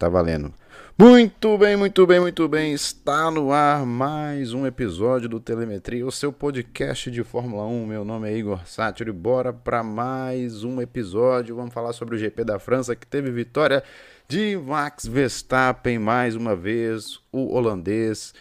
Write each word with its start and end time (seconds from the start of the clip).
tá 0.00 0.08
valendo. 0.08 0.50
Muito 0.98 1.58
bem, 1.58 1.76
muito 1.76 2.06
bem, 2.06 2.18
muito 2.18 2.48
bem. 2.48 2.72
Está 2.72 3.30
no 3.30 3.52
ar 3.52 3.84
mais 3.84 4.54
um 4.54 4.66
episódio 4.66 5.28
do 5.28 5.38
Telemetria, 5.38 6.06
o 6.06 6.10
seu 6.10 6.32
podcast 6.32 7.10
de 7.10 7.22
Fórmula 7.22 7.66
1. 7.66 7.86
Meu 7.86 8.02
nome 8.02 8.30
é 8.30 8.34
Igor 8.34 8.66
Sátiro 8.66 9.10
e 9.10 9.12
bora 9.12 9.52
para 9.52 9.82
mais 9.82 10.64
um 10.64 10.80
episódio. 10.80 11.54
Vamos 11.54 11.74
falar 11.74 11.92
sobre 11.92 12.16
o 12.16 12.18
GP 12.18 12.44
da 12.44 12.58
França 12.58 12.96
que 12.96 13.06
teve 13.06 13.30
vitória 13.30 13.84
de 14.26 14.56
Max 14.56 15.04
Verstappen 15.04 15.98
mais 15.98 16.34
uma 16.34 16.56
vez, 16.56 17.20
o 17.30 17.54
holandês 17.54 18.32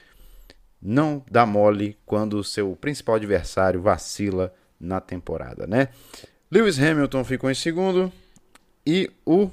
não 0.82 1.22
dá 1.30 1.46
mole 1.46 1.98
quando 2.06 2.42
seu 2.42 2.74
principal 2.78 3.16
adversário 3.16 3.82
vacila 3.82 4.54
na 4.80 5.02
temporada, 5.02 5.68
né? 5.68 5.90
Lewis 6.50 6.80
Hamilton 6.80 7.26
ficou 7.26 7.52
em 7.52 7.56
segundo 7.56 8.10
e 8.88 9.12
o 9.26 9.52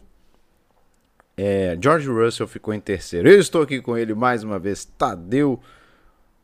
é, 1.37 1.77
George 1.81 2.09
Russell 2.09 2.49
ficou 2.49 2.73
em 2.73 2.81
terceiro. 2.81 3.29
Eu 3.29 3.39
estou 3.39 3.63
aqui 3.63 3.81
com 3.81 3.97
ele 3.97 4.15
mais 4.15 4.43
uma 4.43 4.59
vez, 4.59 4.85
Tadeu, 4.85 5.61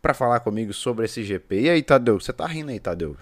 para 0.03 0.13
falar 0.13 0.41
comigo 0.41 0.73
sobre 0.73 1.07
esse 1.07 1.23
GP. 1.25 1.63
E 1.63 1.71
aí, 1.71 1.83
Tadeu? 1.83 2.21
Você 2.21 2.33
tá 2.33 2.47
rindo 2.47 2.71
aí, 2.71 2.79
Tadeu? 2.79 3.17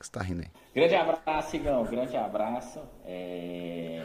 Você 0.00 0.12
tá 0.12 0.22
rindo 0.22 0.42
aí? 0.42 0.48
Grande 0.74 0.94
abraço, 0.94 1.56
Igão. 1.56 1.84
Grande 1.84 2.16
abraço. 2.16 2.80
É... 3.04 4.04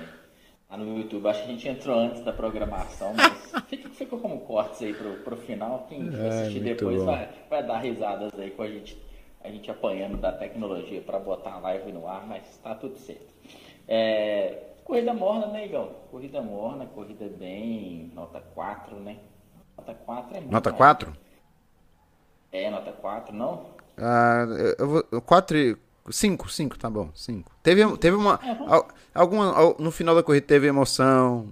Lá 0.70 0.78
no 0.78 0.98
YouTube, 0.98 1.28
acho 1.28 1.44
que 1.44 1.50
a 1.50 1.52
gente 1.52 1.68
entrou 1.68 2.00
antes 2.00 2.23
da 2.23 2.31
programação, 2.31 3.14
mas 3.14 3.52
fica, 3.68 3.90
fica 3.90 4.18
como 4.18 4.40
cortes 4.42 4.81
aí 4.81 4.94
pro, 4.94 5.14
pro 5.18 5.38
final. 5.38 5.86
Quem 5.90 6.09
assistir 6.09 6.59
depois 6.59 7.03
vai, 7.03 7.30
vai 7.50 7.66
dar 7.66 7.80
risadas 7.80 8.31
aí 8.38 8.52
com 8.52 8.62
a 8.62 8.68
gente, 8.68 8.96
a 9.44 9.50
gente 9.50 9.70
apanhando 9.70 10.18
da 10.18 10.31
tecnologia 10.31 11.02
para 11.02 11.20
botar 11.20 11.53
a 11.53 11.59
live 11.59 11.92
no 11.92 12.08
ar, 12.08 12.26
mas 12.28 12.44
tá 12.64 12.76
tudo 12.76 12.98
certo. 12.98 13.34
É, 13.88 14.69
corrida 14.90 15.14
morna, 15.14 15.48
né, 15.48 15.66
Igão? 15.68 15.92
Corrida 16.09 16.42
morna, 16.42 16.88
corrida 16.88 17.30
bem, 17.38 18.12
nota 18.16 18.42
4, 18.42 19.00
né? 19.00 19.20
Nota 19.78 19.94
4 19.94 20.36
é 20.36 20.40
muito 20.40 20.52
Nota 20.52 20.73
4? 20.73 21.14
É, 22.52 22.72
nota 22.72 22.92
4, 22.92 23.36
não? 23.36 23.68
Ah, 23.96 24.46
eu 24.80 24.88
vou. 24.88 25.22
4 25.22 25.78
5, 26.09 26.50
5, 26.50 26.80
tá 26.80 26.90
bom, 26.90 27.12
5. 27.14 27.52
Teve, 27.62 27.98
teve 27.98 28.18
uma. 28.18 28.40
É, 28.44 28.84
alguma, 29.14 29.76
no 29.78 29.92
final 29.92 30.16
da 30.16 30.23
corrida 30.23 30.48
teve 30.48 30.66
emoção. 30.66 31.50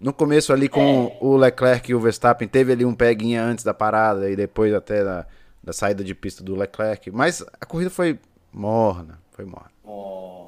No 0.00 0.12
começo 0.12 0.52
ali 0.52 0.68
com 0.68 0.80
é. 0.80 1.18
o 1.20 1.36
Leclerc 1.36 1.90
e 1.90 1.94
o 1.94 2.00
Verstappen, 2.00 2.48
teve 2.48 2.72
ali 2.72 2.86
um 2.86 2.94
peguinha 2.94 3.42
antes 3.42 3.64
da 3.64 3.74
parada 3.74 4.30
e 4.30 4.36
depois 4.36 4.72
até 4.72 5.04
da, 5.04 5.26
da 5.62 5.72
saída 5.72 6.02
de 6.02 6.14
pista 6.14 6.42
do 6.42 6.54
Leclerc. 6.54 7.10
Mas 7.10 7.44
a 7.60 7.66
corrida 7.66 7.90
foi 7.90 8.18
morna, 8.50 9.18
foi 9.32 9.44
morna. 9.44 9.70
Morosa. 9.84 10.47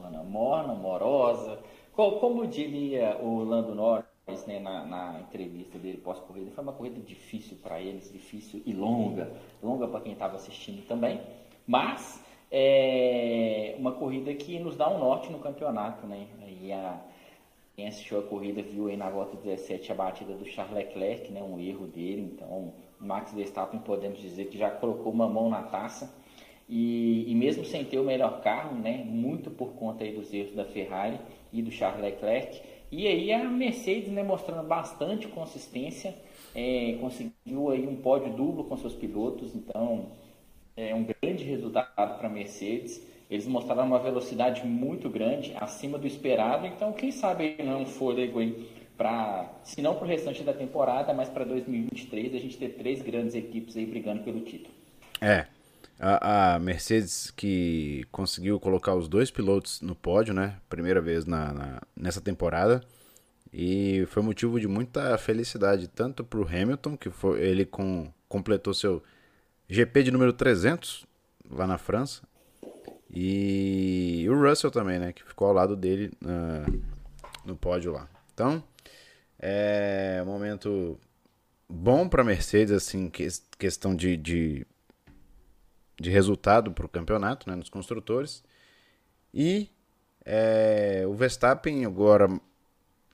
Como 2.19 2.47
diria 2.47 3.19
o 3.21 3.45
Lando 3.45 3.75
Norris 3.75 4.47
né, 4.47 4.59
na, 4.59 4.87
na, 4.87 5.21
entrevista 5.21 5.79
dele 5.79 5.99
pós-corrida, 5.99 6.51
foi 6.51 6.65
uma 6.65 6.73
corrida 6.73 6.99
difícil 6.99 7.59
para 7.63 7.79
eles, 7.79 8.11
difícil 8.11 8.63
e 8.65 8.73
longa, 8.73 9.31
longa 9.63 9.87
para 9.87 10.01
quem 10.01 10.15
estava 10.15 10.37
assistindo 10.37 10.87
também, 10.87 11.21
mas 11.67 12.25
é 12.51 13.75
uma 13.79 13.93
corrida 13.93 14.33
que 14.33 14.59
nos 14.59 14.77
dá 14.77 14.89
um 14.89 14.99
norte 14.99 15.31
no 15.31 15.41
campeonato, 15.41 16.07
né? 16.07 16.27
E 16.63 16.73
a, 16.73 16.99
quem 17.77 17.87
assistiu 17.87 18.21
a 18.21 18.23
corrida 18.23 18.63
viu 18.63 18.87
aí 18.87 18.97
na 18.97 19.11
volta 19.11 19.37
17 19.37 19.93
a 19.93 19.95
batida 19.95 20.33
do 20.33 20.47
Charles 20.47 20.75
Leclerc, 20.75 21.31
né? 21.31 21.43
Um 21.43 21.61
erro 21.61 21.87
dele, 21.87 22.33
então 22.35 22.49
o 22.49 22.75
Max 22.99 23.35
Verstappen 23.35 23.79
podemos 23.81 24.19
dizer 24.21 24.47
que 24.47 24.57
já 24.57 24.71
colocou 24.71 25.13
uma 25.13 25.29
mão 25.29 25.51
na 25.51 25.65
taça 25.65 26.19
e, 26.71 27.25
e, 27.29 27.35
mesmo 27.35 27.65
sem 27.65 27.85
ter 27.85 27.99
o 27.99 28.05
melhor 28.05 28.41
carro, 28.43 28.77
né, 28.77 29.03
muito 29.05 29.51
por 29.51 29.73
conta 29.73 30.05
aí 30.05 30.13
dos 30.13 30.33
erros 30.33 30.55
da 30.55 30.65
Ferrari 30.65 31.19
e 31.53 31.63
do 31.63 31.71
Charles 31.71 32.03
Leclerc, 32.03 32.61
e 32.91 33.07
aí 33.07 33.33
a 33.33 33.45
Mercedes 33.45 34.11
né, 34.11 34.23
mostrando 34.23 34.67
bastante 34.67 35.29
consistência, 35.29 36.15
é, 36.55 36.97
conseguiu 37.01 37.71
aí 37.71 37.87
um 37.87 37.97
pódio 37.97 38.33
duplo 38.33 38.65
com 38.65 38.77
seus 38.77 38.95
pilotos, 38.95 39.55
então 39.55 40.07
é 40.77 40.95
um 40.95 41.05
grande 41.05 41.45
resultado 41.45 42.19
para 42.19 42.27
a 42.27 42.31
Mercedes. 42.31 43.01
Eles 43.31 43.47
mostraram 43.47 43.87
uma 43.87 44.01
velocidade 44.01 44.67
muito 44.67 45.09
grande, 45.09 45.55
acima 45.57 45.97
do 45.97 46.07
esperado, 46.07 46.67
então 46.67 46.93
quem 46.93 47.13
sabe 47.13 47.57
não 47.63 47.87
fôlego 47.87 48.41
aí 48.41 48.69
para, 48.97 49.49
se 49.63 49.81
não 49.81 49.95
para 49.95 50.05
o 50.05 50.09
restante 50.09 50.43
da 50.43 50.53
temporada, 50.53 51.15
mas 51.15 51.29
para 51.29 51.45
2023 51.45 52.35
a 52.35 52.39
gente 52.39 52.59
ter 52.59 52.71
três 52.71 53.01
grandes 53.01 53.37
equipes 53.37 53.77
aí 53.77 53.87
brigando 53.87 54.25
pelo 54.25 54.41
título. 54.41 54.75
É, 55.21 55.47
a, 56.01 56.55
a, 56.55 56.59
Mercedes 56.59 57.31
que 57.31 58.07
conseguiu 58.11 58.59
colocar 58.59 58.95
os 58.95 59.07
dois 59.07 59.31
pilotos 59.31 59.83
no 59.83 59.95
pódio, 59.95 60.33
né? 60.33 60.57
Primeira 60.69 61.01
vez 61.01 61.27
na, 61.27 61.53
na 61.53 61.83
nessa 61.95 62.21
temporada. 62.21 62.83
E 63.53 64.07
foi 64.07 64.23
motivo 64.23 64.59
de 64.59 64.67
muita 64.67 65.19
felicidade, 65.19 65.89
tanto 65.89 66.25
para 66.25 66.41
o 66.41 66.47
Hamilton, 66.47 66.97
que 66.97 67.11
foi, 67.11 67.41
ele 67.43 67.67
com, 67.67 68.11
completou 68.29 68.73
seu 68.73 69.03
GP 69.69 70.05
de 70.05 70.11
número 70.11 70.33
300 70.33 71.05
lá 71.51 71.67
na 71.67 71.77
França. 71.77 72.23
E 73.13 74.25
o 74.31 74.41
Russell 74.41 74.71
também, 74.71 74.99
né? 74.99 75.13
Que 75.13 75.23
ficou 75.23 75.49
ao 75.49 75.55
lado 75.55 75.77
dele 75.77 76.13
no 77.45 77.57
pódio 77.57 77.93
lá. 77.93 78.09
Então, 78.33 78.63
é 79.39 80.21
um 80.23 80.27
momento 80.27 80.99
bom 81.69 82.09
para 82.09 82.25
Mercedes, 82.25 82.73
assim, 82.73 83.11
que, 83.11 83.27
questão 83.59 83.95
de, 83.95 84.17
de 84.17 84.67
de 86.01 86.09
resultado 86.09 86.73
para 86.73 86.87
o 86.87 86.89
campeonato, 86.89 87.49
né, 87.49 87.55
nos 87.55 87.69
construtores. 87.69 88.43
E 89.33 89.69
é, 90.25 91.05
o 91.07 91.13
Verstappen 91.13 91.85
agora 91.85 92.27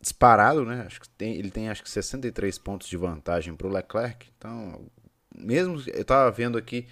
disparado, 0.00 0.64
né? 0.64 0.84
Acho 0.86 1.00
que 1.00 1.08
tem, 1.08 1.34
ele 1.34 1.50
tem 1.50 1.68
acho 1.68 1.82
que 1.82 1.90
63 1.90 2.58
pontos 2.58 2.86
de 2.86 2.96
vantagem 2.96 3.56
para 3.56 3.66
o 3.66 3.70
Leclerc. 3.70 4.28
Então, 4.38 4.86
mesmo 5.36 5.82
eu 5.88 6.02
estava 6.02 6.30
vendo 6.30 6.56
aqui, 6.56 6.86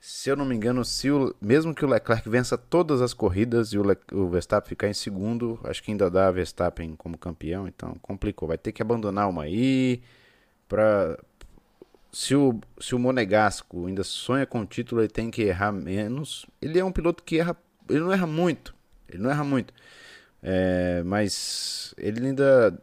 se 0.00 0.30
eu 0.30 0.36
não 0.36 0.46
me 0.46 0.54
engano, 0.54 0.82
se 0.82 1.10
o, 1.10 1.34
mesmo 1.42 1.74
que 1.74 1.84
o 1.84 1.88
Leclerc 1.88 2.26
vença 2.28 2.56
todas 2.56 3.02
as 3.02 3.12
corridas 3.12 3.72
e 3.74 3.78
o, 3.78 3.82
Le, 3.82 3.98
o 4.12 4.28
Verstappen 4.28 4.68
ficar 4.68 4.88
em 4.88 4.94
segundo, 4.94 5.60
acho 5.64 5.82
que 5.82 5.90
ainda 5.90 6.10
dá 6.10 6.30
Verstappen 6.30 6.96
como 6.96 7.18
campeão. 7.18 7.68
Então, 7.68 7.94
complicou. 8.00 8.48
Vai 8.48 8.56
ter 8.56 8.72
que 8.72 8.80
abandonar 8.80 9.28
uma 9.28 9.42
aí 9.42 10.02
para 10.68 11.18
se 12.18 12.34
o, 12.34 12.58
se 12.80 12.96
o 12.96 12.98
Monegasco 12.98 13.86
ainda 13.86 14.02
sonha 14.02 14.44
com 14.44 14.62
o 14.62 14.66
título, 14.66 15.00
ele 15.00 15.08
tem 15.08 15.30
que 15.30 15.42
errar 15.42 15.70
menos. 15.70 16.44
Ele 16.60 16.76
é 16.76 16.84
um 16.84 16.90
piloto 16.90 17.22
que 17.22 17.38
erra, 17.38 17.56
ele 17.88 18.00
não 18.00 18.12
erra 18.12 18.26
muito, 18.26 18.74
ele 19.08 19.22
não 19.22 19.30
erra 19.30 19.44
muito, 19.44 19.72
é, 20.42 21.00
mas 21.04 21.94
ele 21.96 22.26
ainda 22.26 22.76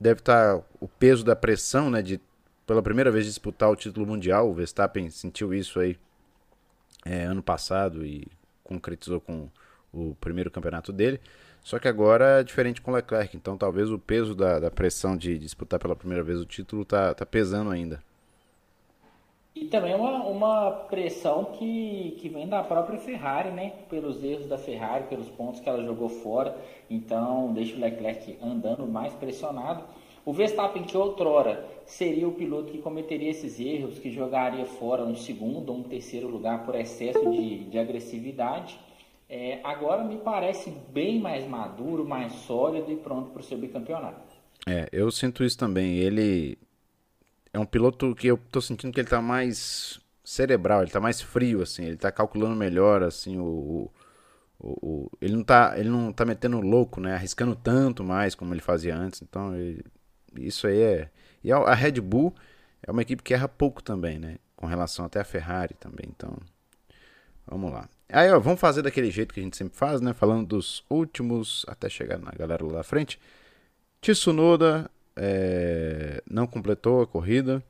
deve 0.00 0.20
estar 0.20 0.62
o 0.80 0.88
peso 0.88 1.22
da 1.22 1.36
pressão, 1.36 1.90
né, 1.90 2.00
de 2.00 2.18
pela 2.66 2.82
primeira 2.82 3.10
vez 3.10 3.26
disputar 3.26 3.68
o 3.68 3.76
título 3.76 4.06
mundial. 4.06 4.48
O 4.48 4.54
Verstappen 4.54 5.10
sentiu 5.10 5.52
isso 5.52 5.78
aí 5.78 5.98
é, 7.04 7.24
ano 7.24 7.42
passado 7.42 8.06
e 8.06 8.26
concretizou 8.64 9.20
com 9.20 9.50
o 9.92 10.14
primeiro 10.14 10.50
campeonato 10.50 10.94
dele. 10.94 11.20
Só 11.62 11.78
que 11.78 11.88
agora 11.88 12.40
é 12.40 12.42
diferente 12.42 12.80
com 12.80 12.90
o 12.90 12.94
Leclerc, 12.94 13.36
então 13.36 13.54
talvez 13.58 13.90
o 13.90 13.98
peso 13.98 14.34
da, 14.34 14.58
da 14.58 14.70
pressão 14.70 15.14
de 15.14 15.38
disputar 15.38 15.78
pela 15.78 15.94
primeira 15.94 16.24
vez 16.24 16.40
o 16.40 16.46
título 16.46 16.86
tá, 16.86 17.12
tá 17.12 17.26
pesando 17.26 17.70
ainda. 17.70 18.02
E 19.60 19.64
também 19.64 19.92
uma, 19.92 20.24
uma 20.24 20.70
pressão 20.70 21.46
que, 21.46 22.16
que 22.20 22.28
vem 22.28 22.46
da 22.46 22.62
própria 22.62 22.98
Ferrari, 22.98 23.50
né? 23.50 23.72
Pelos 23.90 24.22
erros 24.22 24.46
da 24.46 24.56
Ferrari, 24.56 25.04
pelos 25.08 25.28
pontos 25.28 25.60
que 25.60 25.68
ela 25.68 25.82
jogou 25.84 26.08
fora. 26.08 26.56
Então, 26.88 27.52
deixa 27.52 27.74
o 27.76 27.80
Leclerc 27.80 28.38
andando 28.40 28.86
mais 28.86 29.12
pressionado. 29.14 29.82
O 30.24 30.32
Verstappen, 30.32 30.84
que 30.84 30.96
outrora 30.96 31.66
seria 31.84 32.28
o 32.28 32.32
piloto 32.32 32.70
que 32.70 32.78
cometeria 32.78 33.30
esses 33.30 33.58
erros, 33.58 33.98
que 33.98 34.10
jogaria 34.10 34.64
fora 34.64 35.02
um 35.02 35.16
segundo 35.16 35.70
ou 35.70 35.78
um 35.78 35.82
terceiro 35.82 36.28
lugar 36.28 36.64
por 36.64 36.76
excesso 36.76 37.28
de, 37.30 37.64
de 37.64 37.78
agressividade, 37.78 38.78
é, 39.28 39.58
agora 39.64 40.04
me 40.04 40.18
parece 40.18 40.72
bem 40.90 41.18
mais 41.18 41.46
maduro, 41.48 42.06
mais 42.06 42.32
sólido 42.32 42.92
e 42.92 42.96
pronto 42.96 43.30
para 43.30 43.40
o 43.40 43.44
seu 43.44 43.58
bicampeonato. 43.58 44.36
É, 44.68 44.88
eu 44.92 45.10
sinto 45.10 45.42
isso 45.42 45.58
também. 45.58 45.96
Ele 45.96 46.56
é 47.52 47.58
um 47.58 47.66
piloto 47.66 48.14
que 48.14 48.26
eu 48.26 48.38
tô 48.50 48.60
sentindo 48.60 48.92
que 48.92 49.00
ele 49.00 49.08
tá 49.08 49.20
mais 49.20 50.00
cerebral, 50.24 50.82
ele 50.82 50.90
tá 50.90 51.00
mais 51.00 51.20
frio, 51.20 51.62
assim, 51.62 51.84
ele 51.84 51.96
tá 51.96 52.12
calculando 52.12 52.54
melhor, 52.54 53.02
assim, 53.02 53.38
o, 53.38 53.90
o, 54.58 54.70
o, 54.86 55.10
ele 55.20 55.34
não 55.34 55.44
tá 55.44 55.74
ele 55.76 55.88
não 55.88 56.12
tá 56.12 56.24
metendo 56.24 56.60
louco, 56.60 57.00
né, 57.00 57.14
arriscando 57.14 57.56
tanto 57.56 58.04
mais 58.04 58.34
como 58.34 58.52
ele 58.54 58.60
fazia 58.60 58.96
antes, 58.96 59.22
então 59.22 59.54
ele, 59.54 59.84
isso 60.36 60.66
aí 60.66 60.80
é... 60.80 61.10
E 61.42 61.52
a 61.52 61.74
Red 61.74 62.00
Bull 62.00 62.34
é 62.82 62.90
uma 62.90 63.02
equipe 63.02 63.22
que 63.22 63.32
erra 63.32 63.48
pouco 63.48 63.82
também, 63.82 64.18
né, 64.18 64.36
com 64.56 64.66
relação 64.66 65.04
até 65.04 65.20
a 65.20 65.24
Ferrari 65.24 65.74
também, 65.74 66.06
então... 66.08 66.36
Vamos 67.50 67.72
lá. 67.72 67.88
Aí, 68.10 68.30
ó, 68.30 68.38
vamos 68.38 68.60
fazer 68.60 68.82
daquele 68.82 69.10
jeito 69.10 69.32
que 69.32 69.40
a 69.40 69.42
gente 69.42 69.56
sempre 69.56 69.74
faz, 69.74 70.02
né, 70.02 70.12
falando 70.12 70.46
dos 70.46 70.84
últimos, 70.90 71.64
até 71.66 71.88
chegar 71.88 72.18
na 72.18 72.30
galera 72.30 72.62
lá 72.62 72.72
da 72.74 72.82
frente. 72.82 73.18
Tsunoda 74.02 74.90
é, 75.18 76.22
não 76.30 76.46
completou 76.46 77.02
a 77.02 77.06
corrida. 77.06 77.62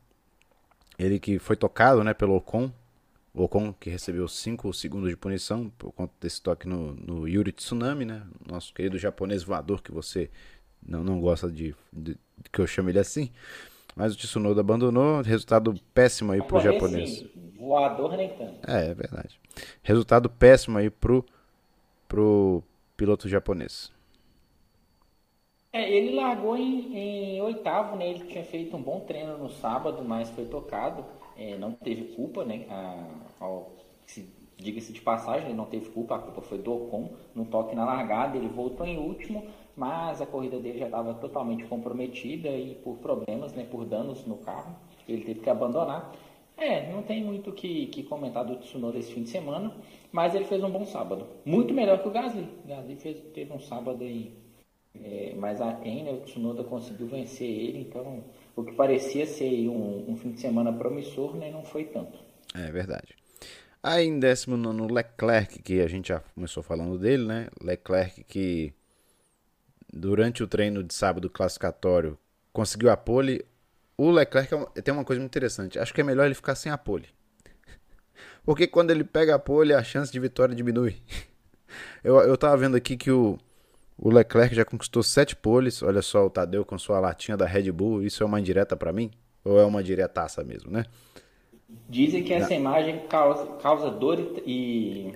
Ele 0.98 1.18
que 1.18 1.38
foi 1.38 1.56
tocado 1.56 2.04
né, 2.04 2.12
pelo 2.12 2.36
Ocon. 2.36 2.70
O 3.32 3.44
Ocon 3.44 3.72
que 3.72 3.88
recebeu 3.88 4.28
5 4.28 4.72
segundos 4.72 5.08
de 5.08 5.16
punição 5.16 5.70
por 5.78 5.92
conta 5.92 6.12
desse 6.20 6.42
toque 6.42 6.68
no, 6.68 6.94
no 6.94 7.26
Yuri 7.26 7.52
Tsunami, 7.52 8.04
né? 8.04 8.22
Nosso 8.46 8.74
querido 8.74 8.98
japonês 8.98 9.42
voador 9.42 9.82
que 9.82 9.92
você 9.92 10.30
não, 10.86 11.02
não 11.02 11.20
gosta 11.20 11.50
de, 11.50 11.74
de, 11.92 12.14
de 12.14 12.50
que 12.52 12.60
eu 12.60 12.66
chame 12.66 12.90
ele 12.90 12.98
assim. 12.98 13.30
Mas 13.94 14.14
o 14.14 14.16
Tsunoda 14.16 14.60
abandonou, 14.60 15.22
resultado 15.22 15.74
péssimo 15.94 16.32
aí 16.32 16.42
pro 16.42 16.60
japonês. 16.60 17.24
voador 17.56 18.16
nem 18.16 18.28
tanto. 18.36 18.70
É, 18.70 18.90
é 18.90 18.94
verdade. 18.94 19.40
Resultado 19.82 20.28
péssimo 20.28 20.78
aí 20.78 20.90
pro, 20.90 21.24
pro 22.06 22.62
piloto 22.96 23.28
japonês. 23.28 23.90
É, 25.72 25.90
ele 25.90 26.14
largou 26.14 26.56
em, 26.56 26.96
em, 26.96 27.42
oitavo, 27.42 27.96
né? 27.96 28.08
Ele 28.08 28.24
tinha 28.24 28.42
feito 28.44 28.76
um 28.76 28.82
bom 28.82 29.00
treino 29.00 29.36
no 29.36 29.50
sábado, 29.50 30.02
mas 30.02 30.30
foi 30.30 30.46
tocado. 30.46 31.04
É, 31.36 31.56
não 31.58 31.72
teve 31.72 32.14
culpa, 32.14 32.44
né? 32.44 32.66
A, 32.70 33.04
ao, 33.40 33.72
diga-se 34.56 34.92
de 34.92 35.00
passagem, 35.00 35.48
ele 35.48 35.56
não 35.56 35.66
teve 35.66 35.90
culpa, 35.90 36.16
a 36.16 36.18
culpa 36.18 36.40
foi 36.40 36.58
do 36.58 36.72
Ocon 36.74 37.10
no 37.34 37.44
toque 37.44 37.76
na 37.76 37.84
largada. 37.84 38.36
Ele 38.36 38.48
voltou 38.48 38.86
em 38.86 38.98
último, 38.98 39.44
mas 39.76 40.22
a 40.22 40.26
corrida 40.26 40.58
dele 40.58 40.78
já 40.78 40.86
estava 40.86 41.14
totalmente 41.14 41.64
comprometida 41.64 42.48
e 42.48 42.74
por 42.76 42.96
problemas, 42.98 43.52
né? 43.52 43.66
Por 43.70 43.84
danos 43.84 44.26
no 44.26 44.38
carro, 44.38 44.74
ele 45.06 45.24
teve 45.24 45.40
que 45.40 45.50
abandonar. 45.50 46.12
É, 46.56 46.90
não 46.90 47.02
tem 47.02 47.22
muito 47.22 47.50
o 47.50 47.52
que, 47.52 47.86
que 47.86 48.02
comentar 48.02 48.44
do 48.44 48.56
Tsunoda 48.56 48.98
esse 48.98 49.12
fim 49.12 49.22
de 49.22 49.28
semana, 49.28 49.72
mas 50.10 50.34
ele 50.34 50.44
fez 50.44 50.64
um 50.64 50.70
bom 50.70 50.84
sábado. 50.86 51.26
Muito 51.44 51.74
melhor 51.74 52.02
que 52.02 52.08
o 52.08 52.10
Gasly. 52.10 52.48
O 52.64 52.68
Gasly 52.68 52.96
fez, 52.96 53.20
teve 53.32 53.52
um 53.52 53.60
sábado 53.60 54.02
aí 54.02 54.32
é, 55.04 55.34
mas 55.36 55.60
a 55.60 55.72
né, 55.78 56.12
o 56.12 56.20
Tsunoda 56.20 56.64
conseguiu 56.64 57.06
vencer 57.06 57.48
ele, 57.48 57.80
então 57.80 58.24
o 58.56 58.62
que 58.62 58.72
parecia 58.72 59.26
ser 59.26 59.68
um, 59.68 60.10
um 60.10 60.16
fim 60.16 60.32
de 60.32 60.40
semana 60.40 60.72
promissor, 60.72 61.36
né, 61.36 61.50
não 61.50 61.64
foi 61.64 61.84
tanto. 61.84 62.18
É 62.54 62.70
verdade. 62.70 63.14
Aí 63.82 64.06
em 64.06 64.18
19 64.18 64.92
Leclerc, 64.92 65.62
que 65.62 65.80
a 65.80 65.88
gente 65.88 66.08
já 66.08 66.20
começou 66.34 66.62
falando 66.62 66.98
dele, 66.98 67.24
né? 67.24 67.48
Leclerc 67.62 68.24
que 68.24 68.72
durante 69.92 70.42
o 70.42 70.48
treino 70.48 70.82
de 70.82 70.92
sábado 70.92 71.30
classificatório 71.30 72.18
conseguiu 72.52 72.90
a 72.90 72.96
pole. 72.96 73.44
O 73.96 74.10
Leclerc 74.10 74.52
é 74.76 74.82
tem 74.82 74.92
uma 74.92 75.04
coisa 75.04 75.20
muito 75.20 75.30
interessante. 75.30 75.78
Acho 75.78 75.94
que 75.94 76.00
é 76.00 76.04
melhor 76.04 76.26
ele 76.26 76.34
ficar 76.34 76.56
sem 76.56 76.72
a 76.72 76.78
pole. 76.78 77.08
Porque 78.44 78.66
quando 78.66 78.90
ele 78.90 79.04
pega 79.04 79.36
a 79.36 79.38
pole, 79.38 79.72
a 79.72 79.82
chance 79.82 80.10
de 80.10 80.18
vitória 80.18 80.54
diminui. 80.54 80.96
Eu, 82.02 82.16
eu 82.20 82.38
tava 82.38 82.56
vendo 82.56 82.76
aqui 82.78 82.96
que 82.96 83.10
o, 83.10 83.38
o 83.98 84.10
Leclerc 84.10 84.54
já 84.54 84.64
conquistou 84.64 85.02
sete 85.02 85.34
poles. 85.34 85.82
Olha 85.82 86.00
só 86.00 86.24
o 86.24 86.30
Tadeu 86.30 86.64
com 86.64 86.78
sua 86.78 87.00
latinha 87.00 87.36
da 87.36 87.44
Red 87.44 87.72
Bull. 87.72 88.02
Isso 88.02 88.22
é 88.22 88.26
uma 88.26 88.38
indireta 88.38 88.76
para 88.76 88.92
mim? 88.92 89.10
Ou 89.44 89.58
é 89.58 89.64
uma 89.64 89.82
diretaça 89.82 90.44
mesmo, 90.44 90.70
né? 90.70 90.84
Dizem 91.88 92.22
que 92.22 92.32
essa 92.32 92.50
Não. 92.50 92.56
imagem 92.56 93.06
causa, 93.08 93.46
causa 93.56 93.90
dor 93.90 94.18
e, 94.46 95.12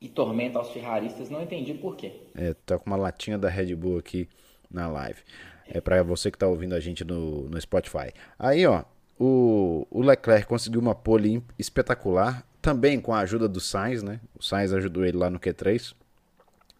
e 0.00 0.08
tormenta 0.08 0.58
aos 0.58 0.70
ferraristas. 0.70 1.28
Não 1.28 1.42
entendi 1.42 1.74
por 1.74 1.96
quê. 1.96 2.12
É, 2.34 2.54
tá 2.64 2.78
com 2.78 2.86
uma 2.86 2.96
latinha 2.96 3.36
da 3.36 3.48
Red 3.48 3.74
Bull 3.74 3.98
aqui 3.98 4.28
na 4.70 4.86
live. 4.88 5.20
É 5.68 5.80
para 5.80 6.02
você 6.02 6.30
que 6.30 6.38
tá 6.38 6.46
ouvindo 6.46 6.74
a 6.74 6.80
gente 6.80 7.04
no, 7.04 7.48
no 7.48 7.60
Spotify. 7.60 8.12
Aí, 8.38 8.64
ó, 8.66 8.84
o, 9.18 9.86
o 9.90 10.00
Leclerc 10.00 10.46
conseguiu 10.46 10.80
uma 10.80 10.94
pole 10.94 11.42
espetacular. 11.58 12.46
Também 12.62 13.00
com 13.00 13.12
a 13.12 13.20
ajuda 13.20 13.48
do 13.48 13.60
Sainz, 13.60 14.02
né? 14.02 14.20
O 14.38 14.42
Sainz 14.42 14.72
ajudou 14.72 15.04
ele 15.04 15.16
lá 15.16 15.30
no 15.30 15.38
Q3, 15.38 15.94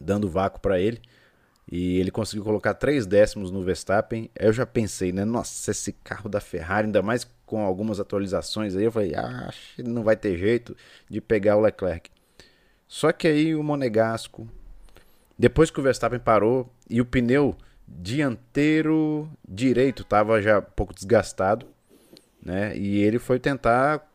dando 0.01 0.29
vácuo 0.29 0.61
para 0.61 0.81
ele. 0.81 1.01
E 1.71 1.99
ele 1.99 2.11
conseguiu 2.11 2.45
colocar 2.45 2.75
três 2.75 3.07
décimos 3.07 3.51
no 3.51 3.63
Verstappen. 3.63 4.31
Eu 4.37 4.53
já 4.53 4.65
pensei, 4.65 5.13
né? 5.13 5.25
Nossa, 5.25 5.71
esse 5.71 5.93
carro 5.93 6.29
da 6.29 6.41
Ferrari, 6.41 6.87
ainda 6.87 7.03
mais 7.03 7.27
com 7.45 7.65
algumas 7.65 7.99
atualizações 7.99 8.77
aí, 8.77 8.85
eu 8.85 8.93
falei, 8.93 9.15
ah, 9.15 9.51
não 9.79 10.05
vai 10.05 10.17
ter 10.17 10.37
jeito 10.37 10.77
de 11.09 11.21
pegar 11.21 11.57
o 11.57 11.61
Leclerc. 11.61 12.11
Só 12.87 13.11
que 13.13 13.27
aí 13.27 13.55
o 13.55 13.63
Monegasco, 13.63 14.49
depois 15.37 15.71
que 15.71 15.81
o 15.81 15.83
Verstappen 15.83 16.21
parou 16.21 16.73
e 16.89 17.01
o 17.01 17.05
pneu 17.05 17.57
dianteiro 17.87 19.29
direito 19.47 20.03
estava 20.03 20.41
já 20.41 20.61
um 20.61 20.63
pouco 20.63 20.95
desgastado, 20.95 21.67
né? 22.41 22.77
E 22.77 22.99
ele 22.99 23.19
foi 23.19 23.41
tentar 23.41 24.09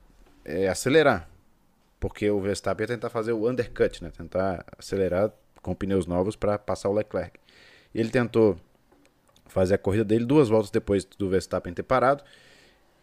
é, 0.46 0.70
acelerar, 0.70 1.30
porque 2.00 2.30
o 2.30 2.40
Verstappen 2.40 2.86
ia 2.86 2.88
tentar 2.88 3.10
fazer 3.10 3.34
o 3.34 3.50
undercut, 3.50 4.02
né? 4.04 4.12
Tentar 4.16 4.66
acelerar 4.78 5.32
com 5.62 5.76
pneus 5.76 6.06
novos 6.06 6.36
para 6.36 6.58
passar 6.58 6.90
o 6.90 6.94
Leclerc. 6.94 7.40
Ele 7.94 8.10
tentou 8.10 8.58
fazer 9.48 9.76
a 9.76 9.78
corrida 9.78 10.06
dele 10.06 10.26
duas 10.26 10.50
voltas 10.50 10.72
depois 10.72 11.06
do 11.06 11.30
Verstappen 11.30 11.74
ter 11.74 11.84
parado. 11.84 12.24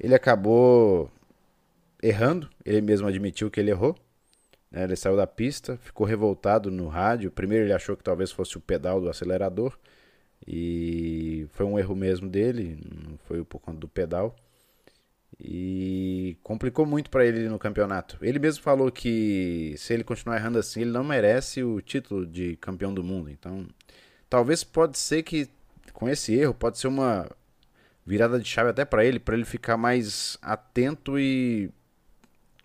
Ele 0.00 0.14
acabou 0.14 1.10
errando, 2.02 2.48
ele 2.64 2.80
mesmo 2.80 3.06
admitiu 3.06 3.50
que 3.50 3.60
ele 3.60 3.70
errou. 3.70 3.96
Né? 4.70 4.84
Ele 4.84 4.96
saiu 4.96 5.16
da 5.16 5.26
pista, 5.26 5.76
ficou 5.78 6.06
revoltado 6.06 6.70
no 6.70 6.88
rádio. 6.88 7.30
Primeiro 7.30 7.66
ele 7.66 7.72
achou 7.72 7.96
que 7.96 8.02
talvez 8.02 8.30
fosse 8.32 8.56
o 8.56 8.60
pedal 8.60 9.00
do 9.00 9.08
acelerador. 9.08 9.76
E 10.46 11.46
foi 11.50 11.66
um 11.66 11.78
erro 11.78 11.94
mesmo 11.94 12.28
dele, 12.28 12.78
não 12.84 13.18
foi 13.18 13.44
por 13.44 13.58
conta 13.58 13.78
do 13.78 13.88
pedal. 13.88 14.34
E 15.40 16.36
complicou 16.42 16.84
muito 16.84 17.10
para 17.10 17.24
ele 17.24 17.48
no 17.48 17.58
campeonato. 17.58 18.18
Ele 18.20 18.38
mesmo 18.38 18.62
falou 18.62 18.90
que 18.90 19.74
se 19.76 19.92
ele 19.92 20.04
continuar 20.04 20.36
errando 20.36 20.58
assim, 20.58 20.80
ele 20.80 20.90
não 20.90 21.04
merece 21.04 21.62
o 21.62 21.80
título 21.80 22.26
de 22.26 22.56
campeão 22.56 22.92
do 22.92 23.04
mundo. 23.04 23.30
Então, 23.30 23.66
talvez 24.28 24.64
pode 24.64 24.98
ser 24.98 25.22
que 25.22 25.48
com 25.92 26.08
esse 26.08 26.34
erro 26.34 26.54
pode 26.54 26.78
ser 26.78 26.88
uma 26.88 27.28
virada 28.06 28.38
de 28.38 28.48
chave 28.48 28.70
até 28.70 28.84
para 28.84 29.04
ele, 29.04 29.18
para 29.18 29.34
ele 29.34 29.44
ficar 29.44 29.76
mais 29.76 30.38
atento 30.40 31.18
e 31.18 31.70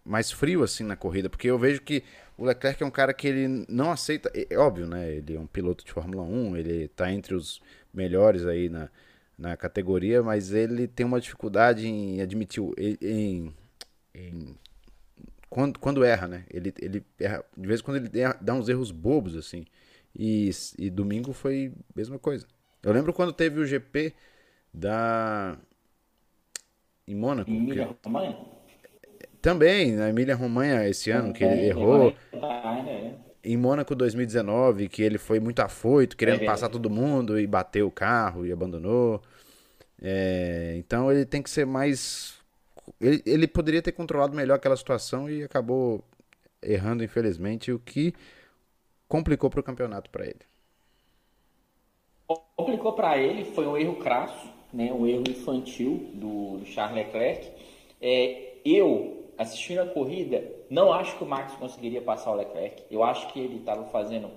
mais 0.06 0.31
frio 0.31 0.63
assim 0.63 0.83
na 0.83 0.95
corrida, 0.95 1.30
porque 1.30 1.50
eu 1.50 1.57
vejo 1.57 1.81
que 1.81 2.04
o 2.38 2.45
Leclerc 2.45 2.81
é 2.81 2.86
um 2.86 2.92
cara 2.92 3.13
que 3.13 3.27
ele 3.27 3.66
não 3.69 3.92
aceita, 3.92 4.31
é, 4.33 4.48
é 4.50 4.57
óbvio, 4.57 4.88
né? 4.88 5.16
Ele 5.16 5.36
é 5.36 5.39
um 5.39 5.48
piloto 5.48 5.86
de 5.86 5.92
Fórmula 5.92 6.24
1, 6.24 6.57
ele 6.57 6.86
está 6.86 7.12
entre 7.12 7.36
os 7.36 7.62
melhores 7.94 8.45
aí 8.45 8.69
na, 8.69 8.89
na 9.38 9.57
categoria, 9.57 10.21
mas 10.21 10.51
ele 10.51 10.88
tem 10.88 11.06
uma 11.06 11.19
dificuldade 11.19 11.88
em 11.88 12.21
admitir 12.21 12.63
em, 12.77 13.54
em 14.13 14.56
quando, 15.49 15.80
quando 15.80 16.04
erra, 16.04 16.28
né? 16.28 16.45
Ele, 16.49 16.73
ele 16.80 17.04
erra, 17.19 17.44
de 17.56 17.68
vez 17.68 17.80
em 17.80 17.83
quando 17.83 17.97
ele 17.97 18.09
dá 18.42 18.54
uns 18.54 18.69
erros 18.69 18.92
bobos 18.92 19.35
assim. 19.35 19.66
E, 20.16 20.49
e 20.78 20.90
domingo 20.90 21.33
foi 21.33 21.71
a 21.75 21.94
mesma 21.95 22.19
coisa. 22.19 22.47
Eu 22.81 22.92
lembro 22.92 23.13
quando 23.13 23.33
teve 23.33 23.59
o 23.59 23.66
GP 23.66 24.13
da 24.73 25.57
em 27.07 27.16
Mônaco. 27.16 27.49
Emília 27.49 27.87
que... 27.87 27.95
Romanha? 28.07 28.37
Também, 29.42 29.92
na 29.92 30.09
Emília 30.09 30.35
Romanha 30.35 30.87
esse 30.87 31.11
ano, 31.11 31.33
que 31.33 31.44
ele 31.44 31.68
errou. 31.68 32.16
Em 33.44 33.57
Mônaco 33.57 33.94
2019, 33.94 34.88
que 34.88 35.02
ele 35.02 35.18
foi 35.18 35.40
muito 35.40 35.59
afoito, 35.59 36.16
querendo 36.16 36.44
é 36.44 36.45
passar 36.45 36.69
todo 36.69 36.90
mundo 36.90 37.38
e 37.40 37.45
bateu 37.45 37.88
o 37.88 37.92
carro 37.92 38.45
e 38.45 38.52
abandonou. 38.52 39.21
É, 40.02 40.76
então 40.78 41.12
ele 41.12 41.26
tem 41.26 41.42
que 41.42 41.50
ser 41.50 41.66
mais. 41.66 42.35
Ele, 43.00 43.21
ele 43.26 43.47
poderia 43.47 43.81
ter 43.81 43.92
controlado 43.92 44.35
melhor 44.35 44.56
aquela 44.56 44.78
situação 44.78 45.30
e 45.30 45.44
acabou 45.44 46.04
errando, 46.62 47.04
infelizmente, 47.04 47.71
o 47.71 47.80
que 47.80 48.14
complicou 49.07 49.50
para 49.50 49.59
o 49.59 49.64
campeonato 49.64 50.09
para 50.09 50.26
ele. 50.26 50.42
Complicou 52.56 52.94
para 52.94 53.18
ele, 53.18 53.45
foi 53.45 53.68
um 53.68 53.78
erro 53.78 53.97
crasso, 53.97 54.50
né, 54.71 54.92
um 54.92 55.06
erro 55.06 55.23
infantil 55.28 56.09
do, 56.14 56.57
do 56.57 56.66
Charles 56.66 57.06
Leclerc. 57.06 57.52
É, 58.02 58.54
eu, 58.66 59.22
assistindo 59.37 59.81
a 59.81 59.85
corrida, 59.85 60.44
não 60.69 60.92
acho 60.92 61.18
que 61.18 61.23
o 61.23 61.28
Max 61.28 61.54
conseguiria 61.56 62.02
passar 62.02 62.31
o 62.31 62.35
Leclerc. 62.35 62.83
Eu 62.90 63.04
acho 63.04 63.31
que 63.31 63.40
ele 63.40 63.57
estava 63.57 63.85
fazendo 63.85 64.30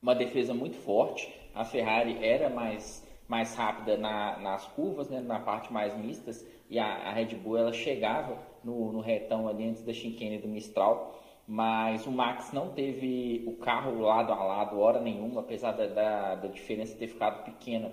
uma 0.00 0.14
defesa 0.14 0.52
muito 0.54 0.76
forte. 0.76 1.32
A 1.54 1.64
Ferrari 1.64 2.24
era 2.24 2.48
mais, 2.48 3.06
mais 3.28 3.54
rápida 3.54 3.96
na, 3.96 4.38
nas 4.38 4.66
curvas, 4.68 5.08
né, 5.08 5.20
na 5.20 5.40
parte 5.40 5.72
mais 5.72 5.96
mistas, 5.96 6.46
e 6.68 6.78
a, 6.78 6.86
a 6.86 7.12
Red 7.12 7.34
Bull 7.36 7.58
ela 7.58 7.72
chegava 7.72 8.38
no, 8.64 8.92
no 8.92 9.00
retão 9.00 9.48
ali 9.48 9.68
antes 9.68 9.82
da 9.82 9.92
chicane 9.92 10.38
do 10.38 10.48
Mistral 10.48 11.22
mas 11.46 12.06
o 12.06 12.10
Max 12.10 12.52
não 12.52 12.70
teve 12.70 13.44
o 13.46 13.56
carro 13.56 14.00
lado 14.00 14.32
a 14.32 14.42
lado 14.42 14.78
hora 14.78 15.00
nenhuma, 15.00 15.40
apesar 15.40 15.72
da, 15.72 15.86
da, 15.86 16.34
da 16.36 16.48
diferença 16.48 16.96
ter 16.96 17.08
ficado 17.08 17.44
pequena. 17.44 17.92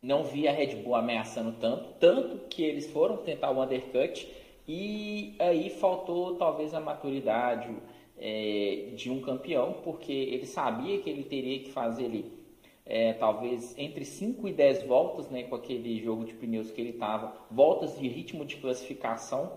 Não 0.00 0.24
vi 0.24 0.46
a 0.46 0.52
Red 0.52 0.76
Bull 0.76 0.94
ameaçando 0.94 1.52
tanto, 1.58 1.94
tanto 1.98 2.46
que 2.48 2.62
eles 2.62 2.90
foram 2.90 3.18
tentar 3.18 3.50
o 3.50 3.62
undercut 3.62 4.30
e 4.66 5.34
aí 5.38 5.70
faltou 5.70 6.36
talvez 6.36 6.74
a 6.74 6.80
maturidade 6.80 7.74
é, 8.18 8.90
de 8.96 9.10
um 9.10 9.20
campeão, 9.20 9.74
porque 9.84 10.12
ele 10.12 10.46
sabia 10.46 11.00
que 11.00 11.10
ele 11.10 11.24
teria 11.24 11.58
que 11.60 11.70
fazer 11.70 12.06
ali 12.06 12.44
é, 12.86 13.14
talvez 13.14 13.76
entre 13.78 14.04
5 14.04 14.46
e 14.48 14.52
10 14.52 14.84
voltas 14.84 15.28
né, 15.30 15.44
com 15.44 15.54
aquele 15.54 15.98
jogo 16.02 16.24
de 16.24 16.34
pneus 16.34 16.70
que 16.70 16.80
ele 16.80 16.90
estava, 16.90 17.34
voltas 17.50 17.98
de 17.98 18.06
ritmo 18.08 18.44
de 18.44 18.56
classificação, 18.56 19.52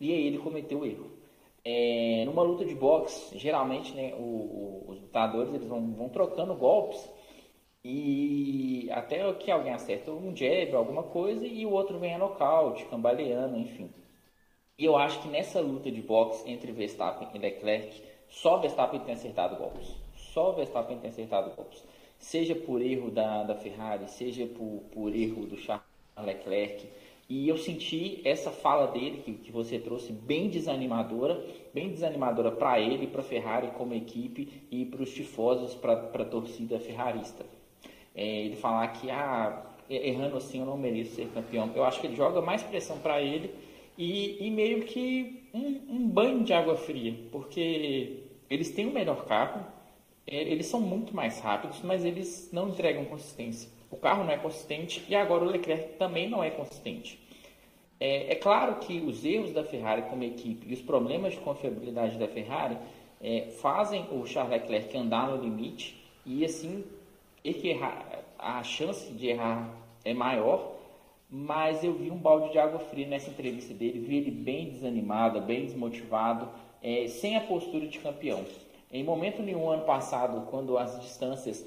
e 0.00 0.12
aí 0.12 0.26
ele 0.26 0.38
cometeu 0.38 0.80
o 0.80 0.86
erro. 0.86 1.10
É, 1.64 2.24
numa 2.26 2.42
luta 2.42 2.64
de 2.64 2.74
boxe, 2.74 3.36
geralmente 3.38 3.92
né, 3.94 4.14
o, 4.14 4.22
o, 4.22 4.84
os 4.88 5.00
lutadores 5.00 5.52
eles 5.52 5.66
vão, 5.66 5.92
vão 5.94 6.08
trocando 6.08 6.54
golpes 6.54 7.08
e 7.84 8.88
até 8.92 9.32
que 9.34 9.50
alguém 9.50 9.72
acerta 9.72 10.10
um 10.10 10.34
jab, 10.34 10.74
alguma 10.74 11.04
coisa, 11.04 11.46
e 11.46 11.64
o 11.66 11.70
outro 11.70 11.98
vem 11.98 12.14
a 12.14 12.18
nocaute, 12.18 12.84
cambaleando, 12.86 13.56
enfim. 13.58 13.90
E 14.78 14.84
eu 14.84 14.94
acho 14.94 15.22
que 15.22 15.28
nessa 15.28 15.58
luta 15.58 15.90
de 15.90 16.02
boxe 16.02 16.50
entre 16.50 16.70
Verstappen 16.70 17.28
e 17.32 17.38
Leclerc, 17.38 18.02
só 18.28 18.58
Verstappen 18.58 19.00
tem 19.00 19.14
acertado 19.14 19.56
golpes. 19.56 19.88
Só 20.14 20.52
Verstappen 20.52 20.98
tem 20.98 21.08
acertado 21.08 21.50
golpes. 21.56 21.82
seja 22.18 22.54
por 22.54 22.82
erro 22.82 23.10
da, 23.10 23.42
da 23.42 23.54
Ferrari, 23.54 24.06
seja 24.10 24.46
por, 24.46 24.82
por 24.92 25.14
erro 25.14 25.46
do 25.46 25.56
Charles 25.56 25.82
Leclerc. 26.22 26.86
E 27.26 27.48
eu 27.48 27.56
senti 27.56 28.20
essa 28.22 28.50
fala 28.50 28.88
dele, 28.88 29.22
que, 29.24 29.32
que 29.32 29.50
você 29.50 29.78
trouxe, 29.78 30.12
bem 30.12 30.50
desanimadora, 30.50 31.42
bem 31.72 31.88
desanimadora 31.88 32.52
para 32.52 32.78
ele, 32.78 33.06
para 33.06 33.22
a 33.22 33.24
Ferrari 33.24 33.68
como 33.78 33.94
equipe 33.94 34.62
e 34.70 34.84
para 34.84 35.02
os 35.02 35.12
tifosos, 35.12 35.74
para 35.74 35.94
a 35.94 36.24
torcida 36.26 36.78
ferrarista. 36.78 37.46
É, 38.14 38.42
ele 38.42 38.56
falar 38.56 38.86
que, 38.88 39.10
ah, 39.10 39.64
errando 39.88 40.36
assim 40.36 40.60
eu 40.60 40.66
não 40.66 40.76
mereço 40.76 41.14
ser 41.14 41.28
campeão. 41.28 41.70
Eu 41.74 41.84
acho 41.84 41.98
que 41.98 42.06
ele 42.06 42.16
joga 42.16 42.42
mais 42.42 42.62
pressão 42.62 42.98
para 42.98 43.22
ele 43.22 43.50
e, 43.96 44.46
e, 44.46 44.50
meio 44.50 44.84
que 44.84 45.48
um, 45.52 45.96
um 45.96 46.08
banho 46.08 46.44
de 46.44 46.52
água 46.52 46.76
fria, 46.76 47.14
porque 47.32 48.24
eles 48.48 48.70
têm 48.70 48.86
o 48.86 48.92
melhor 48.92 49.24
carro, 49.26 49.64
é, 50.26 50.36
eles 50.36 50.66
são 50.66 50.80
muito 50.80 51.14
mais 51.14 51.40
rápidos, 51.40 51.80
mas 51.82 52.04
eles 52.04 52.50
não 52.52 52.68
entregam 52.68 53.04
consistência. 53.04 53.70
O 53.90 53.96
carro 53.96 54.24
não 54.24 54.32
é 54.32 54.36
consistente 54.36 55.04
e 55.08 55.14
agora 55.14 55.44
o 55.44 55.48
Leclerc 55.48 55.94
também 55.94 56.28
não 56.28 56.42
é 56.42 56.50
consistente. 56.50 57.18
É, 57.98 58.32
é 58.32 58.34
claro 58.34 58.76
que 58.76 59.00
os 59.00 59.24
erros 59.24 59.52
da 59.52 59.64
Ferrari 59.64 60.02
como 60.02 60.24
equipe 60.24 60.68
e 60.68 60.74
os 60.74 60.82
problemas 60.82 61.32
de 61.32 61.40
confiabilidade 61.40 62.18
da 62.18 62.28
Ferrari 62.28 62.76
é, 63.20 63.48
fazem 63.62 64.06
o 64.10 64.26
Charles 64.26 64.60
Leclerc 64.60 64.96
andar 64.96 65.28
no 65.28 65.42
limite 65.42 66.04
e 66.24 66.44
assim 66.44 66.84
errar, 67.44 68.24
a 68.38 68.62
chance 68.62 69.12
de 69.12 69.28
errar 69.28 69.70
é 70.04 70.12
maior, 70.12 70.75
mas 71.28 71.82
eu 71.82 71.92
vi 71.94 72.10
um 72.10 72.18
balde 72.18 72.52
de 72.52 72.58
água 72.58 72.78
fria 72.78 73.06
nessa 73.06 73.30
entrevista 73.30 73.74
dele, 73.74 73.98
vi 73.98 74.16
ele 74.16 74.30
bem 74.30 74.70
desanimado, 74.70 75.40
bem 75.40 75.64
desmotivado, 75.64 76.48
é, 76.82 77.08
sem 77.08 77.36
a 77.36 77.40
postura 77.40 77.86
de 77.86 77.98
campeão. 77.98 78.44
Em 78.92 79.02
momento 79.02 79.42
nenhum, 79.42 79.68
ano 79.68 79.84
passado, 79.84 80.46
quando 80.46 80.78
as 80.78 81.00
distâncias 81.00 81.66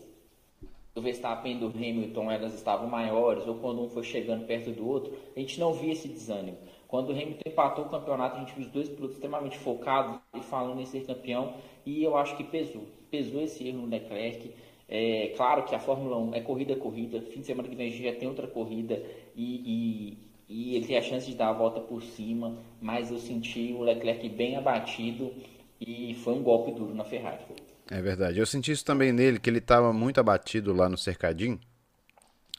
do 0.96 1.02
Verstappen 1.02 1.56
e 1.56 1.60
do 1.60 1.68
Hamilton 1.68 2.32
elas 2.32 2.54
estavam 2.54 2.88
maiores, 2.88 3.46
ou 3.46 3.56
quando 3.56 3.82
um 3.82 3.90
foi 3.90 4.04
chegando 4.04 4.46
perto 4.46 4.72
do 4.72 4.88
outro, 4.88 5.14
a 5.36 5.40
gente 5.40 5.60
não 5.60 5.74
via 5.74 5.92
esse 5.92 6.08
desânimo. 6.08 6.58
Quando 6.88 7.10
o 7.10 7.12
Hamilton 7.12 7.44
empatou 7.46 7.86
o 7.86 7.90
campeonato, 7.90 8.38
a 8.38 8.40
gente 8.40 8.54
viu 8.54 8.66
os 8.66 8.72
dois 8.72 8.90
pilotos 8.90 9.16
extremamente 9.16 9.58
focados 9.58 10.20
e 10.36 10.40
falando 10.42 10.82
em 10.82 10.86
ser 10.86 11.06
campeão, 11.06 11.54
e 11.86 12.04
eu 12.04 12.18
acho 12.18 12.36
que 12.36 12.44
pesou. 12.44 12.84
Pesou 13.12 13.42
esse 13.42 13.68
erro 13.68 13.80
no 13.80 13.88
Leclerc. 13.88 14.52
É 14.88 15.34
claro 15.38 15.66
que 15.66 15.76
a 15.76 15.80
Fórmula 15.80 16.18
1 16.18 16.34
é 16.34 16.42
corrida 16.42 16.76
corrida, 16.76 17.22
fim 17.22 17.42
de 17.42 17.46
semana 17.46 17.68
que 17.70 17.76
vem 17.76 17.88
a 17.88 17.90
gente 17.92 18.04
já 18.04 18.14
tem 18.14 18.28
outra 18.28 18.48
corrida 18.48 19.04
e, 19.40 20.18
e, 20.50 20.54
e 20.54 20.76
ele 20.76 20.86
tem 20.86 20.98
a 20.98 21.02
chance 21.02 21.26
de 21.26 21.36
dar 21.36 21.50
a 21.50 21.54
volta 21.54 21.80
por 21.80 22.04
cima, 22.04 22.58
mas 22.82 23.10
eu 23.10 23.18
senti 23.18 23.74
o 23.74 23.84
Leclerc 23.84 24.28
bem 24.28 24.58
abatido 24.58 25.34
e 25.80 26.14
foi 26.16 26.34
um 26.34 26.44
golpe 26.44 26.74
duro 26.74 26.94
na 26.94 27.06
Ferrari. 27.06 27.46
É 27.90 28.02
verdade. 28.02 28.38
Eu 28.38 28.46
senti 28.46 28.74
isso 28.74 28.84
também 28.84 29.14
nele, 29.14 29.40
que 29.40 29.50
ele 29.50 29.60
estava 29.60 29.94
muito 29.94 30.20
abatido 30.20 30.74
lá 30.74 30.90
no 30.90 30.98
cercadinho. 30.98 31.58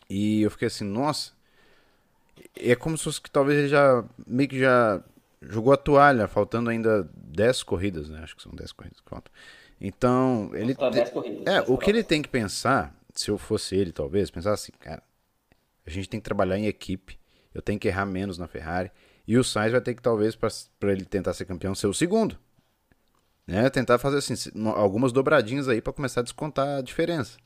E 0.09 0.41
eu 0.41 0.51
fiquei 0.51 0.69
assim, 0.69 0.85
nossa. 0.85 1.33
É 2.57 2.75
como 2.75 2.97
se 2.97 3.05
fosse 3.05 3.21
que 3.21 3.31
talvez 3.31 3.59
ele 3.59 3.69
já 3.69 4.03
meio 4.27 4.49
que 4.49 4.59
já 4.59 5.05
jogou 5.43 5.73
a 5.73 5.77
toalha, 5.77 6.27
faltando 6.27 6.71
ainda 6.71 7.09
10 7.15 7.63
corridas, 7.63 8.09
né? 8.09 8.21
Acho 8.23 8.35
que 8.35 8.43
são 8.43 8.53
10 8.53 8.73
corridas 8.73 9.01
que 9.01 9.09
faltam. 9.09 9.33
Então, 9.79 10.51
ele. 10.55 10.75
Corridas, 10.75 11.47
é, 11.47 11.61
o 11.69 11.77
que 11.77 11.91
ele 11.91 12.03
tem 12.03 12.23
que 12.23 12.29
pensar, 12.29 12.97
se 13.15 13.31
eu 13.31 13.37
fosse 13.37 13.77
ele, 13.77 13.93
talvez, 13.93 14.31
pensar 14.31 14.53
assim, 14.53 14.73
cara, 14.81 15.03
a 15.87 15.91
gente 15.91 16.09
tem 16.09 16.21
que 16.21 16.25
trabalhar 16.25 16.59
em 16.59 16.67
equipe, 16.67 17.19
eu 17.55 17.61
tenho 17.63 17.79
que 17.79 17.89
errar 17.89 18.07
menos 18.07 18.39
na 18.39 18.47
Ferrari. 18.47 18.91
E 19.27 19.37
o 19.37 19.45
Sainz 19.45 19.73
vai 19.73 19.81
ter 19.81 19.95
que, 19.95 20.03
talvez, 20.03 20.35
para 20.35 20.93
ele 20.93 21.05
tentar 21.05 21.33
ser 21.35 21.45
campeão, 21.45 21.75
ser 21.75 21.87
o 21.87 21.95
segundo. 21.95 22.39
Né? 23.47 23.69
Tentar 23.71 23.99
fazer 23.99 24.19
assim, 24.19 24.35
algumas 24.75 25.13
dobradinhas 25.13 25.69
aí 25.69 25.81
para 25.81 25.93
começar 25.93 26.21
a 26.21 26.25
descontar 26.25 26.79
a 26.79 26.83
diferença. 26.83 27.39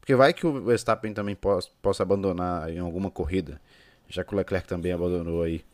Porque 0.00 0.14
vai 0.14 0.32
que 0.32 0.46
o 0.46 0.64
Verstappen 0.64 1.12
também 1.12 1.34
possa, 1.34 1.68
possa 1.82 2.02
abandonar 2.02 2.70
em 2.70 2.78
alguma 2.78 3.10
corrida, 3.10 3.60
já 4.08 4.24
que 4.24 4.32
o 4.32 4.36
Leclerc 4.36 4.66
também 4.66 4.92
abandonou 4.92 5.42
aí 5.42 5.64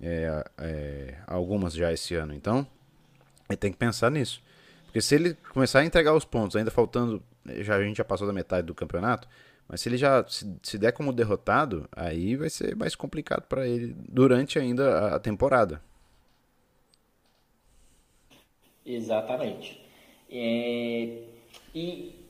é, 0.00 0.44
é, 0.58 1.14
algumas 1.26 1.74
já 1.74 1.92
esse 1.92 2.14
ano. 2.14 2.32
Então, 2.32 2.66
ele 3.48 3.56
tem 3.56 3.72
que 3.72 3.78
pensar 3.78 4.10
nisso. 4.10 4.42
Porque 4.86 5.00
se 5.00 5.14
ele 5.14 5.34
começar 5.52 5.80
a 5.80 5.84
entregar 5.84 6.14
os 6.14 6.24
pontos, 6.24 6.56
ainda 6.56 6.70
faltando, 6.70 7.22
já 7.60 7.76
a 7.76 7.82
gente 7.82 7.96
já 7.96 8.04
passou 8.04 8.26
da 8.26 8.32
metade 8.32 8.66
do 8.66 8.74
campeonato, 8.74 9.28
mas 9.68 9.80
se 9.80 9.88
ele 9.88 9.96
já 9.96 10.26
se, 10.26 10.56
se 10.62 10.78
der 10.78 10.92
como 10.92 11.12
derrotado, 11.12 11.88
aí 11.92 12.36
vai 12.36 12.50
ser 12.50 12.76
mais 12.76 12.94
complicado 12.94 13.42
para 13.48 13.66
ele 13.66 13.94
durante 14.08 14.58
ainda 14.58 14.98
a, 14.98 15.16
a 15.16 15.20
temporada. 15.20 15.82
Exatamente. 18.84 19.82
É, 20.30 21.22
e 21.74 22.24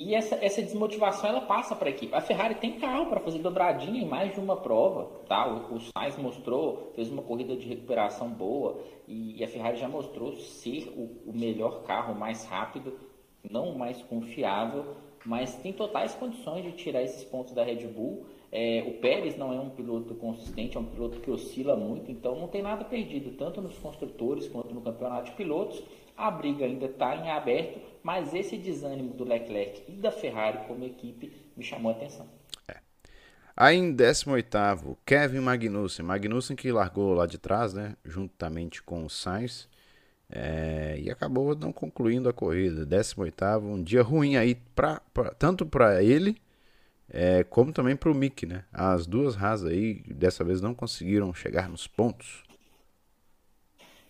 e 0.00 0.14
essa, 0.14 0.36
essa 0.36 0.62
desmotivação 0.62 1.28
ela 1.28 1.40
passa 1.40 1.74
para 1.74 1.88
a 1.88 1.90
equipe. 1.90 2.14
A 2.14 2.20
Ferrari 2.20 2.54
tem 2.54 2.78
carro 2.78 3.06
para 3.06 3.18
fazer 3.18 3.40
dobradinha 3.40 4.00
em 4.00 4.06
mais 4.06 4.32
de 4.32 4.38
uma 4.38 4.56
prova. 4.56 5.10
Tá? 5.26 5.44
O, 5.48 5.74
o 5.74 5.80
Sainz 5.80 6.16
mostrou, 6.16 6.92
fez 6.94 7.10
uma 7.10 7.20
corrida 7.20 7.56
de 7.56 7.66
recuperação 7.66 8.30
boa 8.30 8.80
e, 9.08 9.40
e 9.40 9.44
a 9.44 9.48
Ferrari 9.48 9.76
já 9.76 9.88
mostrou 9.88 10.36
ser 10.36 10.86
o, 10.96 11.30
o 11.30 11.32
melhor 11.34 11.82
carro, 11.82 12.14
mais 12.14 12.44
rápido, 12.44 12.96
não 13.42 13.74
mais 13.76 14.00
confiável, 14.02 14.96
mas 15.28 15.54
tem 15.56 15.74
totais 15.74 16.14
condições 16.14 16.64
de 16.64 16.72
tirar 16.72 17.02
esses 17.02 17.22
pontos 17.22 17.52
da 17.52 17.62
Red 17.62 17.86
Bull. 17.86 18.24
É, 18.50 18.82
o 18.86 18.94
Pérez 18.94 19.36
não 19.36 19.52
é 19.52 19.60
um 19.60 19.68
piloto 19.68 20.14
consistente, 20.14 20.78
é 20.78 20.80
um 20.80 20.86
piloto 20.86 21.20
que 21.20 21.30
oscila 21.30 21.76
muito, 21.76 22.10
então 22.10 22.34
não 22.34 22.48
tem 22.48 22.62
nada 22.62 22.82
perdido, 22.82 23.36
tanto 23.36 23.60
nos 23.60 23.76
construtores 23.76 24.48
quanto 24.48 24.74
no 24.74 24.80
campeonato 24.80 25.26
de 25.26 25.36
pilotos. 25.36 25.82
A 26.16 26.30
briga 26.30 26.64
ainda 26.64 26.86
está 26.86 27.14
em 27.14 27.30
aberto, 27.30 27.78
mas 28.02 28.32
esse 28.32 28.56
desânimo 28.56 29.12
do 29.12 29.22
Leclerc 29.22 29.82
e 29.86 29.92
da 29.92 30.10
Ferrari 30.10 30.66
como 30.66 30.82
equipe 30.82 31.30
me 31.54 31.62
chamou 31.62 31.92
a 31.92 31.94
atenção. 31.94 32.26
É. 32.66 32.78
Aí 33.54 33.76
em 33.76 33.92
18, 33.92 34.96
Kevin 35.04 35.40
Magnussen. 35.40 36.06
Magnussen 36.06 36.56
que 36.56 36.72
largou 36.72 37.12
lá 37.12 37.26
de 37.26 37.36
trás, 37.36 37.74
né? 37.74 37.96
Juntamente 38.02 38.82
com 38.82 39.04
o 39.04 39.10
Sainz. 39.10 39.68
É, 40.30 40.96
e 40.98 41.10
acabou 41.10 41.54
não 41.54 41.72
concluindo 41.72 42.28
a 42.28 42.32
corrida. 42.32 42.84
18, 42.84 43.44
um 43.62 43.82
dia 43.82 44.02
ruim 44.02 44.36
aí, 44.36 44.54
pra, 44.74 45.00
pra 45.12 45.30
tanto 45.30 45.64
para 45.64 46.02
ele 46.02 46.36
é, 47.10 47.42
como 47.44 47.72
também 47.72 47.96
para 47.96 48.10
o 48.10 48.14
Mick, 48.14 48.44
né? 48.44 48.64
As 48.72 49.06
duas 49.06 49.36
Haas 49.42 49.64
aí 49.64 50.02
dessa 50.06 50.44
vez 50.44 50.60
não 50.60 50.74
conseguiram 50.74 51.32
chegar 51.32 51.68
nos 51.68 51.86
pontos. 51.86 52.42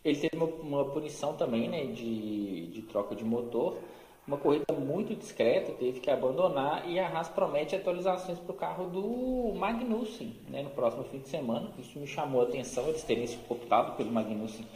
Ele 0.05 0.19
teve 0.19 0.37
uma, 0.37 0.47
uma 0.47 0.85
punição 0.87 1.35
também, 1.35 1.69
né, 1.69 1.87
de, 1.87 2.69
de 2.69 2.83
troca 2.83 3.15
de 3.15 3.25
motor, 3.25 3.79
uma 4.27 4.37
corrida 4.37 4.73
muito 4.73 5.15
discreta, 5.15 5.73
teve 5.73 6.01
que 6.01 6.11
abandonar 6.11 6.89
e 6.89 6.99
a 6.99 7.09
Haas 7.09 7.29
promete 7.29 7.75
atualizações 7.75 8.39
para 8.39 8.53
o 8.53 8.57
carro 8.57 8.89
do 8.89 9.55
Magnussen, 9.59 10.37
né, 10.49 10.63
no 10.63 10.71
próximo 10.71 11.05
fim 11.05 11.19
de 11.19 11.29
semana. 11.29 11.71
Isso 11.79 11.99
me 11.99 12.07
chamou 12.07 12.41
a 12.41 12.45
atenção, 12.45 12.89
eles 12.89 13.03
terem 13.03 13.27
se 13.27 13.39
optado 13.49 13.97
pelo 13.97 14.11
Magnussen 14.11 14.67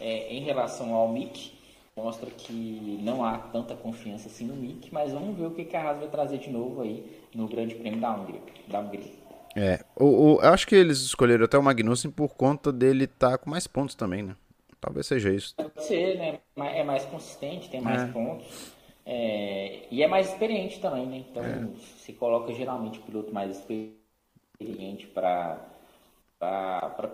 é, 0.00 0.32
em 0.32 0.40
relação 0.40 0.94
ao 0.94 1.08
Mick 1.08 1.58
mostra 1.96 2.30
que 2.30 2.98
não 3.02 3.24
há 3.24 3.36
tanta 3.36 3.74
confiança 3.74 4.28
assim 4.28 4.46
no 4.46 4.54
Mick, 4.54 4.92
mas 4.92 5.12
vamos 5.12 5.36
ver 5.36 5.46
o 5.46 5.50
que, 5.50 5.76
a 5.76 5.82
Haas 5.82 5.98
vai 5.98 6.08
trazer 6.08 6.38
de 6.38 6.50
novo 6.50 6.82
aí 6.82 7.04
no 7.34 7.46
Grande 7.46 7.74
Prêmio 7.74 8.00
da 8.00 8.12
Hungria. 8.12 8.40
Da 8.68 8.80
Hungria. 8.80 9.12
É, 9.54 9.84
o, 9.96 10.04
o, 10.04 10.40
eu 10.40 10.48
acho 10.50 10.66
que 10.66 10.74
eles 10.74 11.00
escolheram 11.00 11.44
até 11.44 11.58
o 11.58 11.62
Magnussen 11.62 12.10
por 12.10 12.34
conta 12.34 12.72
dele 12.72 13.04
estar 13.04 13.32
tá 13.32 13.38
com 13.38 13.50
mais 13.50 13.66
pontos 13.66 13.94
também, 13.94 14.22
né? 14.22 14.36
Talvez 14.80 15.06
seja 15.06 15.30
isso. 15.30 15.54
Pode 15.56 15.84
ser, 15.84 16.16
né? 16.16 16.38
É 16.56 16.82
mais 16.82 17.04
consistente, 17.04 17.68
tem 17.68 17.80
mais 17.80 18.02
é. 18.02 18.06
pontos. 18.06 18.72
É, 19.04 19.86
e 19.90 20.02
é 20.02 20.06
mais 20.06 20.30
experiente 20.30 20.80
também, 20.80 21.06
né? 21.06 21.24
Então 21.30 21.44
é. 21.44 21.68
se 21.98 22.12
coloca 22.12 22.52
geralmente 22.54 22.98
o 22.98 23.02
piloto 23.02 23.34
mais 23.34 23.58
experiente 23.58 25.06
para 25.08 25.58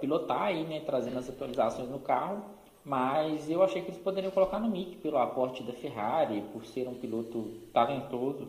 pilotar 0.00 0.42
aí, 0.42 0.62
né? 0.64 0.80
Trazendo 0.80 1.18
as 1.18 1.28
atualizações 1.28 1.88
no 1.88 1.98
carro. 1.98 2.44
Mas 2.86 3.50
eu 3.50 3.64
achei 3.64 3.82
que 3.82 3.90
eles 3.90 4.00
poderiam 4.00 4.30
colocar 4.30 4.60
no 4.60 4.70
Mick 4.70 4.98
pelo 4.98 5.18
aporte 5.18 5.60
da 5.64 5.72
Ferrari, 5.72 6.44
por 6.52 6.64
ser 6.64 6.86
um 6.86 6.94
piloto 6.94 7.42
talentoso. 7.72 8.48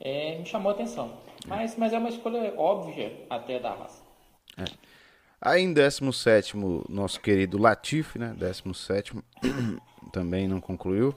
É, 0.00 0.36
me 0.36 0.44
chamou 0.44 0.72
a 0.72 0.74
atenção. 0.74 1.12
Mas, 1.46 1.76
mas 1.76 1.92
é 1.92 1.98
uma 1.98 2.08
escolha 2.08 2.52
óbvia 2.58 3.24
até 3.30 3.60
da 3.60 3.72
raça. 3.72 4.02
É. 4.58 4.64
Aí 5.40 5.62
em 5.62 5.72
17, 5.72 6.56
nosso 6.88 7.20
querido 7.20 7.58
Latifi, 7.58 8.18
né? 8.18 8.34
17 8.36 9.12
também 10.12 10.48
não 10.48 10.60
concluiu. 10.60 11.14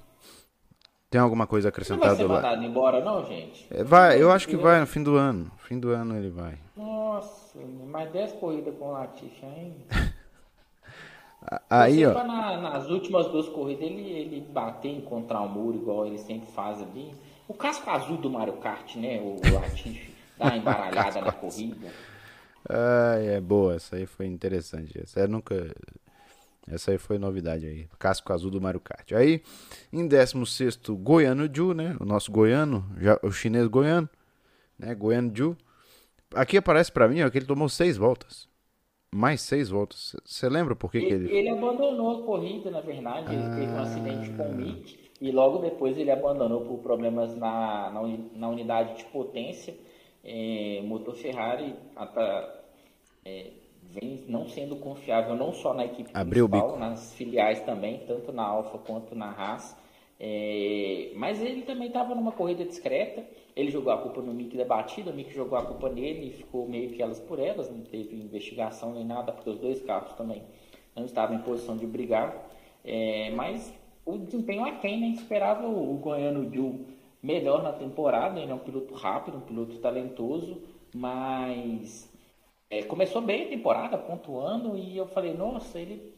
Tem 1.09 1.19
alguma 1.19 1.47
coisa 1.47 1.69
acrescentada? 1.69 2.09
Não 2.09 2.15
vai 2.17 2.27
ser 2.27 2.31
mandado 2.31 2.63
embora, 2.63 3.03
não, 3.03 3.25
gente? 3.25 3.65
É, 3.71 3.83
vai, 3.83 4.21
eu 4.21 4.31
acho 4.31 4.47
que 4.47 4.55
vai 4.55 4.79
no 4.79 4.85
fim 4.85 5.01
do 5.01 5.15
ano. 5.15 5.45
No 5.45 5.57
fim 5.57 5.79
do 5.79 5.89
ano 5.89 6.15
ele 6.15 6.29
vai. 6.29 6.59
Nossa, 6.77 7.57
mais 7.87 8.11
10 8.11 8.33
corridas 8.33 8.75
com 8.77 8.89
o 8.89 8.91
Latifi 8.91 9.43
ainda. 9.43 9.85
Aí, 11.69 12.05
ó. 12.05 12.23
Na, 12.23 12.57
nas 12.57 12.89
últimas 12.89 13.27
duas 13.27 13.47
corridas 13.47 13.83
ele, 13.83 14.01
ele 14.01 14.41
bater, 14.41 14.89
encontrar 14.89 15.41
o 15.41 15.45
um 15.45 15.49
muro, 15.49 15.77
igual 15.77 16.05
ele 16.05 16.17
sempre 16.17 16.51
faz 16.51 16.81
ali. 16.81 17.13
O 17.47 17.53
casco 17.53 17.89
azul 17.89 18.17
do 18.17 18.29
Mario 18.29 18.57
Kart, 18.57 18.95
né? 18.95 19.19
O 19.21 19.39
Latifi 19.53 20.13
dá 20.37 20.45
uma 20.45 20.57
embaralhada 20.57 21.21
na 21.21 21.31
corrida. 21.31 21.87
Ah, 22.69 23.15
é 23.17 23.39
boa, 23.39 23.75
essa 23.75 23.95
aí 23.95 24.05
foi 24.05 24.27
interessante. 24.27 24.99
Essa 25.01 25.27
nunca. 25.27 25.73
Essa 26.67 26.91
aí 26.91 26.97
foi 26.97 27.17
novidade 27.17 27.65
aí. 27.65 27.87
Casco 27.97 28.31
azul 28.31 28.51
do 28.51 28.61
Mario 28.61 28.79
Kart. 28.79 29.13
Aí, 29.13 29.41
em 29.91 30.07
16, 30.07 30.79
Goiano 30.89 31.49
Ju, 31.51 31.73
né? 31.73 31.95
O 31.99 32.05
nosso 32.05 32.31
goiano, 32.31 32.85
já, 32.99 33.17
o 33.23 33.31
chinês 33.31 33.67
goiano. 33.67 34.07
né? 34.77 34.93
Guanju. 34.93 35.57
Aqui 36.35 36.57
aparece 36.57 36.91
para 36.91 37.07
mim 37.07 37.23
ó, 37.23 37.29
que 37.29 37.37
ele 37.37 37.47
tomou 37.47 37.67
seis 37.67 37.97
voltas. 37.97 38.48
Mais 39.11 39.41
seis 39.41 39.69
voltas. 39.69 40.15
Você 40.23 40.47
lembra 40.47 40.75
por 40.75 40.91
que, 40.91 40.97
ele, 40.97 41.07
que 41.07 41.13
ele... 41.13 41.37
ele 41.37 41.49
abandonou 41.49 42.19
a 42.19 42.25
corrida, 42.25 42.69
na 42.69 42.81
verdade. 42.81 43.33
Ele 43.33 43.43
ah... 43.43 43.55
teve 43.55 43.71
um 43.71 43.79
acidente 43.79 44.29
com 44.31 44.43
o 44.43 44.55
Mick 44.55 45.09
e 45.21 45.31
logo 45.31 45.57
depois 45.57 45.97
ele 45.97 46.11
abandonou 46.11 46.61
por 46.61 46.79
problemas 46.79 47.35
na, 47.35 47.89
na, 47.89 48.01
na 48.35 48.49
unidade 48.49 48.97
de 48.97 49.03
potência. 49.05 49.75
É, 50.23 50.81
motor 50.83 51.15
Ferrari 51.15 51.75
é, 53.25 53.51
vem 53.83 54.23
não 54.27 54.47
sendo 54.47 54.75
confiável 54.77 55.35
não 55.35 55.53
só 55.53 55.73
na 55.73 55.85
equipe 55.85 56.09
Abriu 56.13 56.47
principal, 56.47 56.77
nas 56.77 57.13
filiais 57.15 57.61
também, 57.61 58.03
tanto 58.05 58.31
na 58.31 58.43
Alfa 58.43 58.77
quanto 58.77 59.15
na 59.15 59.31
Haas. 59.31 59.75
É, 60.19 61.11
mas 61.15 61.41
ele 61.41 61.61
também 61.61 61.87
estava 61.87 62.13
numa 62.13 62.31
corrida 62.31 62.65
discreta. 62.65 63.25
Ele 63.59 63.71
jogou 63.71 63.91
a 63.91 63.97
culpa 63.97 64.21
no 64.21 64.33
Mick 64.33 64.55
da 64.55 64.63
batida, 64.63 65.11
o 65.11 65.13
Mick 65.13 65.33
jogou 65.33 65.57
a 65.57 65.65
culpa 65.65 65.89
nele 65.89 66.27
e 66.27 66.31
ficou 66.31 66.65
meio 66.67 66.91
que 66.91 67.01
elas 67.01 67.19
por 67.19 67.39
elas. 67.39 67.69
Não 67.69 67.81
teve 67.81 68.15
investigação 68.15 68.93
nem 68.93 69.03
nada, 69.03 69.33
porque 69.33 69.49
os 69.49 69.59
dois 69.59 69.81
carros 69.81 70.13
também 70.13 70.43
não 70.95 71.03
estavam 71.03 71.35
em 71.35 71.41
posição 71.41 71.75
de 71.75 71.85
brigar. 71.85 72.33
É, 72.85 73.31
mas 73.31 73.73
o 74.05 74.17
desempenho 74.17 74.63
aquém, 74.63 75.01
né? 75.01 75.07
Esperava 75.07 75.67
o, 75.67 75.93
o 75.93 75.97
Goiano 75.97 76.49
Ju 76.53 76.85
melhor 77.21 77.61
na 77.61 77.73
temporada. 77.73 78.39
Ele 78.39 78.49
é 78.49 78.55
um 78.55 78.59
piloto 78.59 78.93
rápido, 78.93 79.37
um 79.37 79.41
piloto 79.41 79.77
talentoso, 79.79 80.61
mas 80.95 82.09
é, 82.69 82.83
começou 82.83 83.21
bem 83.21 83.43
a 83.43 83.49
temporada, 83.49 83.97
pontuando. 83.97 84.77
E 84.77 84.95
eu 84.95 85.05
falei, 85.05 85.33
nossa, 85.33 85.77
ele 85.77 86.15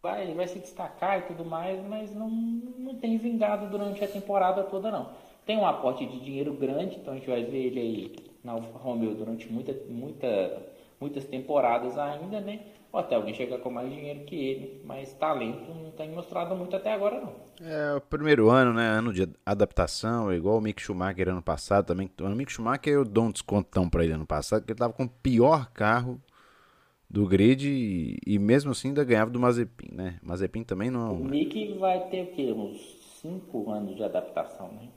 vai, 0.00 0.22
ele 0.22 0.34
vai 0.34 0.46
se 0.46 0.60
destacar 0.60 1.18
e 1.18 1.22
tudo 1.22 1.44
mais, 1.44 1.84
mas 1.84 2.14
não, 2.14 2.30
não 2.30 2.94
tem 2.94 3.18
vingado 3.18 3.66
durante 3.66 4.04
a 4.04 4.08
temporada 4.08 4.62
toda 4.62 4.92
não. 4.92 5.10
Tem 5.46 5.56
um 5.56 5.66
aporte 5.66 6.06
de 6.06 6.20
dinheiro 6.20 6.52
grande, 6.54 6.96
então 6.96 7.12
a 7.12 7.16
gente 7.16 7.28
vai 7.28 7.44
ver 7.44 7.66
ele 7.66 7.80
aí 7.80 8.16
na 8.42 8.52
Alfa 8.52 8.78
Romeo 8.78 9.14
durante 9.14 9.50
muita, 9.50 9.74
muita, 9.88 10.62
muitas 11.00 11.24
temporadas 11.24 11.98
ainda, 11.98 12.40
né? 12.40 12.60
Ou 12.92 13.00
até 13.00 13.16
alguém 13.16 13.34
chegar 13.34 13.58
com 13.58 13.70
mais 13.70 13.92
dinheiro 13.92 14.20
que 14.24 14.36
ele, 14.36 14.80
mas 14.84 15.12
talento 15.14 15.74
não 15.74 15.90
tem 15.90 16.10
mostrado 16.10 16.54
muito 16.54 16.76
até 16.76 16.92
agora 16.92 17.20
não. 17.20 17.32
É 17.60 17.94
o 17.96 18.00
primeiro 18.00 18.48
ano, 18.50 18.72
né? 18.72 18.86
Ano 18.86 19.12
de 19.12 19.28
adaptação, 19.44 20.32
igual 20.32 20.58
o 20.58 20.60
Mick 20.60 20.80
Schumacher 20.80 21.28
ano 21.28 21.42
passado 21.42 21.86
também. 21.86 22.08
O 22.20 22.28
Mick 22.28 22.52
Schumacher 22.52 22.92
eu 22.92 23.04
dou 23.04 23.24
um 23.24 23.32
descontão 23.32 23.90
para 23.90 24.04
ele 24.04 24.12
ano 24.12 24.26
passado, 24.26 24.60
porque 24.60 24.72
ele 24.72 24.78
tava 24.78 24.92
com 24.92 25.04
o 25.04 25.08
pior 25.08 25.70
carro 25.72 26.20
do 27.10 27.26
grid 27.26 27.68
e, 27.68 28.18
e, 28.26 28.38
mesmo 28.38 28.70
assim 28.70 28.88
ainda 28.88 29.04
ganhava 29.04 29.30
do 29.30 29.38
Mazepin, 29.38 29.94
né? 29.94 30.18
Mazepin 30.22 30.64
também 30.64 30.90
não. 30.90 31.14
O 31.14 31.24
Mick 31.24 31.76
vai 31.78 32.08
ter 32.08 32.22
o 32.22 32.26
quê? 32.28 32.52
Uns 32.52 32.78
5 33.20 33.70
anos 33.70 33.96
de 33.96 34.02
adaptação, 34.04 34.68
né? 34.68 34.88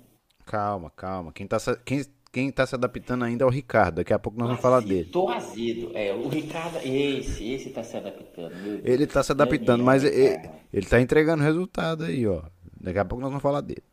Calma, 0.47 0.91
calma. 0.95 1.31
Quem 1.31 1.45
tá, 1.45 1.57
quem, 1.85 2.03
quem 2.31 2.51
tá 2.51 2.65
se 2.65 2.73
adaptando 2.73 3.23
ainda 3.23 3.43
é 3.43 3.47
o 3.47 3.51
Ricardo. 3.51 3.97
Daqui 3.97 4.13
a 4.13 4.17
pouco 4.17 4.39
nós 4.39 4.47
vamos 4.47 4.61
falar 4.61 4.79
dele. 4.79 5.09
Tô 5.11 5.29
azedo. 5.29 5.91
É, 5.93 6.11
o 6.13 6.27
Ricardo, 6.27 6.77
esse, 6.83 7.51
esse 7.53 7.69
tá 7.69 7.83
se 7.83 7.97
adaptando. 7.97 8.53
Ele 8.83 9.05
tá 9.05 9.21
se 9.21 9.31
adaptando, 9.31 9.83
mas 9.83 10.03
ele, 10.03 10.49
ele 10.73 10.85
tá 10.87 10.99
entregando 10.99 11.43
resultado 11.43 12.05
aí, 12.05 12.25
ó. 12.25 12.41
Daqui 12.81 12.97
a 12.97 13.05
pouco 13.05 13.21
nós 13.21 13.29
vamos 13.29 13.43
falar 13.43 13.61
dele. 13.61 13.83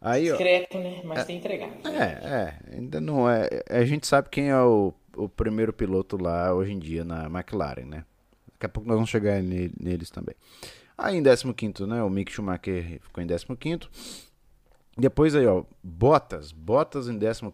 Aí, 0.00 0.24
Discreto, 0.24 0.78
ó, 0.78 0.80
né? 0.80 1.00
Mas 1.04 1.20
é, 1.20 1.24
tem 1.24 1.36
entregado. 1.36 1.72
É, 1.86 2.02
é. 2.02 2.76
Ainda 2.76 3.00
não 3.00 3.30
é. 3.30 3.48
A 3.70 3.84
gente 3.84 4.06
sabe 4.06 4.28
quem 4.30 4.50
é 4.50 4.60
o 4.60 4.92
o 5.18 5.28
primeiro 5.28 5.72
piloto 5.72 6.16
lá 6.16 6.54
hoje 6.54 6.72
em 6.72 6.78
dia 6.78 7.04
na 7.04 7.26
McLaren, 7.26 7.84
né? 7.84 8.04
Daqui 8.52 8.66
a 8.66 8.68
pouco 8.68 8.88
nós 8.88 8.96
vamos 8.96 9.10
chegar 9.10 9.42
neles 9.42 10.10
também. 10.10 10.34
Aí 10.96 11.16
em 11.16 11.22
15, 11.22 11.86
né? 11.86 12.02
O 12.02 12.08
Mick 12.08 12.32
Schumacher 12.32 13.00
ficou 13.02 13.22
em 13.22 13.26
15. 13.26 13.88
Depois 14.98 15.34
aí, 15.36 15.46
ó, 15.46 15.64
Bottas, 15.82 16.50
Bottas 16.50 17.08
em 17.08 17.18
14. 17.18 17.52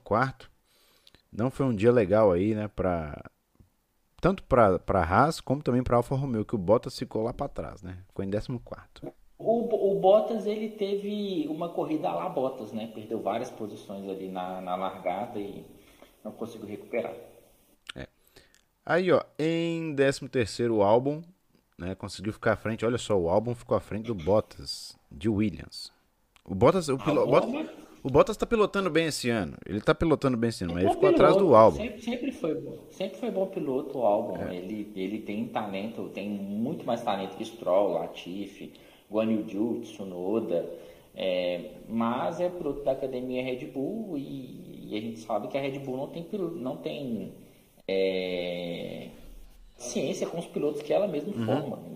Não 1.30 1.50
foi 1.50 1.66
um 1.66 1.74
dia 1.74 1.92
legal 1.92 2.32
aí, 2.32 2.54
né, 2.54 2.68
para 2.68 3.30
tanto 4.20 4.42
para 4.44 4.78
para 4.78 5.02
Haas 5.02 5.40
como 5.40 5.62
também 5.62 5.82
para 5.82 5.98
Alfa 5.98 6.14
Romeo, 6.14 6.44
que 6.44 6.54
o 6.54 6.58
Bottas 6.58 6.98
ficou 6.98 7.22
lá 7.22 7.34
para 7.34 7.48
trás, 7.48 7.82
né? 7.82 7.98
Ficou 8.06 8.24
em 8.24 8.30
14. 8.30 8.58
O, 9.36 9.96
o 9.96 10.00
Bottas 10.00 10.46
ele 10.46 10.70
teve 10.70 11.46
uma 11.48 11.68
corrida 11.68 12.10
lá 12.10 12.30
Bottas, 12.30 12.72
né? 12.72 12.90
Perdeu 12.94 13.20
várias 13.20 13.50
posições 13.50 14.08
ali 14.08 14.30
na, 14.30 14.62
na 14.62 14.76
largada 14.76 15.38
e 15.38 15.66
não 16.24 16.32
conseguiu 16.32 16.66
recuperar. 16.66 17.14
Aí, 18.86 19.10
ó, 19.10 19.22
em 19.38 19.94
13 19.94 20.28
terceiro 20.28 20.76
o 20.76 20.82
álbum, 20.82 21.22
né, 21.78 21.94
conseguiu 21.94 22.32
ficar 22.34 22.52
à 22.52 22.56
frente. 22.56 22.84
Olha 22.84 22.98
só, 22.98 23.18
o 23.18 23.30
álbum 23.30 23.54
ficou 23.54 23.76
à 23.76 23.80
frente 23.80 24.06
do 24.06 24.14
Bottas, 24.14 24.94
de 25.10 25.28
Williams. 25.28 25.93
O 26.46 26.54
Bottas, 26.54 26.88
o, 26.88 26.98
pilo, 26.98 27.26
Bottas, 27.26 27.66
o 28.02 28.10
Bottas 28.10 28.36
tá 28.36 28.44
pilotando 28.44 28.90
bem 28.90 29.06
esse 29.06 29.30
ano. 29.30 29.56
Ele 29.66 29.80
tá 29.80 29.94
pilotando 29.94 30.36
bem 30.36 30.50
esse 30.50 30.62
ano, 30.62 30.74
mas 30.74 30.84
ele 30.84 30.92
ficou 30.92 31.08
piloto, 31.08 31.22
atrás 31.22 31.42
do 31.42 31.54
álbum. 31.54 31.76
Sempre, 31.78 32.02
sempre, 32.02 32.32
foi 32.32 32.54
bom. 32.54 32.78
Sempre 32.90 33.18
foi 33.18 33.30
bom 33.30 33.46
piloto 33.46 33.98
o 33.98 34.02
álbum. 34.02 34.36
É. 34.42 34.56
Ele, 34.56 34.92
ele 34.94 35.20
tem 35.20 35.46
talento, 35.46 36.10
tem 36.10 36.28
muito 36.28 36.84
mais 36.84 37.02
talento 37.02 37.36
que 37.36 37.44
Stroll, 37.44 37.94
Latifi, 37.94 38.74
Guan 39.10 39.30
Yu 39.32 39.80
Tsunoda. 39.82 40.68
É, 41.16 41.70
mas 41.88 42.40
é 42.40 42.48
piloto 42.48 42.82
da 42.82 42.90
academia 42.92 43.42
Red 43.42 43.66
Bull 43.66 44.18
e, 44.18 44.88
e, 44.90 44.98
a 44.98 45.00
gente 45.00 45.20
sabe 45.20 45.46
que 45.46 45.56
a 45.56 45.60
Red 45.60 45.78
Bull 45.78 45.96
não 45.96 46.08
tem, 46.08 46.26
não 46.56 46.76
tem 46.76 47.32
é, 47.86 49.10
ciência 49.76 50.26
com 50.26 50.40
os 50.40 50.46
pilotos 50.46 50.82
que 50.82 50.92
ela 50.92 51.06
mesma 51.06 51.32
uhum. 51.34 51.46
forma. 51.46 51.94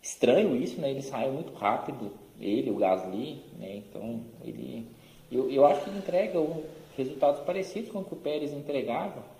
Estranho 0.00 0.56
isso, 0.56 0.80
né? 0.80 0.90
Ele 0.90 1.02
saiu 1.02 1.32
muito 1.32 1.52
rápido, 1.52 2.12
ele, 2.40 2.70
o 2.70 2.76
Gasly, 2.76 3.42
né? 3.58 3.76
Então, 3.76 4.20
ele. 4.44 4.86
Eu, 5.30 5.50
eu 5.50 5.66
acho 5.66 5.82
que 5.82 5.90
ele 5.90 5.98
entrega 5.98 6.40
um, 6.40 6.62
resultados 6.96 7.40
parecidos 7.40 7.90
com 7.90 8.00
o 8.00 8.04
que 8.04 8.14
o 8.14 8.16
Pérez 8.16 8.52
entregava. 8.52 9.36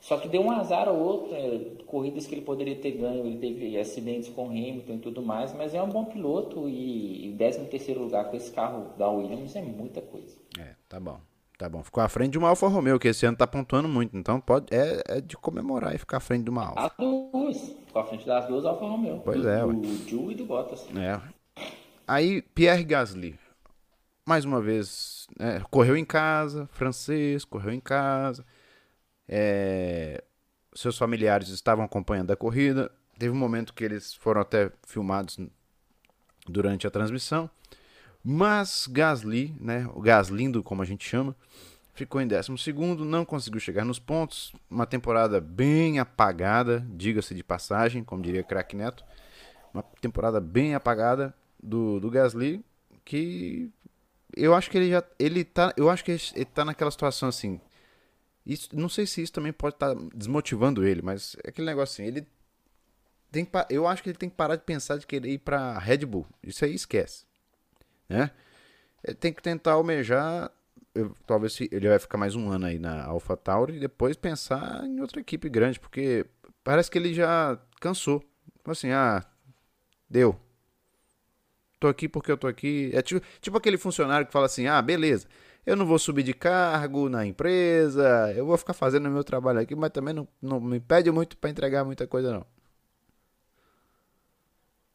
Só 0.00 0.18
que 0.18 0.28
deu 0.28 0.42
um 0.42 0.50
azar 0.50 0.86
ou 0.86 0.98
outro, 0.98 1.32
né? 1.32 1.60
corridas 1.86 2.26
que 2.26 2.34
ele 2.34 2.42
poderia 2.42 2.76
ter 2.76 2.90
ganho, 2.90 3.24
ele 3.26 3.38
teve 3.38 3.78
acidentes 3.78 4.28
com 4.28 4.50
Hamilton 4.50 4.96
e 4.96 4.98
tudo 4.98 5.22
mais, 5.22 5.54
mas 5.54 5.74
é 5.74 5.82
um 5.82 5.88
bom 5.88 6.04
piloto 6.04 6.68
e, 6.68 7.30
e 7.30 7.36
13 7.38 7.64
terceiro 7.68 8.02
lugar 8.02 8.26
com 8.26 8.36
esse 8.36 8.50
carro 8.50 8.92
da 8.98 9.08
Williams 9.08 9.56
é 9.56 9.62
muita 9.62 10.02
coisa. 10.02 10.36
É, 10.58 10.74
tá 10.90 11.00
bom. 11.00 11.18
Tá 11.56 11.68
bom, 11.68 11.82
ficou 11.82 12.02
à 12.02 12.08
frente 12.08 12.32
de 12.32 12.38
uma 12.38 12.48
Alfa 12.48 12.66
Romeo, 12.66 12.98
que 12.98 13.08
esse 13.08 13.24
ano 13.24 13.36
tá 13.36 13.46
pontuando 13.46 13.88
muito. 13.88 14.14
Então 14.14 14.40
pode, 14.40 14.66
é, 14.74 15.02
é 15.08 15.20
de 15.22 15.36
comemorar 15.38 15.94
e 15.94 15.98
ficar 15.98 16.18
à 16.18 16.20
frente 16.20 16.44
de 16.44 16.50
uma 16.50 16.66
Alfa. 16.66 16.86
As 16.86 16.92
duas. 16.98 17.76
Ficou 17.86 18.02
à 18.02 18.04
frente 18.04 18.26
das 18.26 18.46
duas 18.46 18.66
Alfa 18.66 18.84
Romeo. 18.84 19.22
Pois 19.24 19.40
do, 19.40 19.48
é. 19.48 19.60
Do 19.64 20.08
Ju 20.08 20.32
e 20.32 20.34
do 20.34 20.44
Bottas. 20.44 20.86
É. 20.96 21.43
Aí, 22.06 22.42
Pierre 22.42 22.84
Gasly. 22.84 23.38
Mais 24.26 24.44
uma 24.44 24.60
vez, 24.60 25.26
é, 25.38 25.60
correu 25.70 25.96
em 25.96 26.04
casa, 26.04 26.68
francês, 26.72 27.44
correu 27.44 27.72
em 27.72 27.80
casa. 27.80 28.44
É, 29.26 30.22
seus 30.74 30.98
familiares 30.98 31.48
estavam 31.48 31.84
acompanhando 31.84 32.30
a 32.30 32.36
corrida. 32.36 32.90
Teve 33.18 33.30
um 33.30 33.38
momento 33.38 33.72
que 33.72 33.84
eles 33.84 34.14
foram 34.14 34.42
até 34.42 34.70
filmados 34.86 35.38
durante 36.46 36.86
a 36.86 36.90
transmissão. 36.90 37.48
Mas 38.22 38.86
Gasly, 38.86 39.56
né, 39.58 39.88
o 39.94 40.00
Gaslindo, 40.00 40.62
como 40.62 40.82
a 40.82 40.86
gente 40.86 41.08
chama, 41.08 41.34
ficou 41.94 42.20
em 42.20 42.26
12, 42.26 42.50
não 42.98 43.24
conseguiu 43.24 43.60
chegar 43.60 43.84
nos 43.84 43.98
pontos. 43.98 44.52
Uma 44.70 44.86
temporada 44.86 45.40
bem 45.40 45.98
apagada, 45.98 46.86
diga-se 46.90 47.34
de 47.34 47.42
passagem, 47.42 48.04
como 48.04 48.22
diria 48.22 48.42
Crack 48.42 48.76
Neto. 48.76 49.04
Uma 49.72 49.82
temporada 49.82 50.38
bem 50.40 50.74
apagada 50.74 51.34
do, 51.64 52.00
do 52.00 52.10
Gasly, 52.10 52.64
que 53.04 53.70
eu 54.36 54.54
acho 54.54 54.70
que 54.70 54.78
ele 54.78 54.90
já. 54.90 55.02
Ele 55.18 55.44
tá, 55.44 55.72
eu 55.76 55.90
acho 55.90 56.04
que 56.04 56.12
ele 56.12 56.44
tá 56.44 56.64
naquela 56.64 56.90
situação 56.90 57.28
assim. 57.28 57.60
Isso, 58.46 58.68
não 58.72 58.88
sei 58.88 59.06
se 59.06 59.22
isso 59.22 59.32
também 59.32 59.52
pode 59.52 59.76
estar 59.76 59.94
tá 59.94 60.00
desmotivando 60.14 60.86
ele, 60.86 61.00
mas 61.02 61.36
é 61.44 61.48
aquele 61.48 61.66
negócio 61.66 61.94
assim, 61.94 62.06
ele 62.06 62.26
tem 63.32 63.48
eu 63.70 63.86
acho 63.88 64.02
que 64.02 64.10
ele 64.10 64.18
tem 64.18 64.28
que 64.28 64.36
parar 64.36 64.56
de 64.56 64.62
pensar 64.62 64.98
de 64.98 65.06
querer 65.06 65.30
ir 65.30 65.38
para 65.38 65.78
Red 65.78 66.04
Bull. 66.04 66.26
Isso 66.42 66.64
aí 66.64 66.74
esquece 66.74 67.24
né? 68.08 68.30
Ele 69.02 69.16
tem 69.16 69.32
que 69.32 69.42
tentar 69.42 69.72
almejar, 69.72 70.50
eu, 70.94 71.14
talvez 71.26 71.58
ele 71.60 71.88
vai 71.88 71.98
ficar 71.98 72.16
mais 72.16 72.34
um 72.34 72.50
ano 72.50 72.66
aí 72.66 72.78
na 72.78 73.04
AlphaTauri 73.04 73.76
e 73.76 73.80
depois 73.80 74.16
pensar 74.16 74.84
em 74.84 75.00
outra 75.00 75.20
equipe 75.20 75.48
grande, 75.48 75.78
porque 75.78 76.26
parece 76.62 76.90
que 76.90 76.98
ele 76.98 77.12
já 77.12 77.58
cansou. 77.80 78.22
Assim, 78.66 78.90
ah, 78.90 79.22
deu. 80.08 80.40
Tô 81.84 81.88
aqui 81.88 82.08
porque 82.08 82.32
eu 82.32 82.38
tô 82.38 82.46
aqui. 82.46 82.90
É 82.94 83.02
tipo, 83.02 83.20
tipo 83.42 83.58
aquele 83.58 83.76
funcionário 83.76 84.26
que 84.26 84.32
fala 84.32 84.46
assim: 84.46 84.66
ah, 84.66 84.80
beleza, 84.80 85.28
eu 85.66 85.76
não 85.76 85.84
vou 85.84 85.98
subir 85.98 86.22
de 86.22 86.32
cargo 86.32 87.10
na 87.10 87.26
empresa, 87.26 88.32
eu 88.34 88.46
vou 88.46 88.56
ficar 88.56 88.72
fazendo 88.72 89.10
meu 89.10 89.22
trabalho 89.22 89.60
aqui, 89.60 89.74
mas 89.74 89.90
também 89.90 90.14
não, 90.14 90.26
não 90.40 90.58
me 90.60 90.80
pede 90.80 91.10
muito 91.10 91.36
para 91.36 91.50
entregar 91.50 91.84
muita 91.84 92.06
coisa, 92.06 92.32
não. 92.32 92.46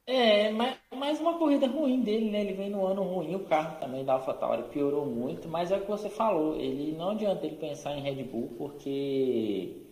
É, 0.05 0.49
mas, 0.51 0.77
mais 0.95 1.19
uma 1.19 1.37
corrida 1.37 1.67
ruim 1.67 2.01
dele, 2.01 2.31
né? 2.31 2.41
Ele 2.41 2.53
vem 2.53 2.69
no 2.69 2.85
ano 2.85 3.03
ruim, 3.03 3.35
o 3.35 3.45
carro 3.45 3.79
também 3.79 4.03
da 4.03 4.13
AlphaTauri 4.13 4.63
piorou 4.69 5.05
muito, 5.05 5.47
mas 5.47 5.71
é 5.71 5.77
o 5.77 5.81
que 5.81 5.87
você 5.87 6.09
falou, 6.09 6.55
ele 6.55 6.97
não 6.97 7.11
adianta 7.11 7.45
ele 7.45 7.57
pensar 7.57 7.95
em 7.95 8.01
Red 8.01 8.23
Bull, 8.23 8.55
porque 8.57 9.88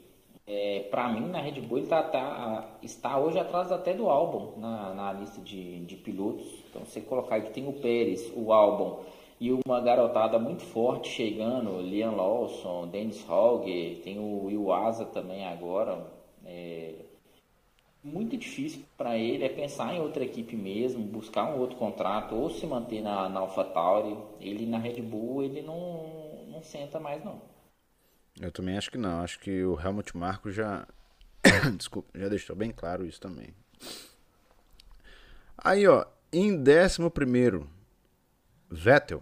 é, 0.47 0.87
para 0.89 1.09
mim 1.09 1.27
na 1.27 1.41
Red 1.41 1.59
Bull 1.59 1.79
ele 1.79 1.87
tá, 1.87 2.01
tá, 2.01 2.77
está 2.81 3.19
hoje 3.19 3.37
atrás 3.37 3.69
até 3.69 3.93
do 3.93 4.09
álbum 4.09 4.57
na, 4.57 4.93
na 4.93 5.13
lista 5.13 5.41
de, 5.41 5.81
de 5.81 5.95
pilotos. 5.97 6.47
Então 6.69 6.85
você 6.85 7.01
colocar 7.01 7.41
que 7.41 7.51
tem 7.51 7.67
o 7.67 7.73
Pérez, 7.73 8.31
o 8.33 8.53
álbum 8.53 9.03
e 9.39 9.51
uma 9.51 9.81
garotada 9.81 10.39
muito 10.39 10.63
forte 10.63 11.09
chegando, 11.09 11.81
Liam 11.81 12.15
Lawson, 12.15 12.87
Dennis 12.87 13.27
Hogg, 13.29 14.01
tem 14.03 14.17
o 14.17 14.49
Iwasa 14.49 15.05
também 15.05 15.45
agora. 15.45 16.01
É, 16.45 16.93
muito 18.01 18.37
difícil 18.37 18.83
para 18.97 19.17
ele 19.17 19.43
é 19.43 19.49
pensar 19.49 19.93
em 19.93 19.99
outra 19.99 20.23
equipe 20.23 20.55
mesmo, 20.55 21.03
buscar 21.03 21.53
um 21.53 21.59
outro 21.59 21.75
contrato 21.75 22.35
ou 22.35 22.49
se 22.49 22.65
manter 22.65 23.01
na, 23.01 23.27
na 23.27 23.41
AlphaTauri. 23.41 24.15
Ele 24.39 24.65
na 24.65 24.77
Red 24.77 25.01
Bull 25.01 25.43
ele 25.43 25.61
não, 25.61 26.45
não 26.47 26.63
senta 26.63 26.99
mais 27.01 27.23
não. 27.23 27.41
Eu 28.39 28.51
também 28.51 28.77
acho 28.77 28.91
que 28.91 28.97
não. 28.97 29.21
Acho 29.21 29.39
que 29.39 29.63
o 29.63 29.79
Helmut 29.79 30.15
Marko 30.15 30.51
já 30.51 30.87
desculpa, 31.75 32.17
já 32.17 32.29
deixou 32.29 32.55
bem 32.55 32.71
claro 32.71 33.05
isso 33.05 33.19
também. 33.19 33.53
Aí, 35.57 35.87
ó, 35.87 36.05
em 36.31 36.61
décimo 36.61 37.09
primeiro, 37.09 37.67
Vettel. 38.69 39.21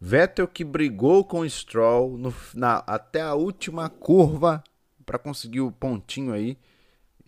Vettel 0.00 0.48
que 0.48 0.64
brigou 0.64 1.24
com 1.24 1.40
o 1.40 1.48
Stroll 1.48 2.16
no, 2.16 2.34
na, 2.54 2.78
até 2.86 3.20
a 3.20 3.34
última 3.34 3.88
curva 3.88 4.62
para 5.04 5.18
conseguir 5.18 5.60
o 5.60 5.72
pontinho 5.72 6.32
aí. 6.32 6.58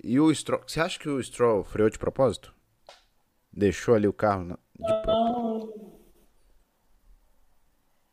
E 0.02 0.20
o 0.20 0.32
Stroll, 0.34 0.62
você 0.66 0.80
acha 0.80 0.98
que 0.98 1.08
o 1.08 1.22
Stroll 1.22 1.64
freou 1.64 1.90
de 1.90 1.98
propósito? 1.98 2.54
Deixou 3.52 3.94
ali 3.94 4.06
o 4.06 4.12
carro 4.12 4.58
de 4.78 5.02
propósito? 5.02 5.96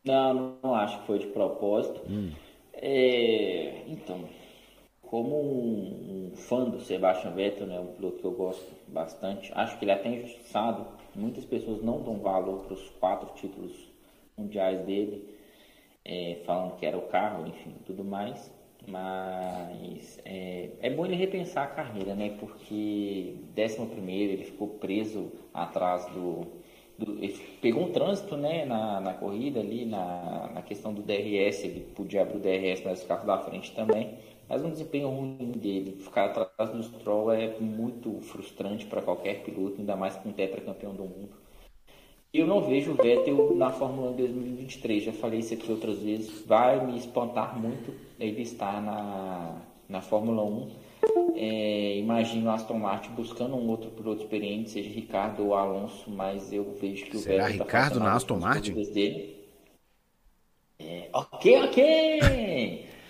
Não, 0.06 0.60
não 0.62 0.76
acho 0.76 1.00
que 1.00 1.08
foi 1.08 1.20
de 1.20 1.28
propósito. 1.28 2.02
Hum. 2.10 2.34
É, 2.86 3.82
então, 3.88 4.28
como 5.02 5.42
um, 5.42 6.32
um, 6.34 6.36
fã 6.36 6.66
do 6.66 6.82
Sebastian 6.82 7.32
Vettel, 7.32 7.66
né, 7.66 7.80
um 7.80 7.94
piloto 7.94 8.18
que 8.18 8.26
eu 8.26 8.34
gosto 8.34 8.70
bastante, 8.90 9.50
acho 9.56 9.80
que 9.80 9.86
ele 9.86 9.92
é 9.92 9.94
até 9.94 10.10
injustiçado. 10.10 10.86
Muitas 11.16 11.46
pessoas 11.46 11.82
não 11.82 12.02
dão 12.02 12.20
valor 12.20 12.66
para 12.66 12.74
os 12.74 12.90
quatro 13.00 13.34
títulos 13.36 13.90
mundiais 14.38 14.82
dele, 14.86 15.34
é, 16.04 16.42
falando 16.46 16.76
que 16.76 16.86
era 16.86 16.98
o 16.98 17.04
carro, 17.04 17.48
enfim, 17.48 17.74
tudo 17.86 18.04
mais. 18.04 18.52
Mas 18.86 20.20
é, 20.26 20.72
é, 20.82 20.90
bom 20.90 21.06
ele 21.06 21.16
repensar 21.16 21.64
a 21.64 21.68
carreira, 21.68 22.14
né? 22.16 22.36
Porque 22.38 23.38
décimo 23.56 23.88
primeiro 23.88 24.34
ele 24.34 24.44
ficou 24.44 24.68
preso 24.68 25.32
atrás 25.54 26.06
do, 26.08 26.42
do 26.98 27.14
ele 27.24 27.36
pegou 27.62 27.84
um 27.84 27.92
trânsito, 27.92 28.38
né? 28.38 28.66
Na, 28.66 29.00
na 29.00 29.14
corrida 29.14 29.60
ali, 29.60 29.86
na, 29.86 30.52
na 30.54 30.62
questão 30.62 30.94
do 30.94 31.02
DRS, 31.02 31.64
ele 31.64 31.82
podia 31.96 32.22
abrir 32.22 32.38
o 32.38 32.40
DRS, 32.40 32.84
mas 32.84 33.02
os 33.02 33.08
carros 33.08 33.26
da 33.26 33.38
frente 33.38 33.74
também. 33.74 34.18
Mas 34.48 34.64
um 34.64 34.72
desempenho 34.72 35.10
ruim 35.10 35.52
dele, 35.52 35.98
ficar 36.00 36.26
atrás 36.26 36.70
do 36.72 36.84
Stroll 36.84 37.32
é 37.32 37.58
muito 37.60 38.20
frustrante 38.22 38.86
para 38.86 39.02
qualquer 39.02 39.44
piloto, 39.44 39.78
ainda 39.80 39.96
mais 39.96 40.16
com 40.16 40.30
um 40.30 40.34
tetracampeão 40.34 40.94
do 40.94 41.04
mundo. 41.04 41.44
Eu 42.34 42.48
não 42.48 42.62
vejo 42.62 42.92
o 42.92 42.96
Vettel 42.96 43.56
na 43.56 43.70
Fórmula 43.70 44.10
1 44.12 44.16
2023, 44.16 45.04
já 45.04 45.14
falei 45.14 45.40
isso 45.40 45.54
aqui 45.54 45.72
outras 45.72 46.00
vezes. 46.00 46.44
Vai 46.46 46.84
me 46.84 46.98
espantar 46.98 47.60
muito 47.60 47.94
ele 48.20 48.42
estar 48.42 48.82
na, 48.82 49.62
na 49.88 50.02
Fórmula 50.02 50.44
1. 50.44 50.70
É, 51.36 51.98
imagino 51.98 52.50
Aston 52.52 52.80
Martin 52.80 53.10
buscando 53.12 53.56
um 53.56 53.68
outro 53.70 53.90
piloto 53.92 54.22
experiente, 54.22 54.70
seja 54.70 54.90
Ricardo 54.90 55.44
ou 55.44 55.56
Alonso, 55.56 56.10
mas 56.10 56.54
eu 56.54 56.64
vejo 56.80 57.06
que 57.06 57.18
o 57.18 57.20
Será 57.20 57.46
Vettel 57.46 57.58
tá 57.58 57.64
Ricardo 57.66 58.00
na 58.00 58.14
Aston 58.14 58.40
Martin? 58.40 58.74
Dele. 58.74 59.44
É, 60.80 61.10
ok, 61.14 61.64
ok! 61.64 62.90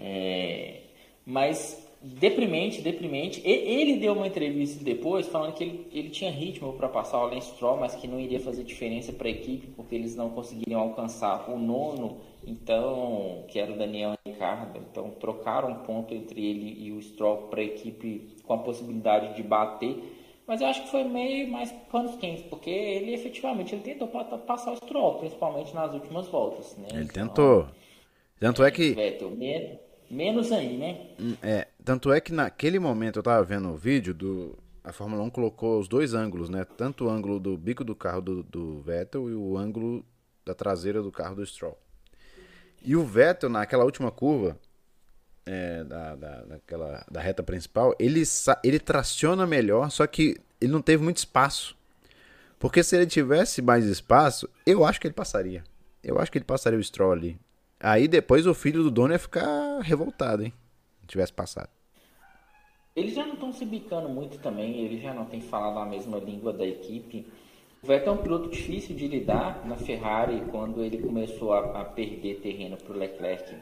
É, 0.00 0.82
mas 1.26 1.87
deprimente, 2.00 2.80
deprimente. 2.80 3.40
Ele 3.44 3.96
deu 3.96 4.12
uma 4.12 4.26
entrevista 4.26 4.82
depois 4.82 5.26
falando 5.26 5.54
que 5.54 5.64
ele, 5.64 5.86
ele 5.92 6.10
tinha 6.10 6.30
ritmo 6.30 6.72
para 6.74 6.88
passar 6.88 7.18
o 7.18 7.26
Lance 7.26 7.50
Stroll, 7.50 7.78
mas 7.78 7.94
que 7.94 8.06
não 8.06 8.20
iria 8.20 8.40
fazer 8.40 8.62
diferença 8.64 9.12
para 9.12 9.28
a 9.28 9.30
equipe 9.30 9.68
porque 9.68 9.94
eles 9.94 10.14
não 10.14 10.30
conseguiriam 10.30 10.80
alcançar 10.80 11.50
o 11.50 11.58
nono, 11.58 12.18
então 12.46 13.44
que 13.48 13.58
era 13.58 13.72
o 13.72 13.76
Daniel 13.76 14.14
Ricciardo. 14.26 14.78
Então 14.90 15.10
trocaram 15.10 15.70
um 15.70 15.78
ponto 15.84 16.14
entre 16.14 16.44
ele 16.44 16.84
e 16.84 16.92
o 16.92 17.02
Stroll 17.02 17.48
para 17.48 17.60
a 17.60 17.64
equipe 17.64 18.36
com 18.44 18.54
a 18.54 18.58
possibilidade 18.58 19.34
de 19.34 19.42
bater. 19.42 20.16
Mas 20.46 20.62
eu 20.62 20.66
acho 20.66 20.84
que 20.84 20.88
foi 20.88 21.04
meio 21.04 21.46
mais 21.48 21.70
panos 21.92 22.16
quentes, 22.16 22.42
porque 22.44 22.70
ele 22.70 23.12
efetivamente 23.12 23.74
ele 23.74 23.82
tentou 23.82 24.08
passar 24.08 24.72
o 24.72 24.76
Stroll, 24.76 25.18
principalmente 25.18 25.74
nas 25.74 25.92
últimas 25.92 26.26
voltas. 26.28 26.74
Né? 26.78 26.88
Ele 26.90 27.02
então, 27.02 27.28
tentou. 27.28 27.66
Tanto 28.40 28.64
é 28.64 28.70
que. 28.70 28.92
Vettel, 28.92 29.30
Menos 30.10 30.50
aí, 30.52 30.78
né? 30.78 31.06
Hum, 31.20 31.36
é, 31.42 31.68
tanto 31.84 32.12
é 32.12 32.20
que 32.20 32.32
naquele 32.32 32.78
momento 32.78 33.18
eu 33.18 33.22
tava 33.22 33.42
vendo 33.44 33.68
o 33.68 33.76
vídeo 33.76 34.14
do. 34.14 34.58
A 34.82 34.92
Fórmula 34.92 35.22
1 35.22 35.30
colocou 35.30 35.78
os 35.78 35.86
dois 35.86 36.14
ângulos, 36.14 36.48
né? 36.48 36.64
Tanto 36.64 37.04
o 37.04 37.10
ângulo 37.10 37.38
do 37.38 37.56
bico 37.58 37.84
do 37.84 37.94
carro 37.94 38.22
do, 38.22 38.42
do 38.42 38.80
Vettel 38.80 39.28
e 39.28 39.34
o 39.34 39.58
ângulo 39.58 40.04
da 40.46 40.54
traseira 40.54 41.02
do 41.02 41.12
carro 41.12 41.34
do 41.34 41.44
Stroll. 41.44 41.78
E 42.82 42.96
o 42.96 43.04
Vettel, 43.04 43.50
naquela 43.50 43.84
última 43.84 44.10
curva, 44.10 44.58
é, 45.44 45.84
da, 45.84 46.14
da, 46.14 46.42
daquela, 46.42 47.04
da 47.10 47.20
reta 47.20 47.42
principal, 47.42 47.94
ele, 47.98 48.22
ele 48.62 48.78
traciona 48.78 49.46
melhor, 49.46 49.90
só 49.90 50.06
que 50.06 50.36
ele 50.60 50.72
não 50.72 50.80
teve 50.80 51.02
muito 51.02 51.18
espaço. 51.18 51.76
Porque 52.58 52.82
se 52.82 52.96
ele 52.96 53.06
tivesse 53.06 53.62
mais 53.62 53.84
espaço, 53.84 54.48
eu 54.66 54.84
acho 54.84 55.00
que 55.00 55.06
ele 55.06 55.14
passaria. 55.14 55.62
Eu 56.02 56.18
acho 56.18 56.30
que 56.30 56.38
ele 56.38 56.44
passaria 56.44 56.78
o 56.78 56.82
Stroll 56.82 57.12
ali. 57.12 57.40
Aí 57.80 58.08
depois 58.08 58.46
o 58.46 58.54
filho 58.54 58.82
do 58.82 58.90
dono 58.90 59.12
ia 59.12 59.18
ficar 59.18 59.80
revoltado, 59.80 60.42
hein? 60.42 60.52
Se 61.00 61.06
tivesse 61.06 61.32
passado. 61.32 61.70
Eles 62.94 63.14
já 63.14 63.24
não 63.24 63.34
estão 63.34 63.52
se 63.52 63.64
bicando 63.64 64.08
muito 64.08 64.38
também, 64.38 64.80
eles 64.80 65.00
já 65.00 65.14
não 65.14 65.24
têm 65.24 65.40
falado 65.40 65.78
a 65.78 65.86
mesma 65.86 66.18
língua 66.18 66.52
da 66.52 66.66
equipe. 66.66 67.30
O 67.80 67.86
Vettel 67.86 68.12
é 68.12 68.16
um 68.16 68.22
piloto 68.22 68.50
difícil 68.50 68.96
de 68.96 69.06
lidar 69.06 69.64
na 69.64 69.76
Ferrari 69.76 70.42
quando 70.50 70.82
ele 70.82 70.98
começou 70.98 71.52
a, 71.52 71.80
a 71.80 71.84
perder 71.84 72.40
terreno 72.40 72.76
para 72.76 72.92
o 72.92 72.98
Leclerc. 72.98 73.56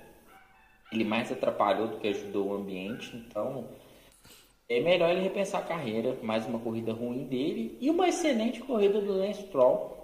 Ele 0.91 1.05
mais 1.05 1.31
atrapalhou 1.31 1.89
do 1.89 1.99
que 1.99 2.09
ajudou 2.09 2.49
o 2.49 2.57
ambiente, 2.57 3.15
então 3.15 3.69
é 4.67 4.81
melhor 4.81 5.11
ele 5.11 5.21
repensar 5.21 5.61
a 5.61 5.67
carreira. 5.67 6.17
Mais 6.23 6.47
uma 6.47 6.59
corrida 6.59 6.95
ruim 6.95 7.25
dele 7.25 7.77
e 7.79 7.91
uma 7.91 8.09
excelente 8.09 8.61
corrida 8.61 9.03
do 9.03 9.13
Lance 9.13 9.43
Stroll 9.43 9.96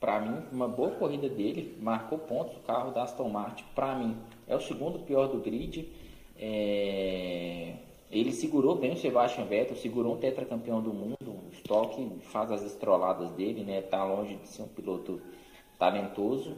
para 0.00 0.20
mim, 0.20 0.42
uma 0.52 0.68
boa 0.68 0.90
corrida 0.90 1.28
dele, 1.28 1.76
marcou 1.80 2.18
pontos. 2.18 2.56
O 2.56 2.60
carro 2.60 2.90
da 2.90 3.02
Aston 3.02 3.28
Martin, 3.28 3.64
para 3.74 3.94
mim, 3.94 4.16
é 4.46 4.54
o 4.54 4.60
segundo 4.60 4.98
pior 5.00 5.28
do 5.28 5.38
grid. 5.38 5.88
É... 6.38 7.74
Ele 8.10 8.30
segurou 8.30 8.76
bem 8.76 8.92
o 8.92 8.96
Sebastian 8.96 9.44
Vettel, 9.44 9.76
segurou 9.76 10.14
um 10.14 10.18
tetracampeão 10.18 10.80
do 10.80 10.92
mundo. 10.92 11.16
O 11.20 11.50
Stock 11.52 12.20
faz 12.22 12.52
as 12.52 12.62
estroladas 12.62 13.30
dele, 13.32 13.64
né? 13.64 13.80
Tá 13.82 14.04
longe 14.04 14.36
de 14.36 14.48
ser 14.48 14.62
um 14.62 14.68
piloto 14.68 15.20
talentoso, 15.78 16.56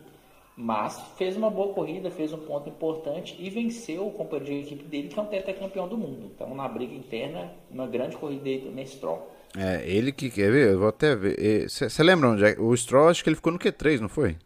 mas 0.56 1.00
fez 1.16 1.36
uma 1.36 1.48
boa 1.48 1.72
corrida, 1.72 2.10
fez 2.10 2.32
um 2.32 2.38
ponto 2.38 2.68
importante 2.68 3.36
e 3.38 3.48
venceu 3.48 4.06
o 4.06 4.12
companheiro 4.12 4.44
de 4.46 4.60
equipe 4.60 4.84
dele, 4.84 5.08
que 5.08 5.18
é 5.18 5.22
um 5.22 5.26
tetracampeão 5.26 5.88
do 5.88 5.96
mundo. 5.96 6.30
Então, 6.34 6.54
na 6.54 6.68
briga 6.68 6.94
interna, 6.94 7.52
uma 7.70 7.86
grande 7.86 8.16
corrida 8.16 8.68
do 8.68 8.86
Stroll. 8.86 9.37
É, 9.56 9.88
ele 9.88 10.12
que 10.12 10.30
quer 10.30 10.50
ver, 10.50 10.72
eu 10.72 10.78
vou 10.78 10.88
até 10.88 11.16
ver. 11.16 11.68
Você 11.68 12.02
lembra 12.02 12.30
onde 12.30 12.44
é? 12.44 12.56
O 12.58 12.76
Stroll, 12.76 13.08
acho 13.08 13.22
que 13.22 13.30
ele 13.30 13.36
ficou 13.36 13.52
no 13.52 13.58
Q3, 13.58 14.00
não 14.00 14.08
foi? 14.08 14.36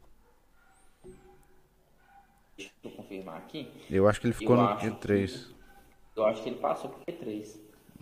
Deixa 2.56 2.72
eu 2.84 2.90
confirmar 2.90 3.36
aqui. 3.38 3.68
Eu 3.90 4.08
acho 4.08 4.20
que 4.20 4.26
ele 4.26 4.34
ficou 4.34 4.56
eu 4.56 4.62
no 4.62 4.76
Q3. 4.76 5.28
Que, 5.28 6.20
eu 6.20 6.24
acho 6.26 6.42
que 6.42 6.48
ele 6.50 6.58
passou 6.58 6.90
pro 6.90 7.04
Q3. 7.04 7.56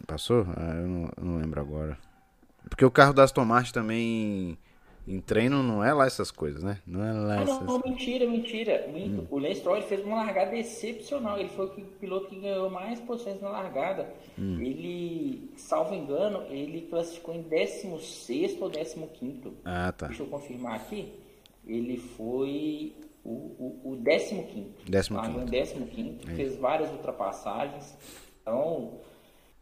Passou? 0.07 0.47
Ah, 0.57 0.75
eu 0.75 0.87
não, 0.87 1.13
eu 1.17 1.25
não 1.25 1.39
lembro 1.39 1.61
agora. 1.61 1.99
Porque 2.69 2.85
o 2.85 2.91
carro 2.91 3.15
da 3.15 3.25
Aston 3.25 3.45
Martin 3.45 3.73
também 3.73 4.59
em 5.07 5.21
treino 5.21 5.63
não 5.63 5.83
é 5.83 5.93
lá 5.93 6.07
essas 6.07 6.31
coisas, 6.31 6.63
né? 6.63 6.79
Não 6.87 7.05
é 7.05 7.13
lá 7.13 7.39
ah, 7.39 7.43
essas... 7.43 7.63
não, 7.63 7.81
mentira, 7.85 8.27
mentira. 8.27 8.87
Hum. 8.89 9.27
O 9.31 9.39
Lance 9.39 9.57
Stroll 9.57 9.83
fez 9.83 10.05
uma 10.05 10.17
largada 10.17 10.57
excepcional. 10.57 11.39
Ele 11.39 11.49
foi 11.49 11.67
o 11.67 11.71
piloto 11.71 12.29
que 12.29 12.39
ganhou 12.39 12.71
mais 12.71 13.01
posições 13.01 13.41
na 13.41 13.49
largada. 13.49 14.13
Hum. 14.39 14.61
Ele, 14.61 15.51
salvo 15.57 15.95
engano, 15.95 16.45
ele 16.49 16.83
classificou 16.83 17.35
em 17.35 17.43
16 17.43 18.61
ou 18.61 18.71
15. 18.71 19.53
Ah, 19.65 19.93
tá. 19.93 20.07
Deixa 20.09 20.23
eu 20.23 20.27
confirmar 20.27 20.77
aqui. 20.77 21.13
Ele 21.67 21.97
foi 21.97 22.95
o, 23.25 23.31
o, 23.31 23.93
o 23.93 23.97
15. 24.03 24.43
15. 24.43 25.13
Largou 25.13 25.43
em 25.43 25.47
15, 25.47 26.19
é 26.29 26.35
fez 26.35 26.57
várias 26.57 26.91
ultrapassagens. 26.91 27.97
Então, 28.43 29.01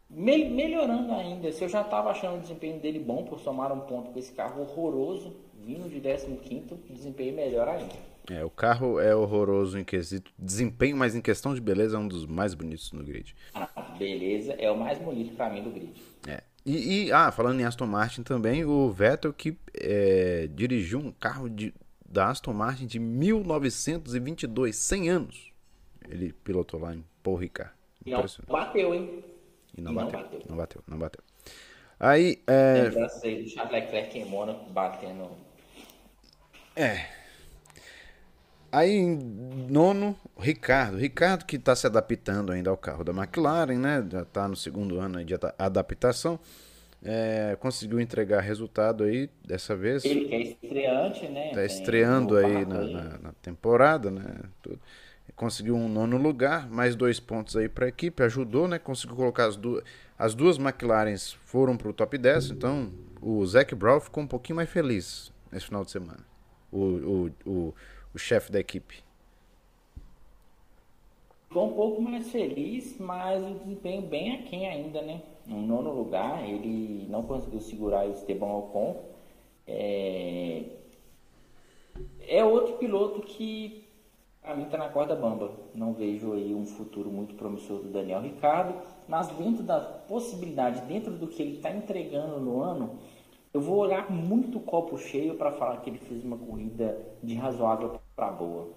me, 0.09 0.49
melhorando 0.49 1.13
ainda. 1.13 1.53
Se 1.53 1.65
eu 1.65 1.69
já 1.69 1.83
estava 1.83 2.11
achando 2.11 2.39
o 2.39 2.41
desempenho 2.41 2.81
dele 2.81 2.99
bom 2.99 3.25
por 3.25 3.39
somar 3.41 3.73
um 3.73 3.81
ponto 3.81 4.11
com 4.11 4.19
esse 4.19 4.33
carro 4.33 4.63
horroroso, 4.63 5.35
vindo 5.61 5.89
de 5.89 6.01
15, 6.01 6.75
desempenho 6.91 7.35
melhor 7.35 7.69
ainda. 7.69 7.95
É, 8.31 8.45
o 8.45 8.51
carro 8.51 9.01
é 9.01 9.15
horroroso 9.15 9.79
em 9.79 9.85
quesito 9.85 10.31
desempenho, 10.39 10.97
mas 10.97 11.15
em 11.15 11.21
questão 11.21 11.55
de 11.55 11.61
beleza 11.61 11.97
é 11.97 12.01
um 12.01 12.07
dos 12.07 12.27
mais 12.27 12.53
bonitos 12.53 12.93
no 12.93 13.03
grid. 13.03 13.35
Ah, 13.55 13.69
beleza 13.99 14.53
é 14.53 14.71
o 14.71 14.77
mais 14.77 14.99
bonito 14.99 15.35
para 15.35 15.49
mim 15.51 15.63
do 15.63 15.71
grid. 15.71 15.95
É. 16.27 16.43
E, 16.65 17.07
e, 17.07 17.13
ah, 17.13 17.33
falando 17.33 17.61
em 17.61 17.65
Aston 17.65 17.87
Martin 17.87 18.23
também, 18.23 18.65
o 18.65 18.91
Vettel 18.91 19.33
que 19.33 19.57
é, 19.75 20.47
dirigiu 20.53 20.99
um 20.99 21.11
carro 21.11 21.49
de, 21.49 21.73
da 22.07 22.29
Aston 22.29 22.53
Martin 22.53 22.87
de 22.87 22.99
1922, 22.99 24.77
100 24.77 25.09
anos. 25.09 25.53
Ele 26.07 26.35
pilotou 26.45 26.81
lá 26.81 26.95
em 26.95 27.03
Paul 27.23 27.37
Ricard. 27.37 27.73
Não, 28.05 28.25
bateu, 28.47 28.95
hein? 28.95 29.25
E 29.79 29.81
não, 29.81 29.93
e 29.93 29.95
bateu, 29.95 30.13
não 30.13 30.23
bateu. 30.23 30.43
Não 30.49 30.57
bateu, 30.57 30.83
não 30.89 30.99
bateu. 30.99 31.23
Aí. 32.01 32.43
É... 32.47 32.83
Lembrança 32.85 33.27
aí 33.27 33.43
do 33.43 33.49
Charles 33.49 33.73
Leclerc 33.73 34.19
em 34.19 34.25
Mônaco 34.25 34.71
batendo. 34.71 35.31
É. 36.75 37.07
Aí 38.71 38.91
em 38.91 39.17
nono, 39.71 40.17
Ricardo. 40.39 40.99
Ricardo 40.99 41.45
que 41.45 41.57
está 41.57 41.75
se 41.75 41.87
adaptando 41.87 42.53
ainda 42.53 42.71
ao 42.71 42.77
carro 42.77 43.03
da 43.05 43.13
McLaren, 43.13 43.79
né? 43.79 44.07
Já 44.11 44.23
está 44.23 44.47
no 44.47 44.57
segundo 44.57 44.99
ano 44.99 45.25
de 45.25 45.35
adaptação. 45.59 46.39
É, 47.03 47.57
conseguiu 47.61 48.01
entregar 48.01 48.41
resultado 48.41 49.05
aí 49.05 49.31
dessa 49.47 49.77
vez. 49.77 50.05
Ele 50.05 50.27
que 50.27 50.35
é 50.35 50.43
estreante, 50.43 51.29
né? 51.29 51.49
Está 51.49 51.65
estreando 51.65 52.37
aí 52.37 52.67
na, 52.67 52.83
na, 52.83 53.19
na, 53.19 53.33
temporada, 53.41 54.11
né? 54.11 54.25
Tudo. 54.61 54.81
Conseguiu 55.37 55.77
um 55.77 55.89
nono 55.89 56.17
lugar, 56.17 56.69
mais 56.69 56.97
dois 56.97 57.21
pontos 57.21 57.57
aí 57.57 57.69
para 57.69 57.87
a 57.87 57.89
equipe, 57.89 58.23
ajudou, 58.23 58.67
né? 58.67 58.79
Conseguiu 58.79 59.17
colocar 59.17 59.47
as 59.47 59.57
duas. 59.57 59.85
As 60.19 60.35
duas 60.35 60.59
McLarens 60.59 61.33
foram 61.45 61.77
para 61.77 61.89
o 61.89 61.93
top 61.93 62.19
10, 62.19 62.51
então 62.51 62.91
o 63.23 63.45
Zac 63.47 63.73
Brown 63.75 64.01
ficou 64.01 64.25
um 64.25 64.27
pouquinho 64.27 64.57
mais 64.57 64.69
feliz 64.69 65.33
nesse 65.53 65.67
final 65.67 65.85
de 65.85 65.93
semana. 65.93 66.27
O, 66.73 66.79
o, 66.79 67.31
o, 67.47 67.75
o 68.15 68.19
chefe 68.19 68.51
da 68.51 68.59
equipe. 68.59 69.03
Ficou 71.49 71.71
um 71.71 71.73
pouco 71.73 72.03
mais 72.03 72.31
feliz, 72.31 72.99
mas 72.99 73.43
o 73.43 73.55
desempenho 73.55 74.03
bem 74.03 74.35
aquém 74.35 74.69
ainda, 74.69 75.01
né? 75.01 75.23
No 75.47 75.63
nono 75.63 75.93
lugar, 75.93 76.47
ele 76.47 77.07
não 77.09 77.23
conseguiu 77.23 77.61
segurar 77.61 78.07
o 78.07 78.13
Esteban 78.13 78.53
Ocon. 78.53 79.03
É, 79.67 80.65
é 82.27 82.45
outro 82.45 82.75
piloto 82.75 83.23
que 83.23 83.88
a 84.49 84.55
mim 84.55 84.65
está 84.65 84.79
na 84.79 84.89
corda 84.89 85.15
bamba. 85.15 85.53
Não 85.75 85.93
vejo 85.93 86.33
aí 86.33 86.55
um 86.55 86.65
futuro 86.65 87.11
muito 87.11 87.35
promissor 87.35 87.81
do 87.81 87.91
Daniel 87.91 88.23
Ricardo, 88.23 88.75
mas 89.07 89.29
dentro 89.29 89.63
da 89.63 89.79
possibilidade, 89.79 90.81
dentro 90.83 91.13
do 91.13 91.29
que 91.29 91.43
ele 91.43 91.57
está 91.57 91.71
entregando 91.71 92.41
no 92.41 92.63
ano, 92.63 92.99
eu 93.53 93.61
vou 93.61 93.77
olhar 93.77 94.11
muito 94.11 94.59
copo 94.61 94.97
cheio 94.97 95.35
para 95.35 95.53
falar 95.53 95.77
que 95.79 95.91
ele 95.91 95.99
fez 95.99 96.25
uma 96.25 96.39
corrida 96.39 96.99
de 97.23 97.35
razoável 97.35 98.01
para 98.17 98.31
boa. 98.31 98.69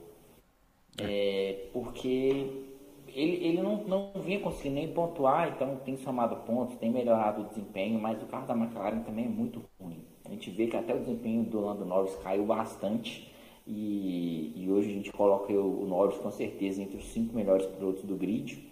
É, 0.97 1.67
porque 1.71 2.65
ele, 3.07 3.45
ele 3.45 3.61
não, 3.61 3.77
não 3.85 4.11
vinha 4.21 4.41
conseguindo 4.41 4.75
nem 4.75 4.93
pontuar, 4.93 5.53
então 5.55 5.77
tem 5.77 5.95
somado 5.95 6.35
pontos, 6.37 6.75
tem 6.75 6.91
melhorado 6.91 7.43
o 7.43 7.45
desempenho, 7.45 7.97
mas 7.97 8.21
o 8.21 8.25
carro 8.25 8.45
da 8.45 8.53
McLaren 8.53 8.99
também 8.99 9.25
é 9.25 9.29
muito 9.29 9.63
ruim. 9.79 10.03
A 10.25 10.29
gente 10.29 10.49
vê 10.49 10.67
que 10.67 10.75
até 10.75 10.93
o 10.93 10.99
desempenho 10.99 11.43
do 11.43 11.61
Lando 11.61 11.85
Norris 11.85 12.15
caiu 12.17 12.45
bastante 12.45 13.30
e, 13.65 14.53
e 14.55 14.69
hoje 14.69 14.89
a 14.89 14.93
gente 14.93 15.11
coloca 15.11 15.51
o, 15.53 15.85
Norris 15.85 16.17
com 16.17 16.31
certeza 16.31 16.81
entre 16.81 16.97
os 16.97 17.11
cinco 17.11 17.35
melhores 17.35 17.65
pilotos 17.65 18.03
do 18.03 18.15
grid. 18.15 18.69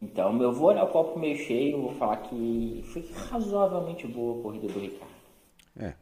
Então 0.00 0.40
eu 0.40 0.52
vou 0.52 0.68
olhar 0.68 0.84
o 0.84 0.88
copo 0.88 1.18
meio 1.18 1.36
cheio, 1.36 1.82
vou 1.82 1.94
falar 1.94 2.18
que 2.18 2.82
foi 2.92 3.02
razoavelmente 3.30 4.06
boa 4.06 4.38
a 4.38 4.42
corrida 4.42 4.68
do 4.68 4.78
Ricardo. 4.78 5.14
É. 5.76 5.94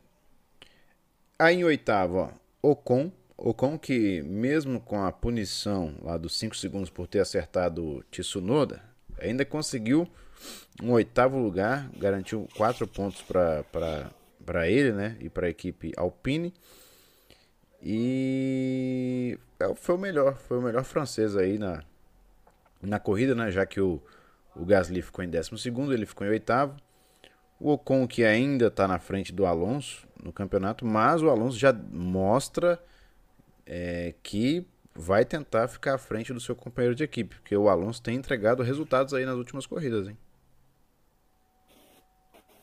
Aí 1.38 1.56
em 1.56 1.64
oitavo, 1.64 2.18
ó, 2.18 2.30
Ocon. 2.62 3.10
Ocon 3.36 3.78
que 3.78 4.22
mesmo 4.22 4.80
com 4.80 5.02
a 5.02 5.12
punição 5.12 5.94
lá 6.02 6.16
dos 6.16 6.38
5 6.38 6.56
segundos 6.56 6.90
por 6.90 7.06
ter 7.06 7.20
acertado 7.20 7.84
o 7.84 8.02
Tsunoda, 8.04 8.82
ainda 9.18 9.44
conseguiu 9.44 10.08
um 10.82 10.92
oitavo 10.92 11.38
lugar, 11.38 11.90
garantiu 11.96 12.46
quatro 12.56 12.86
pontos 12.86 13.22
para 13.22 14.68
ele 14.68 14.92
né, 14.92 15.16
e 15.20 15.28
para 15.28 15.46
a 15.46 15.50
equipe 15.50 15.92
Alpine. 15.96 16.52
E 17.88 19.38
é, 19.60 19.72
foi 19.76 19.94
o 19.94 19.98
melhor, 19.98 20.34
foi 20.34 20.58
o 20.58 20.60
melhor 20.60 20.82
francês 20.82 21.36
aí 21.36 21.56
na, 21.56 21.84
na 22.82 22.98
corrida, 22.98 23.32
né? 23.32 23.48
Já 23.52 23.64
que 23.64 23.80
o, 23.80 24.02
o 24.56 24.64
Gasly 24.64 25.00
ficou 25.00 25.24
em 25.24 25.30
12 25.30 25.52
ele 25.94 26.04
ficou 26.04 26.26
em 26.26 26.30
oitavo. 26.30 26.74
O 27.60 27.70
Ocon 27.70 28.08
que 28.08 28.24
ainda 28.24 28.66
está 28.66 28.88
na 28.88 28.98
frente 28.98 29.32
do 29.32 29.46
Alonso 29.46 30.04
no 30.20 30.32
campeonato, 30.32 30.84
mas 30.84 31.22
o 31.22 31.30
Alonso 31.30 31.56
já 31.56 31.72
mostra 31.72 32.82
é, 33.64 34.14
que 34.20 34.66
vai 34.92 35.24
tentar 35.24 35.68
ficar 35.68 35.94
à 35.94 35.98
frente 35.98 36.32
do 36.32 36.40
seu 36.40 36.56
companheiro 36.56 36.96
de 36.96 37.04
equipe, 37.04 37.36
porque 37.36 37.56
o 37.56 37.68
Alonso 37.68 38.02
tem 38.02 38.16
entregado 38.16 38.64
resultados 38.64 39.14
aí 39.14 39.24
nas 39.24 39.36
últimas 39.36 39.64
corridas, 39.64 40.08
hein? 40.08 40.18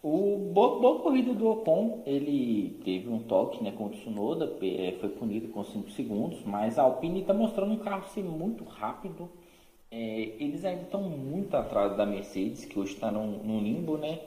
O 0.04 0.50
boa, 0.52 0.82
boa, 0.82 1.00
corrida 1.00 1.34
do 1.34 1.50
Ocon, 1.50 2.04
ele 2.06 2.78
teve 2.84 3.08
um 3.08 3.20
toque 3.20 3.64
né, 3.64 3.72
com 3.72 3.86
o 3.86 3.90
Tsunoda, 3.90 4.54
é, 4.62 4.98
foi 5.00 5.08
punido 5.08 5.48
com 5.48 5.64
5 5.64 5.92
segundos, 5.92 6.44
mas 6.44 6.78
a 6.78 6.82
Alpine 6.82 7.22
está 7.22 7.34
mostrando 7.34 7.72
um 7.72 7.78
carro 7.78 8.04
ser 8.10 8.22
muito 8.22 8.66
rápido. 8.66 9.30
É, 9.90 10.34
eles 10.42 10.66
ainda 10.66 10.82
estão 10.82 11.04
muito 11.04 11.56
atrás 11.56 11.96
da 11.96 12.06
Mercedes, 12.06 12.66
que 12.66 12.78
hoje 12.78 12.96
está 12.96 13.10
num, 13.10 13.62
limbo, 13.62 13.96
né? 13.96 14.20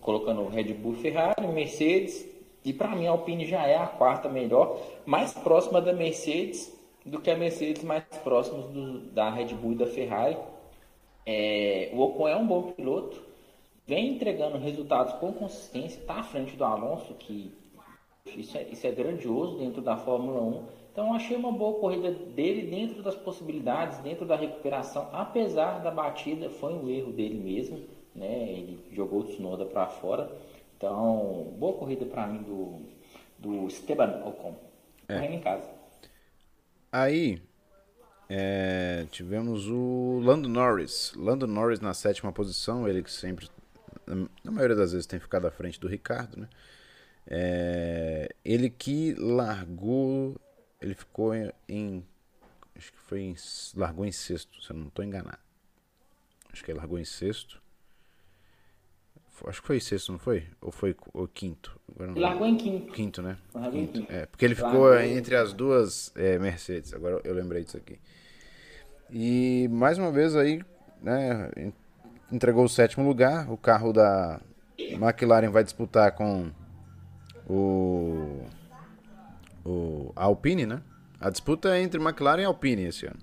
Colocando 0.00 0.46
Red 0.46 0.74
Bull, 0.74 0.94
Ferrari, 0.94 1.44
Mercedes, 1.48 2.24
e 2.64 2.72
para 2.72 2.94
mim 2.94 3.08
a 3.08 3.10
Alpine 3.10 3.44
já 3.44 3.66
é 3.66 3.76
a 3.76 3.88
quarta 3.88 4.28
melhor, 4.28 4.78
mais 5.04 5.32
próxima 5.32 5.80
da 5.80 5.92
Mercedes 5.92 6.72
do 7.04 7.20
que 7.20 7.32
a 7.32 7.36
Mercedes 7.36 7.82
mais 7.82 8.04
próxima 8.22 8.58
do, 8.58 9.00
da 9.10 9.28
Red 9.28 9.54
Bull 9.54 9.72
e 9.72 9.74
da 9.74 9.86
Ferrari. 9.86 10.36
É, 11.26 11.90
o 11.92 12.00
Ocon 12.00 12.28
é 12.28 12.36
um 12.36 12.46
bom 12.46 12.70
piloto, 12.70 13.31
vem 13.86 14.14
entregando 14.14 14.58
resultados 14.58 15.14
com 15.14 15.32
consistência, 15.32 15.98
está 15.98 16.20
à 16.20 16.22
frente 16.22 16.56
do 16.56 16.64
Alonso, 16.64 17.14
que 17.14 17.52
isso 18.26 18.56
é, 18.56 18.62
isso 18.64 18.86
é 18.86 18.92
grandioso 18.92 19.58
dentro 19.58 19.82
da 19.82 19.96
Fórmula 19.96 20.40
1. 20.40 20.64
Então 20.92 21.14
achei 21.14 21.36
uma 21.36 21.50
boa 21.50 21.80
corrida 21.80 22.10
dele 22.10 22.70
dentro 22.70 23.02
das 23.02 23.14
possibilidades, 23.14 23.98
dentro 23.98 24.26
da 24.26 24.36
recuperação, 24.36 25.08
apesar 25.12 25.78
da 25.82 25.90
batida, 25.90 26.50
foi 26.50 26.74
um 26.74 26.88
erro 26.88 27.12
dele 27.12 27.38
mesmo, 27.38 27.80
né? 28.14 28.50
Ele 28.50 28.78
jogou 28.92 29.20
o 29.20 29.24
Tsunoda 29.24 29.64
para 29.64 29.86
fora. 29.86 30.30
Então, 30.76 31.54
boa 31.58 31.78
corrida 31.78 32.04
para 32.04 32.26
mim 32.26 32.42
do, 32.42 32.80
do 33.38 33.66
Esteban 33.68 34.22
Ocon. 34.26 34.54
É. 35.08 35.14
Correndo 35.14 35.34
em 35.34 35.40
casa. 35.40 35.70
Aí, 36.90 37.40
é, 38.28 39.06
tivemos 39.10 39.68
o 39.68 40.20
Lando 40.22 40.48
Norris. 40.48 41.12
Lando 41.16 41.46
Norris 41.46 41.80
na 41.80 41.94
sétima 41.94 42.32
posição, 42.32 42.88
ele 42.88 43.02
que 43.02 43.10
sempre 43.10 43.48
na 44.06 44.50
maioria 44.50 44.76
das 44.76 44.92
vezes 44.92 45.06
tem 45.06 45.20
ficado 45.20 45.46
à 45.46 45.50
frente 45.50 45.78
do 45.80 45.88
Ricardo, 45.88 46.38
né? 46.38 46.48
É, 47.26 48.28
ele 48.44 48.68
que 48.68 49.14
largou, 49.14 50.40
ele 50.80 50.94
ficou 50.94 51.34
em, 51.34 51.52
em, 51.68 52.04
acho 52.76 52.92
que 52.92 52.98
foi 52.98 53.20
em, 53.20 53.36
largou 53.76 54.04
em 54.04 54.12
sexto, 54.12 54.60
se 54.62 54.70
eu 54.70 54.76
não 54.76 54.88
estou 54.88 55.04
enganado. 55.04 55.38
Acho 56.52 56.64
que 56.64 56.70
ele 56.70 56.78
largou 56.78 56.98
em 56.98 57.04
sexto. 57.04 57.60
Acho 59.46 59.60
que 59.60 59.66
foi 59.66 59.80
sexto, 59.80 60.12
não 60.12 60.18
foi? 60.18 60.46
Ou 60.60 60.70
foi 60.70 60.94
o 61.12 61.26
quinto? 61.26 61.80
Agora 61.88 62.12
largou 62.18 62.46
em 62.46 62.56
quinto. 62.56 62.92
Quinto, 62.92 63.22
né? 63.22 63.38
Quinto. 63.52 63.92
Quinto. 63.92 64.12
É, 64.12 64.26
porque 64.26 64.44
ele 64.44 64.54
ficou 64.54 64.96
entre 65.00 65.34
as 65.34 65.52
duas 65.52 66.12
é, 66.14 66.38
Mercedes. 66.38 66.92
Agora 66.94 67.20
eu 67.24 67.34
lembrei 67.34 67.64
disso 67.64 67.76
aqui. 67.76 67.98
E 69.10 69.68
mais 69.68 69.98
uma 69.98 70.12
vez 70.12 70.36
aí, 70.36 70.62
né, 71.00 71.50
entregou 72.32 72.64
o 72.64 72.68
sétimo 72.68 73.06
lugar. 73.06 73.50
O 73.50 73.56
carro 73.56 73.92
da 73.92 74.40
McLaren 74.78 75.50
vai 75.50 75.62
disputar 75.62 76.12
com 76.12 76.50
o, 77.48 78.44
o 79.64 80.12
Alpine, 80.16 80.66
né? 80.66 80.82
A 81.20 81.30
disputa 81.30 81.76
é 81.76 81.82
entre 81.82 82.00
McLaren 82.00 82.42
e 82.42 82.44
Alpine 82.44 82.86
esse 82.86 83.06
ano. 83.06 83.18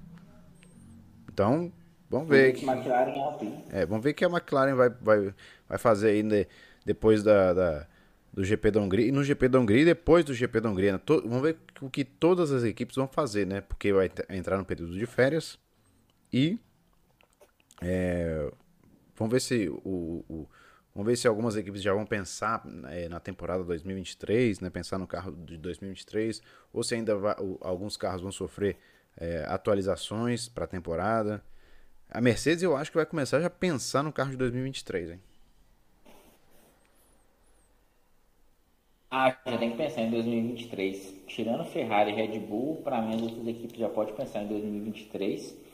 Então, 1.32 1.72
vamos 2.10 2.30
ver. 2.30 2.54
Que, 2.54 2.66
McLaren 2.66 3.12
e 3.12 3.20
Alpine. 3.20 3.64
É, 3.72 3.86
vamos 3.86 4.04
ver 4.04 4.14
que 4.14 4.24
a 4.24 4.30
McLaren 4.30 4.76
vai, 4.76 4.90
vai, 4.90 5.34
vai 5.68 5.78
fazer 5.78 6.12
ainda 6.12 6.48
depois 6.86 7.24
da, 7.24 7.54
da 7.54 7.88
do 8.32 8.44
GP 8.44 8.72
da 8.72 8.80
Hungria. 8.80 9.08
E 9.08 9.12
no 9.12 9.24
GP 9.24 9.50
da 9.50 9.60
Hungria 9.60 9.82
e 9.82 9.86
depois 9.86 10.24
do 10.24 10.34
GP 10.34 10.62
da 10.62 10.70
Hungria. 10.70 10.94
Né? 10.94 11.00
vamos 11.08 11.42
ver 11.42 11.58
o 11.82 11.90
que 11.90 12.06
todas 12.06 12.52
as 12.52 12.64
equipes 12.64 12.96
vão 12.96 13.08
fazer, 13.08 13.46
né? 13.46 13.62
Porque 13.62 13.92
vai 13.92 14.10
entrar 14.30 14.58
no 14.58 14.66
período 14.66 14.98
de 14.98 15.06
férias. 15.06 15.58
E 16.32 16.60
é, 17.82 18.52
Vamos 19.20 19.34
ver 19.34 19.42
se 19.42 19.68
o, 19.68 20.24
o 20.30 20.48
vamos 20.96 21.06
ver 21.06 21.18
se 21.18 21.28
algumas 21.28 21.58
equipes 21.58 21.82
já 21.82 21.94
vão 21.94 22.06
pensar 22.06 22.64
é, 22.90 23.10
na 23.10 23.20
temporada 23.20 23.66
2023, 23.66 24.62
né, 24.62 24.70
pensar 24.70 24.98
no 24.98 25.06
carro 25.06 25.34
de 25.34 25.58
2023, 25.58 26.42
ou 26.72 26.82
se 26.82 26.96
ainda 26.96 27.16
vai, 27.18 27.36
alguns 27.60 27.98
carros 27.98 28.22
vão 28.22 28.32
sofrer 28.32 28.78
é, 29.18 29.44
atualizações 29.46 30.48
para 30.48 30.64
a 30.64 30.68
temporada. 30.68 31.44
A 32.10 32.22
Mercedes 32.22 32.64
eu 32.64 32.78
acho 32.78 32.92
que 32.92 32.98
vai 32.98 33.06
começar 33.06 33.42
já 33.42 33.48
a 33.48 33.52
pensar 33.52 34.04
no 34.04 34.14
carro 34.14 34.32
de 34.32 34.38
2023, 34.38 35.12
hein? 35.12 35.22
Ah, 39.12 39.36
já 39.46 39.58
tem 39.58 39.72
que 39.72 39.78
pensar 39.78 40.02
em 40.02 40.12
2023. 40.12 41.24
Tirando 41.28 41.66
Ferrari 41.66 42.12
e 42.12 42.16
Red 42.16 42.40
Bull, 42.40 42.78
para 42.84 43.02
mim 43.02 43.16
as 43.16 43.22
outras 43.22 43.48
equipes 43.48 43.78
já 43.78 43.90
pode 43.90 44.14
pensar 44.14 44.44
em 44.44 44.48
2023. 44.48 45.69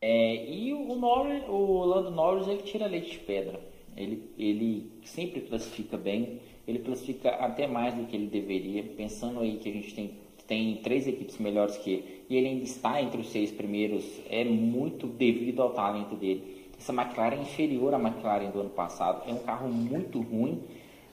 É, 0.00 0.50
e 0.50 0.72
o, 0.72 0.94
Norris, 0.96 1.42
o 1.48 1.84
Lando 1.84 2.10
Norris 2.10 2.46
ele 2.48 2.62
tira 2.62 2.86
leite 2.86 3.12
de 3.12 3.18
pedra. 3.20 3.60
Ele, 3.96 4.22
ele 4.36 4.92
sempre 5.04 5.40
classifica 5.42 5.96
bem, 5.96 6.40
ele 6.66 6.80
classifica 6.80 7.30
até 7.30 7.66
mais 7.66 7.94
do 7.94 8.06
que 8.06 8.16
ele 8.16 8.26
deveria. 8.26 8.82
Pensando 8.82 9.40
aí 9.40 9.56
que 9.56 9.68
a 9.68 9.72
gente 9.72 9.94
tem, 9.94 10.10
tem 10.46 10.76
três 10.76 11.06
equipes 11.06 11.38
melhores 11.38 11.76
que 11.78 11.90
ele, 11.90 12.24
e 12.28 12.36
ele 12.36 12.48
ainda 12.48 12.64
está 12.64 13.00
entre 13.00 13.20
os 13.20 13.28
seis 13.28 13.50
primeiros, 13.50 14.04
é 14.28 14.44
muito 14.44 15.06
devido 15.06 15.62
ao 15.62 15.70
talento 15.70 16.16
dele. 16.16 16.64
Essa 16.78 16.92
McLaren 16.92 17.36
é 17.36 17.42
inferior 17.42 17.94
à 17.94 17.98
McLaren 17.98 18.50
do 18.50 18.60
ano 18.60 18.70
passado, 18.70 19.22
é 19.28 19.32
um 19.32 19.38
carro 19.38 19.68
muito 19.68 20.20
ruim 20.20 20.62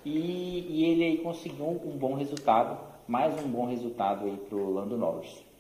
e, 0.03 0.65
e 0.69 0.85
ele 0.85 1.03
aí 1.03 1.17
conseguiu 1.19 1.67
um 1.67 1.97
bom 1.97 2.15
resultado, 2.15 2.77
mais 3.07 3.33
um 3.43 3.47
bom 3.47 3.67
resultado 3.67 4.25
aí 4.25 4.37
para 4.37 4.57
o 4.57 4.73
Lando 4.73 4.97
Norris. 4.97 5.50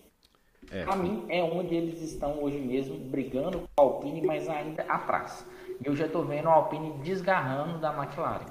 É. 0.71 0.85
Para 0.85 0.95
mim, 0.95 1.25
é 1.27 1.43
onde 1.43 1.75
eles 1.75 2.01
estão 2.01 2.41
hoje 2.41 2.57
mesmo, 2.57 2.97
brigando 2.97 3.59
com 3.59 3.67
a 3.77 3.81
Alpine, 3.81 4.21
mas 4.25 4.47
ainda 4.47 4.83
atrás. 4.83 5.45
Eu 5.83 5.95
já 5.95 6.05
estou 6.05 6.23
vendo 6.25 6.47
a 6.47 6.53
Alpine 6.53 6.93
desgarrando 7.03 7.77
da 7.79 7.93
McLaren. 7.93 8.45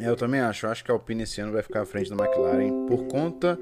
É, 0.00 0.08
eu 0.08 0.16
também 0.16 0.40
acho. 0.40 0.66
Eu 0.66 0.70
acho 0.70 0.84
que 0.84 0.90
a 0.90 0.94
Alpine 0.94 1.22
esse 1.22 1.40
ano 1.40 1.52
vai 1.52 1.62
ficar 1.62 1.82
à 1.82 1.86
frente 1.86 2.10
da 2.10 2.16
McLaren 2.16 2.86
por 2.86 3.06
conta 3.06 3.58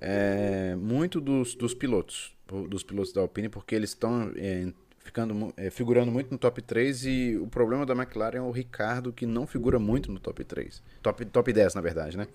é, 0.00 0.74
muito 0.76 1.20
dos, 1.20 1.54
dos 1.54 1.74
pilotos, 1.74 2.34
dos 2.68 2.82
pilotos 2.82 3.12
da 3.12 3.20
Alpine, 3.20 3.50
porque 3.50 3.74
eles 3.74 3.90
estão 3.90 4.32
é, 4.36 4.72
ficando 5.06 5.54
é, 5.56 5.70
figurando 5.70 6.10
muito 6.10 6.30
no 6.30 6.36
top 6.36 6.60
3 6.60 7.06
e 7.06 7.38
o 7.40 7.46
problema 7.46 7.86
da 7.86 7.94
McLaren 7.94 8.38
é 8.38 8.40
o 8.40 8.50
Ricardo 8.50 9.12
que 9.12 9.24
não 9.24 9.46
figura 9.46 9.78
muito 9.78 10.10
no 10.10 10.18
top 10.18 10.44
3. 10.44 10.82
Top, 11.00 11.24
top 11.26 11.52
10, 11.52 11.74
na 11.74 11.80
verdade, 11.80 12.16
né? 12.16 12.26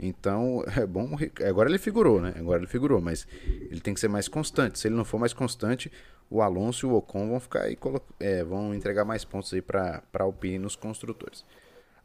Então, 0.00 0.64
é 0.76 0.86
bom. 0.86 1.16
Agora 1.46 1.68
ele 1.68 1.78
figurou, 1.78 2.20
né? 2.20 2.34
Agora 2.36 2.60
ele 2.60 2.66
figurou, 2.66 3.00
mas 3.00 3.26
ele 3.44 3.80
tem 3.80 3.92
que 3.92 4.00
ser 4.00 4.08
mais 4.08 4.26
constante. 4.26 4.78
Se 4.78 4.88
ele 4.88 4.94
não 4.94 5.04
for 5.04 5.20
mais 5.20 5.32
constante, 5.32 5.92
o 6.30 6.40
Alonso 6.40 6.86
e 6.86 6.88
o 6.88 6.94
Ocon 6.94 7.28
vão 7.28 7.40
ficar 7.40 7.62
aí, 7.62 7.76
é, 8.18 8.42
vão 8.42 8.74
entregar 8.74 9.04
mais 9.04 9.24
pontos 9.24 9.52
aí 9.52 9.60
para 9.60 10.02
Alpine 10.14 10.58
nos 10.58 10.76
construtores. 10.76 11.44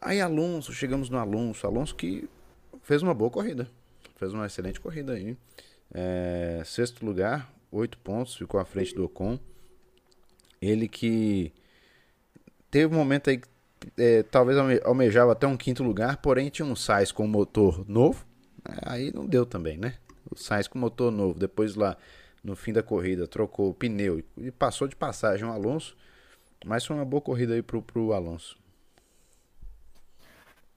Aí 0.02 0.20
Alonso, 0.20 0.74
chegamos 0.74 1.10
no 1.10 1.18
Alonso. 1.18 1.66
Alonso 1.66 1.96
que 1.96 2.30
fez 2.82 3.02
uma 3.02 3.14
boa 3.14 3.32
corrida. 3.32 3.68
Fez 4.18 4.34
uma 4.34 4.46
excelente 4.46 4.80
corrida 4.80 5.14
aí. 5.14 5.38
É, 5.94 6.62
sexto 6.66 7.06
lugar, 7.06 7.54
oito 7.72 7.98
pontos, 8.00 8.36
ficou 8.36 8.60
à 8.60 8.66
frente 8.66 8.94
do 8.94 9.06
Ocon. 9.06 9.40
Ele 10.64 10.88
que 10.88 11.52
teve 12.72 12.94
um 12.94 12.98
momento 12.98 13.30
aí 13.30 13.38
que 13.38 13.48
é, 13.98 14.24
talvez 14.24 14.58
almejava 14.84 15.34
até 15.34 15.46
um 15.46 15.58
quinto 15.58 15.84
lugar, 15.84 16.18
porém 16.18 16.50
tinha 16.50 16.66
um 16.66 16.76
Sainz 16.76 17.12
com 17.12 17.28
motor 17.28 17.84
novo. 17.88 18.26
É, 18.66 18.94
aí 18.94 19.12
não 19.14 19.26
deu 19.26 19.46
também, 19.46 19.78
né? 19.78 19.96
O 20.32 20.38
Sainz 20.38 20.68
com 20.68 20.80
motor 20.80 21.12
novo. 21.12 21.38
Depois 21.38 21.76
lá 21.76 21.98
no 22.42 22.56
fim 22.56 22.72
da 22.72 22.82
corrida 22.82 23.28
trocou 23.28 23.70
o 23.70 23.74
pneu 23.74 24.24
e 24.38 24.52
passou 24.52 24.88
de 24.88 24.96
passagem 24.96 25.46
o 25.46 25.52
Alonso. 25.52 25.98
Mas 26.66 26.86
foi 26.86 26.96
uma 26.96 27.04
boa 27.04 27.22
corrida 27.22 27.56
aí 27.56 27.62
pro, 27.62 27.82
pro 27.82 28.14
Alonso. 28.14 28.58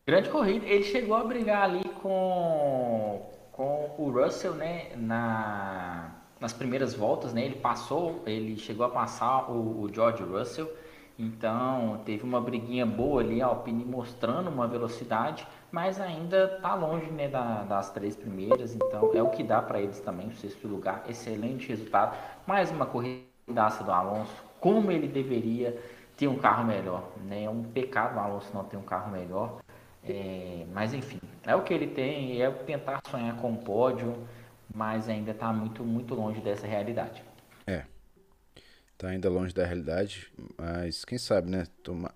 Grande 0.04 0.28
corrida. 0.30 0.66
Ele 0.66 0.82
chegou 0.82 1.16
a 1.16 1.22
brigar 1.22 1.62
ali 1.62 1.84
com, 2.02 3.30
com 3.52 3.94
o 3.98 4.10
Russell, 4.10 4.54
né? 4.56 4.96
Na, 4.96 6.25
nas 6.40 6.52
primeiras 6.52 6.94
voltas, 6.94 7.32
né? 7.32 7.44
Ele 7.44 7.56
passou, 7.56 8.22
ele 8.26 8.56
chegou 8.56 8.84
a 8.84 8.90
passar 8.90 9.50
o, 9.50 9.82
o 9.82 9.90
George 9.92 10.22
Russell. 10.22 10.70
Então 11.18 12.02
teve 12.04 12.24
uma 12.24 12.40
briguinha 12.40 12.84
boa 12.84 13.22
ali, 13.22 13.40
a 13.40 13.46
Alpine 13.46 13.84
mostrando 13.84 14.50
uma 14.50 14.68
velocidade, 14.68 15.46
mas 15.72 15.98
ainda 15.98 16.58
tá 16.60 16.74
longe 16.74 17.10
né, 17.10 17.26
da, 17.26 17.62
das 17.62 17.90
três 17.90 18.14
primeiras. 18.14 18.74
Então 18.74 19.10
é 19.14 19.22
o 19.22 19.30
que 19.30 19.42
dá 19.42 19.62
para 19.62 19.80
eles 19.80 19.98
também, 20.00 20.28
o 20.28 20.34
sexto 20.34 20.68
lugar. 20.68 21.04
Excelente 21.08 21.68
resultado. 21.68 22.16
Mais 22.46 22.70
uma 22.70 22.84
corridaça 22.84 23.82
do 23.82 23.90
Alonso, 23.90 24.44
como 24.60 24.92
ele 24.92 25.08
deveria 25.08 25.80
ter 26.18 26.28
um 26.28 26.36
carro 26.36 26.64
melhor. 26.64 27.04
Né? 27.24 27.44
É 27.44 27.50
um 27.50 27.62
pecado 27.62 28.16
o 28.16 28.20
Alonso 28.20 28.50
não 28.52 28.64
ter 28.64 28.76
um 28.76 28.82
carro 28.82 29.10
melhor. 29.10 29.58
É, 30.04 30.64
mas 30.72 30.94
enfim, 30.94 31.18
é 31.44 31.56
o 31.56 31.62
que 31.62 31.74
ele 31.74 31.88
tem, 31.88 32.40
é 32.40 32.50
tentar 32.50 33.00
sonhar 33.10 33.36
com 33.38 33.52
o 33.52 33.56
pódio, 33.56 34.14
mas 34.76 35.08
ainda 35.08 35.30
está 35.30 35.50
muito, 35.54 35.82
muito 35.82 36.14
longe 36.14 36.38
dessa 36.42 36.66
realidade. 36.66 37.24
É. 37.66 37.86
Está 38.92 39.08
ainda 39.08 39.30
longe 39.30 39.54
da 39.54 39.64
realidade, 39.64 40.30
mas 40.58 41.02
quem 41.02 41.16
sabe, 41.16 41.50
né? 41.50 41.64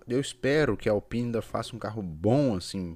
Eu 0.07 0.19
espero 0.19 0.77
que 0.77 0.87
a 0.87 0.91
Alpine 0.91 1.25
ainda 1.25 1.41
faça 1.41 1.75
um 1.75 1.79
carro 1.79 2.03
bom, 2.03 2.55
assim, 2.55 2.95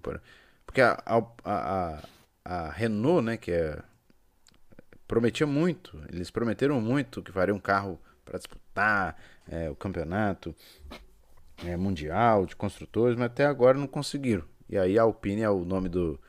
porque 0.65 0.81
a, 0.81 1.01
a, 1.03 1.23
a, 1.43 2.03
a 2.45 2.69
Renault, 2.69 3.25
né, 3.25 3.37
que 3.37 3.51
é 3.51 3.81
prometia 5.07 5.47
muito, 5.47 5.99
eles 6.11 6.29
prometeram 6.29 6.79
muito 6.79 7.23
que 7.23 7.31
faria 7.31 7.53
um 7.53 7.59
carro 7.59 7.99
para 8.23 8.37
disputar 8.37 9.17
é, 9.47 9.69
o 9.69 9.75
campeonato 9.75 10.55
é, 11.65 11.75
mundial 11.75 12.45
de 12.45 12.55
construtores, 12.55 13.17
mas 13.17 13.27
até 13.27 13.45
agora 13.45 13.77
não 13.79 13.87
conseguiram. 13.87 14.43
E 14.69 14.77
aí 14.77 14.97
a 14.97 15.03
Alpine 15.03 15.41
é 15.41 15.49
o 15.49 15.65
nome 15.65 15.89
do, 15.89 16.19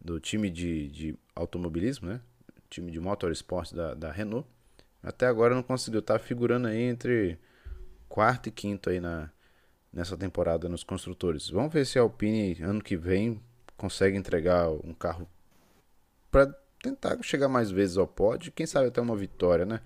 do 0.00 0.20
time 0.20 0.50
de, 0.50 0.88
de 0.88 1.18
automobilismo, 1.34 2.08
né? 2.08 2.20
Time 2.74 2.90
de 2.90 3.00
motorsport 3.00 3.72
da, 3.72 3.94
da 3.94 4.10
Renault. 4.10 4.46
Até 5.02 5.26
agora 5.26 5.54
não 5.54 5.62
conseguiu. 5.62 6.02
Tá 6.02 6.18
figurando 6.18 6.68
aí 6.68 6.82
entre 6.82 7.38
quarto 8.08 8.48
e 8.48 8.52
quinto 8.52 8.90
aí 8.90 9.00
na, 9.00 9.30
nessa 9.92 10.16
temporada 10.16 10.68
nos 10.68 10.82
construtores. 10.82 11.48
Vamos 11.48 11.72
ver 11.72 11.86
se 11.86 11.98
a 11.98 12.02
Alpine 12.02 12.62
ano 12.62 12.82
que 12.82 12.96
vem 12.96 13.40
consegue 13.76 14.16
entregar 14.16 14.68
um 14.70 14.94
carro 14.94 15.28
para 16.30 16.46
tentar 16.82 17.16
chegar 17.22 17.48
mais 17.48 17.70
vezes 17.70 17.96
ao 17.96 18.06
pódio. 18.06 18.52
Quem 18.52 18.66
sabe 18.66 18.88
até 18.88 19.00
uma 19.00 19.16
vitória, 19.16 19.64
né? 19.64 19.80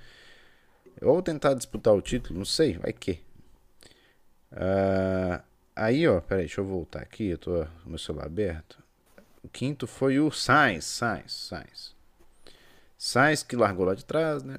Ou 1.03 1.22
tentar 1.22 1.55
disputar 1.55 1.94
o 1.94 2.03
título, 2.03 2.38
não 2.38 2.46
sei, 2.46 2.79
vai 2.79 2.92
que. 2.92 3.20
Uh, 4.53 5.42
Aí, 5.81 6.09
ó, 6.09 6.20
peraí, 6.20 6.46
deixa 6.46 6.61
eu 6.61 6.64
voltar 6.64 7.01
aqui, 7.03 7.29
eu 7.29 7.38
tô 7.38 7.64
com 7.85 7.90
meu 7.90 7.98
celular 8.01 8.27
aberto. 8.27 8.83
O 9.44 9.48
quinto 9.48 9.87
foi 9.87 10.18
o 10.18 10.29
Sainz, 10.29 10.85
Sainz, 10.85 11.33
Sainz. 11.33 11.94
Sainz 12.98 13.44
que 13.44 13.54
largou 13.54 13.87
lá 13.87 13.94
de 13.94 14.04
trás, 14.04 14.42
né? 14.42 14.56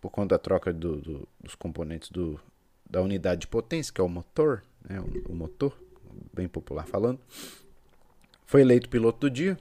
Por 0.00 0.10
conta 0.10 0.36
da 0.36 0.38
troca 0.38 0.72
do, 0.72 0.96
do, 0.96 1.28
dos 1.40 1.56
componentes 1.56 2.08
do, 2.08 2.40
da 2.88 3.02
unidade 3.02 3.42
de 3.42 3.46
potência, 3.48 3.92
que 3.92 4.00
é 4.00 4.04
o 4.04 4.08
motor, 4.08 4.62
né? 4.88 5.00
O, 5.00 5.32
o 5.32 5.34
motor, 5.34 5.76
bem 6.32 6.48
popular 6.48 6.86
falando. 6.86 7.18
Foi 8.46 8.60
eleito 8.60 8.88
piloto 8.88 9.18
do 9.18 9.30
dia. 9.30 9.58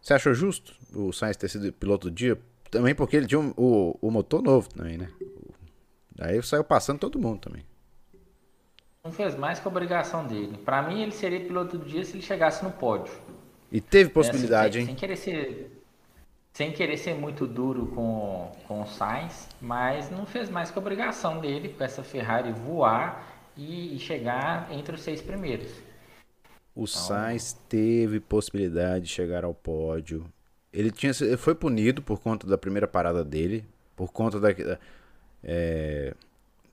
Você 0.00 0.14
achou 0.14 0.32
justo 0.32 0.72
o 0.94 1.12
Sainz 1.12 1.36
ter 1.36 1.48
sido 1.48 1.72
piloto 1.72 2.08
do 2.08 2.14
dia? 2.14 2.38
Também 2.70 2.94
porque 2.94 3.16
ele 3.16 3.26
tinha 3.26 3.40
um, 3.40 3.52
o, 3.56 3.98
o 4.00 4.10
motor 4.10 4.40
novo 4.40 4.68
também, 4.68 4.96
né? 4.96 5.10
Aí 6.18 6.40
saiu 6.42 6.64
passando 6.64 7.00
todo 7.00 7.18
mundo 7.18 7.40
também. 7.40 7.64
Não 9.04 9.12
fez 9.12 9.36
mais 9.36 9.60
que 9.60 9.66
a 9.66 9.70
obrigação 9.70 10.26
dele. 10.26 10.58
Para 10.58 10.82
mim, 10.82 11.02
ele 11.02 11.12
seria 11.12 11.40
piloto 11.40 11.78
do 11.78 11.84
dia 11.84 12.04
se 12.04 12.14
ele 12.14 12.22
chegasse 12.22 12.64
no 12.64 12.72
pódio. 12.72 13.12
E 13.70 13.80
teve 13.80 14.10
possibilidade, 14.10 14.78
é, 14.78 14.80
sem, 14.80 14.80
hein? 14.80 14.86
Sem 14.86 14.94
querer 14.96 15.16
ser, 15.16 15.75
sem 16.56 16.72
querer 16.72 16.96
ser 16.96 17.14
muito 17.14 17.46
duro 17.46 17.88
com, 17.88 18.50
com 18.66 18.80
o 18.80 18.86
Sainz, 18.86 19.46
mas 19.60 20.10
não 20.10 20.24
fez 20.24 20.48
mais 20.48 20.70
que 20.70 20.78
a 20.78 20.80
obrigação 20.80 21.38
dele 21.38 21.68
com 21.68 21.84
essa 21.84 22.02
Ferrari 22.02 22.50
voar 22.50 23.52
e, 23.54 23.94
e 23.94 23.98
chegar 23.98 24.66
entre 24.72 24.94
os 24.94 25.02
seis 25.02 25.20
primeiros. 25.20 25.70
O 26.74 26.84
então... 26.84 26.86
Sainz 26.86 27.52
teve 27.68 28.20
possibilidade 28.20 29.04
de 29.04 29.10
chegar 29.10 29.44
ao 29.44 29.52
pódio. 29.52 30.24
Ele 30.72 30.90
tinha, 30.90 31.12
foi 31.36 31.54
punido 31.54 32.00
por 32.00 32.20
conta 32.20 32.46
da 32.46 32.56
primeira 32.56 32.88
parada 32.88 33.22
dele, 33.22 33.62
por 33.94 34.10
conta 34.10 34.40
da. 34.40 34.48
É, 35.44 36.14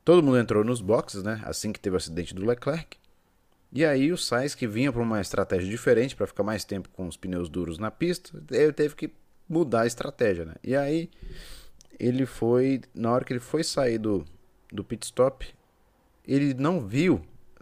Todo 0.06 0.24
mundo 0.24 0.38
entrou 0.38 0.63
nos 0.63 0.80
boxes, 0.80 1.24
né? 1.24 1.41
Assim 1.43 1.74
que 1.74 1.80
teve 1.80 1.96
o 1.96 1.98
acidente 1.98 2.34
do 2.34 2.46
Leclerc. 2.46 2.98
E 3.69 3.84
aí 3.84 4.13
o 4.13 4.17
Sainz, 4.17 4.56
que 4.56 4.65
vinha 4.65 4.93
para 4.93 5.02
uma 5.02 5.19
estratégia 5.19 5.69
diferente, 5.69 6.15
para 6.15 6.26
ficar 6.28 6.43
mais 6.43 6.63
tempo 6.63 6.88
com 6.93 7.06
os 7.06 7.17
pneus 7.17 7.50
duros 7.50 7.78
na 7.78 7.91
pista, 7.91 8.41
ele 8.50 8.72
teve 8.72 8.96
que 8.96 9.12
mudar 9.54 9.82
a 9.82 9.88
estratégia, 9.88 10.46
né? 10.46 10.56
E 10.63 10.75
aí 10.75 11.10
ele 12.00 12.25
foi, 12.25 12.82
na 12.94 13.12
hora 13.12 13.23
que 13.23 13.32
ele 13.32 13.40
foi 13.40 13.63
sair 13.63 13.98
do, 13.98 14.25
do 14.71 14.84
pit 14.84 15.06
stop, 15.06 15.48
ele 16.27 16.54
não 16.54 16.82
viu, 16.82 17.21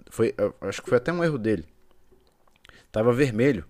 foi, 0.10 0.34
acho 0.62 0.82
que 0.82 0.90
foi 0.90 0.98
até 0.98 1.12
um 1.12 1.24
erro 1.24 1.38
dele. 1.38 1.66
Tava 2.92 3.14
vermelho 3.14 3.66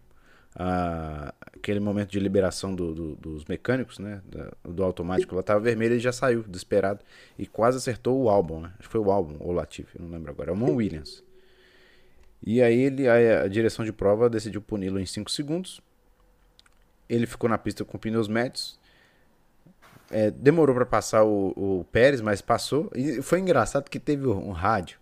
a, 0.55 1.33
aquele 1.57 1.79
momento 1.79 2.11
de 2.11 2.19
liberação 2.19 2.75
do, 2.75 2.93
do, 2.93 3.15
dos 3.15 3.45
mecânicos, 3.45 3.99
né? 3.99 4.21
do 4.63 4.83
automático, 4.83 5.33
ela 5.33 5.41
estava 5.41 5.59
vermelha 5.59 5.95
e 5.95 5.99
já 5.99 6.11
saiu, 6.11 6.43
desesperado. 6.43 6.99
E 7.37 7.45
quase 7.45 7.77
acertou 7.77 8.21
o 8.21 8.29
álbum, 8.29 8.61
né? 8.61 8.73
Acho 8.79 8.87
que 8.87 8.91
foi 8.91 9.01
o 9.01 9.11
álbum, 9.11 9.37
ou 9.39 9.49
o 9.49 9.51
Latifi, 9.51 9.99
não 9.99 10.09
lembro 10.09 10.31
agora. 10.31 10.51
É 10.51 10.53
o 10.53 10.57
Mon 10.57 10.75
Williams. 10.75 11.23
E 12.43 12.61
aí 12.61 12.79
ele, 12.79 13.07
a, 13.07 13.43
a 13.43 13.47
direção 13.47 13.85
de 13.85 13.93
prova 13.93 14.29
decidiu 14.29 14.61
puni-lo 14.61 14.99
em 14.99 15.05
5 15.05 15.29
segundos. 15.29 15.81
Ele 17.13 17.27
ficou 17.27 17.49
na 17.49 17.57
pista 17.57 17.83
com 17.83 17.97
pneus 17.97 18.27
médios. 18.27 18.79
É, 20.09 20.31
demorou 20.31 20.75
para 20.75 20.85
passar 20.85 21.23
o, 21.23 21.53
o 21.55 21.85
Pérez, 21.91 22.21
mas 22.21 22.41
passou. 22.41 22.89
E 22.95 23.21
foi 23.21 23.39
engraçado 23.39 23.89
que 23.89 23.99
teve 23.99 24.27
um 24.27 24.51
rádio 24.51 24.99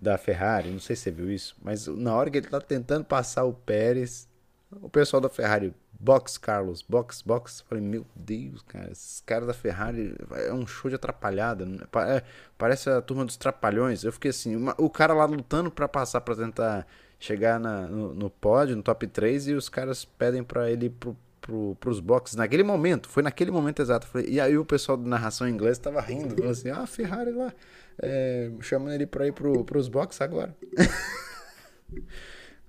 da 0.00 0.16
Ferrari, 0.16 0.70
não 0.70 0.78
sei 0.78 0.94
se 0.94 1.02
você 1.02 1.10
viu 1.10 1.30
isso, 1.30 1.56
mas 1.60 1.88
na 1.88 2.14
hora 2.14 2.30
que 2.30 2.38
ele 2.38 2.46
tá 2.46 2.60
tentando 2.60 3.04
passar 3.04 3.42
o 3.44 3.52
Pérez, 3.52 4.28
o 4.70 4.88
pessoal 4.88 5.20
da 5.20 5.28
Ferrari, 5.28 5.74
box, 5.98 6.38
Carlos, 6.38 6.82
box, 6.82 7.22
box. 7.22 7.62
Falei, 7.68 7.82
meu 7.82 8.06
Deus, 8.14 8.62
cara, 8.62 8.90
esses 8.90 9.20
caras 9.22 9.46
da 9.46 9.54
Ferrari 9.54 10.14
é 10.30 10.52
um 10.52 10.66
show 10.66 10.88
de 10.88 10.94
atrapalhada. 10.94 11.66
Né? 11.66 11.80
É, 12.06 12.22
parece 12.56 12.88
a 12.90 13.02
turma 13.02 13.24
dos 13.24 13.36
trapalhões. 13.36 14.04
Eu 14.04 14.12
fiquei 14.12 14.30
assim, 14.30 14.56
uma, 14.56 14.74
o 14.78 14.88
cara 14.88 15.14
lá 15.14 15.24
lutando 15.24 15.70
para 15.70 15.88
passar, 15.88 16.20
para 16.20 16.36
tentar 16.36 16.86
chegar 17.18 17.58
na, 17.58 17.86
no, 17.86 18.14
no 18.14 18.30
pódio, 18.30 18.76
no 18.76 18.82
top 18.82 19.06
3, 19.06 19.48
e 19.48 19.54
os 19.54 19.68
caras 19.68 20.04
pedem 20.04 20.42
para 20.42 20.70
ele 20.70 20.86
ir 20.86 20.90
pro, 20.90 21.16
pro, 21.40 21.76
pros 21.80 22.00
boxes 22.00 22.36
naquele 22.36 22.62
momento. 22.62 23.08
Foi 23.08 23.22
naquele 23.22 23.50
momento 23.50 23.80
exato. 23.80 24.06
Falei, 24.06 24.28
e 24.28 24.40
aí 24.40 24.56
o 24.56 24.64
pessoal 24.64 24.96
de 24.96 25.08
narração 25.08 25.48
em 25.48 25.52
inglês 25.52 25.78
tava 25.78 26.00
rindo, 26.00 26.34
falou 26.36 26.50
assim: 26.50 26.70
ah, 26.70 26.82
a 26.82 26.86
Ferrari 26.86 27.32
lá, 27.32 27.52
é, 28.00 28.50
chamando 28.60 28.92
ele 28.92 29.06
pra 29.06 29.26
ir 29.26 29.32
pro, 29.32 29.64
pros 29.64 29.88
boxes 29.88 30.20
agora. 30.20 30.56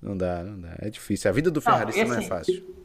Não 0.02 0.16
dá, 0.16 0.44
não 0.44 0.60
dá. 0.60 0.76
É 0.80 0.90
difícil. 0.90 1.30
A 1.30 1.34
vida 1.34 1.52
do 1.52 1.60
Ferrarista 1.60 2.02
não, 2.02 2.08
não 2.08 2.16
é 2.16 2.20
assim, 2.20 2.28
fácil. 2.30 2.76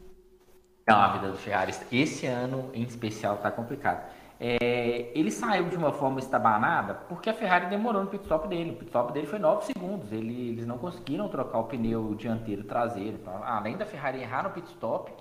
Não, 0.87 0.97
a 0.97 1.13
vida 1.13 1.31
do 1.31 1.37
Ferrari, 1.37 1.73
esse 1.91 2.25
ano 2.25 2.69
em 2.73 2.83
especial 2.83 3.35
está 3.35 3.49
complicado. 3.49 4.11
É, 4.39 5.11
ele 5.15 5.31
saiu 5.31 5.69
de 5.69 5.77
uma 5.77 5.93
forma 5.93 6.19
estabanada 6.19 6.93
porque 6.93 7.29
a 7.29 7.33
Ferrari 7.33 7.67
demorou 7.67 8.03
no 8.03 8.09
pit 8.09 8.23
stop 8.23 8.47
dele. 8.47 8.71
O 8.71 8.75
pit 8.75 8.87
stop 8.87 9.13
dele 9.13 9.27
foi 9.27 9.39
9 9.39 9.65
segundos. 9.65 10.11
Ele, 10.11 10.49
eles 10.49 10.65
não 10.65 10.77
conseguiram 10.77 11.29
trocar 11.29 11.59
o 11.59 11.63
pneu 11.65 12.13
dianteiro 12.15 12.61
e 12.61 12.65
traseiro. 12.65 13.19
Além 13.43 13.77
da 13.77 13.85
Ferrari 13.85 14.21
errar 14.21 14.43
no 14.43 14.49
pit 14.49 14.67
stop, 14.69 15.11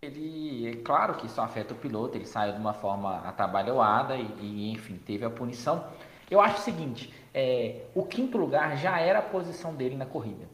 ele, 0.00 0.68
é 0.68 0.76
claro 0.76 1.14
que 1.14 1.26
isso 1.26 1.40
afeta 1.40 1.74
o 1.74 1.76
piloto. 1.76 2.16
Ele 2.16 2.26
saiu 2.26 2.52
de 2.52 2.60
uma 2.60 2.74
forma 2.74 3.18
atabalhoada 3.26 4.16
e, 4.16 4.26
e 4.40 4.72
enfim, 4.72 5.00
teve 5.04 5.24
a 5.24 5.30
punição. 5.30 5.84
Eu 6.30 6.40
acho 6.40 6.58
o 6.58 6.62
seguinte: 6.62 7.12
é, 7.32 7.82
o 7.94 8.04
quinto 8.04 8.38
lugar 8.38 8.76
já 8.76 9.00
era 9.00 9.18
a 9.18 9.22
posição 9.22 9.74
dele 9.74 9.96
na 9.96 10.06
corrida. 10.06 10.46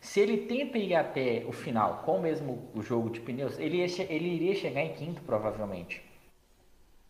Se 0.00 0.20
ele 0.20 0.38
tenta 0.46 0.78
ir 0.78 0.94
até 0.94 1.44
o 1.46 1.52
final 1.52 2.02
com 2.04 2.18
o 2.18 2.22
mesmo 2.22 2.70
jogo 2.80 3.10
de 3.10 3.20
pneus, 3.20 3.58
ele, 3.58 3.80
ele 3.80 4.28
iria 4.28 4.54
chegar 4.54 4.82
em 4.82 4.92
quinto 4.92 5.20
provavelmente. 5.22 6.07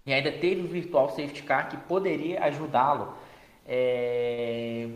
E 0.09 0.13
ainda 0.15 0.33
teve 0.33 0.63
o 0.63 0.67
Virtual 0.67 1.11
Safety 1.11 1.43
Car 1.43 1.69
que 1.69 1.77
poderia 1.77 2.43
ajudá-lo. 2.45 3.13
É... 3.67 4.89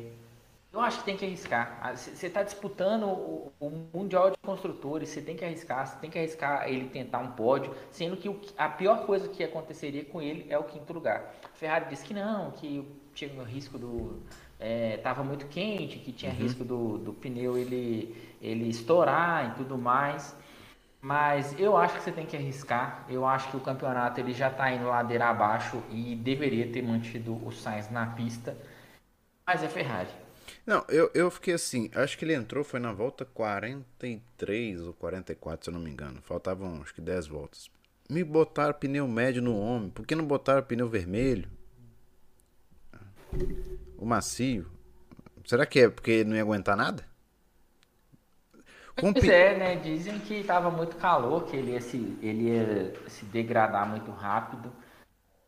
Eu 0.72 0.80
acho 0.80 1.00
que 1.00 1.04
tem 1.04 1.18
que 1.18 1.26
arriscar. 1.26 1.94
Você 1.94 2.28
está 2.28 2.42
disputando 2.42 3.02
o, 3.04 3.52
o, 3.60 3.70
Mundial 3.92 4.30
de 4.30 4.38
Construtores, 4.38 5.10
você 5.10 5.20
tem 5.20 5.36
que 5.36 5.44
arriscar, 5.44 5.86
você 5.86 5.96
tem 5.98 6.08
que 6.08 6.18
arriscar 6.18 6.66
ele 6.66 6.88
tentar 6.88 7.18
um 7.18 7.32
pódio, 7.32 7.74
sendo 7.90 8.16
que 8.16 8.26
o, 8.26 8.40
a 8.56 8.70
pior 8.70 9.04
coisa 9.04 9.28
que 9.28 9.44
aconteceria 9.44 10.02
com 10.02 10.22
ele 10.22 10.46
é 10.48 10.56
o 10.56 10.64
quinto 10.64 10.94
lugar. 10.94 11.34
A 11.44 11.56
Ferrari 11.58 11.90
disse 11.90 12.06
que 12.06 12.14
não, 12.14 12.52
que 12.52 12.82
tinha 13.14 13.38
o 13.38 13.44
risco 13.44 13.76
do. 13.78 14.22
estava 14.58 15.20
é, 15.20 15.24
muito 15.24 15.46
quente, 15.48 15.98
que 15.98 16.10
tinha 16.10 16.32
uhum. 16.32 16.38
risco 16.38 16.64
do, 16.64 16.96
do 16.96 17.12
pneu 17.12 17.58
ele, 17.58 18.16
ele 18.40 18.70
estourar 18.70 19.50
e 19.50 19.54
tudo 19.56 19.76
mais. 19.76 20.34
Mas 21.02 21.58
eu 21.58 21.76
acho 21.76 21.96
que 21.96 22.04
você 22.04 22.12
tem 22.12 22.24
que 22.24 22.36
arriscar. 22.36 23.04
Eu 23.08 23.26
acho 23.26 23.50
que 23.50 23.56
o 23.56 23.60
campeonato 23.60 24.20
ele 24.20 24.32
já 24.32 24.48
está 24.48 24.70
indo 24.70 24.86
ladeira 24.86 25.26
abaixo 25.26 25.82
e 25.90 26.14
deveria 26.14 26.70
ter 26.70 26.80
mantido 26.80 27.44
o 27.44 27.50
Sainz 27.50 27.90
na 27.90 28.06
pista. 28.06 28.56
Mas 29.44 29.64
é 29.64 29.68
Ferrari. 29.68 30.08
Não, 30.64 30.84
eu, 30.88 31.10
eu 31.12 31.28
fiquei 31.28 31.54
assim. 31.54 31.90
Acho 31.92 32.16
que 32.16 32.24
ele 32.24 32.34
entrou 32.34 32.62
foi 32.62 32.78
na 32.78 32.92
volta 32.92 33.24
43 33.24 34.80
ou 34.82 34.92
44, 34.94 35.64
se 35.64 35.70
eu 35.70 35.74
não 35.74 35.80
me 35.80 35.90
engano. 35.90 36.22
Faltavam 36.22 36.80
acho 36.80 36.94
que 36.94 37.00
10 37.00 37.26
voltas. 37.26 37.68
Me 38.08 38.22
botaram 38.22 38.72
pneu 38.72 39.08
médio 39.08 39.42
no 39.42 39.58
homem. 39.58 39.90
Por 39.90 40.06
que 40.06 40.14
não 40.14 40.24
botaram 40.24 40.62
pneu 40.62 40.88
vermelho? 40.88 41.50
O 43.98 44.06
macio. 44.06 44.70
Será 45.44 45.66
que 45.66 45.80
é 45.80 45.88
porque 45.88 46.22
não 46.22 46.36
ia 46.36 46.42
aguentar 46.42 46.76
nada? 46.76 47.11
Pois 48.94 49.24
é, 49.28 49.56
né? 49.56 49.76
Dizem 49.76 50.18
que 50.20 50.34
estava 50.34 50.70
muito 50.70 50.96
calor, 50.96 51.44
que 51.44 51.56
ele 51.56 51.72
ia, 51.72 51.80
se, 51.80 52.18
ele 52.20 52.50
ia 52.50 52.94
se 53.08 53.24
degradar 53.24 53.88
muito 53.88 54.10
rápido. 54.10 54.72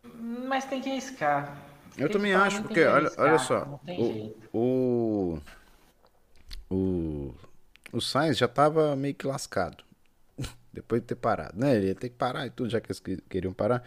Mas 0.02 0.64
tem 0.64 0.80
que 0.80 0.90
arriscar. 0.90 1.56
Eu 1.96 2.10
também 2.10 2.34
acho, 2.34 2.62
porque 2.62 2.84
olha, 2.84 3.10
olha 3.18 3.38
só. 3.38 3.80
O, 3.86 4.36
o, 4.52 5.38
o, 6.70 7.34
o 7.92 8.00
Sainz 8.00 8.36
já 8.36 8.46
estava 8.46 8.96
meio 8.96 9.14
que 9.14 9.26
lascado. 9.26 9.84
Depois 10.72 11.00
de 11.00 11.08
ter 11.08 11.14
parado, 11.14 11.58
né? 11.58 11.76
Ele 11.76 11.86
ia 11.88 11.94
ter 11.94 12.08
que 12.08 12.16
parar 12.16 12.46
e 12.46 12.50
tudo, 12.50 12.70
já 12.70 12.80
que 12.80 12.88
eles 12.88 13.00
queriam 13.28 13.52
parar. 13.52 13.84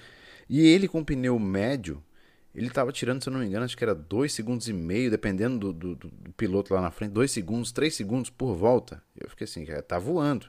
E 0.49 0.66
ele 0.66 0.88
com 0.88 1.03
pneu 1.03 1.38
médio, 1.38 2.01
ele 2.58 2.70
estava 2.70 2.91
tirando, 2.91 3.22
se 3.22 3.30
eu 3.30 3.34
não 3.34 3.39
me 3.39 3.45
engano, 3.45 3.64
acho 3.64 3.78
que 3.78 3.84
era 3.84 3.93
2 3.93 4.34
segundos 4.34 4.68
e 4.68 4.74
meio, 4.74 5.12
dependendo 5.12 5.72
do, 5.72 5.95
do, 5.95 6.08
do 6.10 6.34
piloto 6.34 6.74
lá 6.74 6.82
na 6.82 6.89
frente, 6.89 7.12
2 7.12 7.30
segundos, 7.30 7.72
3 7.72 7.93
segundos 7.93 8.32
por 8.32 8.55
volta. 8.55 9.03
Eu 9.16 9.30
fiquei 9.30 9.45
assim, 9.45 9.64
tá 9.88 9.99
voando. 9.99 10.47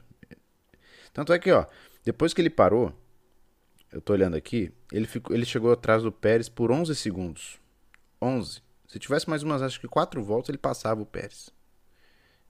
Tanto 1.13 1.31
é 1.31 1.37
que, 1.37 1.51
ó, 1.51 1.67
depois 2.03 2.33
que 2.33 2.41
ele 2.41 2.49
parou, 2.49 2.91
eu 3.91 4.01
tô 4.01 4.13
olhando 4.13 4.35
aqui, 4.35 4.73
ele, 4.91 5.05
ficou, 5.05 5.35
ele 5.35 5.45
chegou 5.45 5.71
atrás 5.71 6.01
do 6.01 6.11
Pérez 6.11 6.49
por 6.49 6.71
11 6.71 6.95
segundos. 6.95 7.59
11. 8.19 8.63
Se 8.87 8.97
tivesse 8.97 9.29
mais 9.29 9.43
umas, 9.43 9.61
acho 9.61 9.79
que 9.79 9.87
4 9.87 10.23
voltas, 10.23 10.49
ele 10.49 10.57
passava 10.57 10.99
o 10.99 11.05
Pérez. 11.05 11.51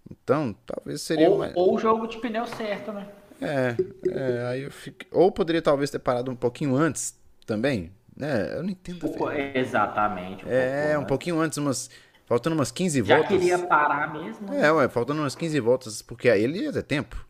Então, 0.09 0.55
talvez 0.65 1.01
seria 1.01 1.29
ou, 1.29 1.37
mais... 1.37 1.53
ou 1.57 1.75
o 1.75 1.79
jogo 1.79 2.07
de 2.07 2.17
pneu 2.19 2.47
certo, 2.47 2.93
né? 2.93 3.11
É, 3.41 3.75
é 4.09 4.45
aí 4.47 4.61
eu 4.61 4.71
fiquei... 4.71 5.05
Ou 5.11 5.29
poderia 5.33 5.61
talvez 5.61 5.89
ter 5.89 5.99
parado 5.99 6.31
um 6.31 6.35
pouquinho 6.35 6.77
antes 6.77 7.19
também, 7.45 7.91
né? 8.19 8.57
Eu 8.57 8.63
não 8.63 8.69
entendo. 8.69 8.99
Pouco, 8.99 9.31
exatamente. 9.31 10.45
Um 10.45 10.51
é, 10.51 10.97
um 10.97 11.05
pouquinho 11.05 11.39
antes, 11.39 11.57
umas. 11.57 11.89
Faltando 12.25 12.55
umas 12.55 12.71
15 12.71 13.03
Já 13.03 13.15
voltas. 13.15 13.31
Já 13.31 13.39
queria 13.39 13.67
parar 13.67 14.13
mesmo. 14.13 14.51
Né? 14.51 14.67
É, 14.67 14.71
ué, 14.71 14.87
faltando 14.87 15.21
umas 15.21 15.33
15 15.33 15.59
voltas, 15.61 16.01
porque 16.03 16.29
aí 16.29 16.43
ele 16.43 16.59
ia 16.59 16.71
ter 16.71 16.83
tempo. 16.83 17.25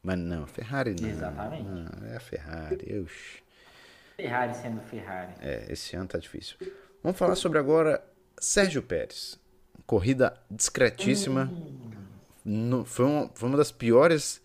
Mas 0.00 0.16
não, 0.16 0.46
Ferrari 0.46 0.94
não. 1.00 1.08
Exatamente. 1.08 1.64
Não, 1.64 2.06
é 2.06 2.16
a 2.16 2.20
Ferrari. 2.20 3.00
Ux. 3.00 3.12
Ferrari 4.16 4.54
sendo 4.54 4.80
Ferrari. 4.82 5.32
É, 5.40 5.64
esse 5.70 5.96
ano 5.96 6.06
tá 6.06 6.18
difícil. 6.18 6.56
Vamos 7.02 7.18
falar 7.18 7.34
sobre 7.34 7.58
agora 7.58 8.04
Sérgio 8.38 8.82
Pérez. 8.82 9.40
Corrida 9.86 10.34
discretíssima. 10.48 11.50
Hum. 11.52 11.90
No, 12.44 12.84
foi, 12.84 13.06
uma, 13.06 13.30
foi 13.34 13.48
uma 13.48 13.58
das 13.58 13.72
piores 13.72 14.40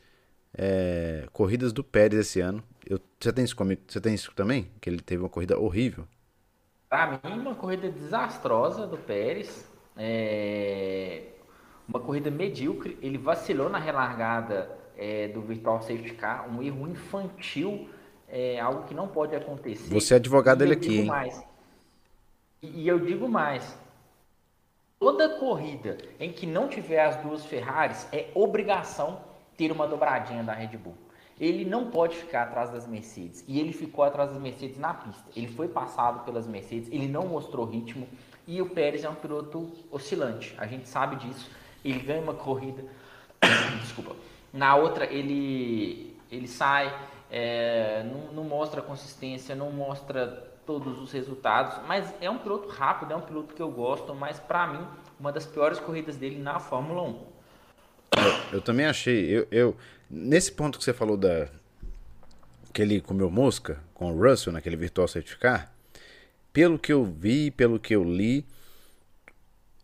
é, 0.58 1.28
corridas 1.34 1.72
do 1.72 1.84
Pérez 1.84 2.20
esse 2.22 2.40
ano. 2.40 2.64
Eu, 2.90 3.00
você 3.20 3.32
tem 3.32 3.46
isso 3.46 3.56
comigo? 3.56 3.84
Você 3.88 4.02
tem 4.02 4.16
isso 4.16 4.34
também? 4.34 4.72
Que 4.82 4.90
ele 4.90 5.00
teve 5.00 5.22
uma 5.22 5.30
corrida 5.30 5.60
horrível? 5.60 6.08
Para 6.90 7.20
mim, 7.24 7.40
uma 7.40 7.54
corrida 7.54 7.88
desastrosa 7.88 8.88
do 8.88 8.98
Pérez. 8.98 9.70
É... 9.96 11.22
Uma 11.88 12.00
corrida 12.00 12.32
medíocre. 12.32 12.98
Ele 13.00 13.20
vacilou 13.20 13.70
na 13.70 13.78
relargada 13.78 14.76
é, 14.98 15.28
do 15.28 15.40
Virtual 15.40 15.80
Safety 15.84 16.16
Car. 16.16 16.50
Um 16.50 16.64
erro 16.64 16.88
infantil. 16.88 17.88
É 18.28 18.60
algo 18.60 18.88
que 18.88 18.96
não 18.96 19.08
pode 19.08 19.36
acontecer. 19.36 19.94
Você 19.94 20.16
é 20.16 20.18
advogado 20.18 20.60
dele 20.60 20.74
aqui, 20.74 21.00
hein? 21.00 21.06
Mais. 21.06 21.44
E, 22.62 22.82
e 22.82 22.88
eu 22.88 23.00
digo 23.00 23.30
mais. 23.30 23.78
Toda 25.00 25.38
corrida 25.38 25.98
em 26.20 26.32
que 26.32 26.48
não 26.48 26.68
tiver 26.68 27.06
as 27.06 27.18
duas 27.18 27.46
Ferraris 27.46 28.08
é 28.12 28.30
obrigação 28.34 29.22
ter 29.56 29.72
uma 29.72 29.88
dobradinha 29.88 30.44
da 30.44 30.54
Red 30.54 30.76
Bull 30.78 31.09
ele 31.40 31.64
não 31.64 31.90
pode 31.90 32.18
ficar 32.18 32.44
atrás 32.44 32.70
das 32.70 32.86
Mercedes. 32.86 33.44
E 33.48 33.60
ele 33.60 33.72
ficou 33.72 34.04
atrás 34.04 34.30
das 34.30 34.40
Mercedes 34.40 34.78
na 34.78 34.94
pista. 34.94 35.24
Ele 35.36 35.48
foi 35.48 35.68
passado 35.70 36.26
pelas 36.26 36.46
Mercedes, 36.46 36.90
ele 36.92 37.08
não 37.08 37.28
mostrou 37.28 37.66
ritmo. 37.66 38.08
E 38.46 38.62
o 38.62 38.70
Pérez 38.70 39.04
é 39.04 39.10
um 39.10 39.16
piloto 39.16 39.72
oscilante. 39.92 40.54
A 40.58 40.68
gente 40.68 40.90
sabe 40.90 41.16
disso. 41.16 41.50
Ele 41.86 42.00
ganha 42.00 42.22
uma 42.22 42.34
corrida. 42.34 42.84
Desculpa. 43.82 44.16
Na 44.52 44.76
outra, 44.76 45.06
ele, 45.06 46.18
ele 46.32 46.48
sai, 46.48 46.94
é, 47.32 48.04
não, 48.04 48.34
não 48.34 48.44
mostra 48.44 48.82
consistência, 48.82 49.56
não 49.56 49.72
mostra 49.72 50.52
todos 50.66 51.00
os 51.00 51.12
resultados. 51.12 51.80
Mas 51.88 52.14
é 52.20 52.30
um 52.30 52.40
piloto 52.40 52.68
rápido, 52.70 53.14
é 53.14 53.16
um 53.16 53.22
piloto 53.22 53.54
que 53.54 53.62
eu 53.62 53.70
gosto. 53.70 54.14
Mas 54.14 54.40
para 54.40 54.68
mim, 54.68 54.86
uma 55.20 55.32
das 55.32 55.46
piores 55.46 55.80
corridas 55.80 56.18
dele 56.18 56.40
na 56.40 56.60
Fórmula 56.60 57.04
1. 57.04 57.08
Eu, 58.18 58.58
eu 58.58 58.62
também 58.62 58.88
achei. 58.88 59.26
Eu, 59.30 59.48
eu, 59.52 59.78
Nesse 60.10 60.52
ponto 60.52 60.78
que 60.78 60.84
você 60.84 60.94
falou 60.94 61.16
da 61.16 61.50
que 62.74 62.82
ele 62.82 63.02
comeu 63.02 63.30
mosca 63.30 63.80
com 63.94 64.12
o 64.12 64.30
Russell 64.30 64.54
naquele 64.54 64.76
virtual 64.76 65.08
certificar, 65.08 65.74
pelo 66.54 66.80
que 66.80 66.94
eu 66.94 67.04
vi, 67.04 67.52
pelo 67.52 67.80
que 67.80 67.96
eu 67.96 68.04
li, 68.04 68.46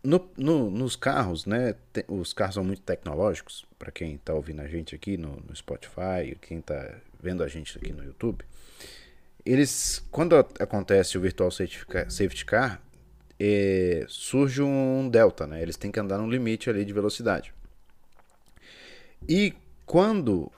no, 0.02 0.30
no, 0.36 0.70
nos 0.70 0.94
carros, 0.94 1.46
né? 1.46 1.74
Te, 1.92 2.04
os 2.08 2.32
carros 2.32 2.54
são 2.54 2.64
muito 2.64 2.82
tecnológicos, 2.82 3.66
para 3.78 3.90
quem 3.90 4.14
está 4.14 4.34
ouvindo 4.34 4.62
a 4.62 4.68
gente 4.68 4.94
aqui 4.94 5.16
no, 5.16 5.42
no 5.46 5.54
Spotify, 5.54 6.36
quem 6.40 6.58
está 6.58 6.94
vendo 7.20 7.42
a 7.42 7.48
gente 7.48 7.76
aqui 7.76 7.92
no 7.92 8.04
YouTube. 8.04 8.44
Eles, 9.44 10.04
quando 10.10 10.36
acontece 10.36 11.18
o 11.18 11.20
virtual 11.20 11.50
safety 11.50 12.44
car, 12.44 12.80
é, 13.38 14.04
surge 14.08 14.62
um 14.62 15.08
delta, 15.08 15.46
né? 15.46 15.60
Eles 15.60 15.76
têm 15.76 15.90
que 15.90 16.00
andar 16.00 16.18
no 16.18 16.30
limite 16.30 16.70
ali 16.70 16.84
de 16.84 16.92
velocidade. 16.92 17.52
E 19.28 19.54
quando 19.86 20.50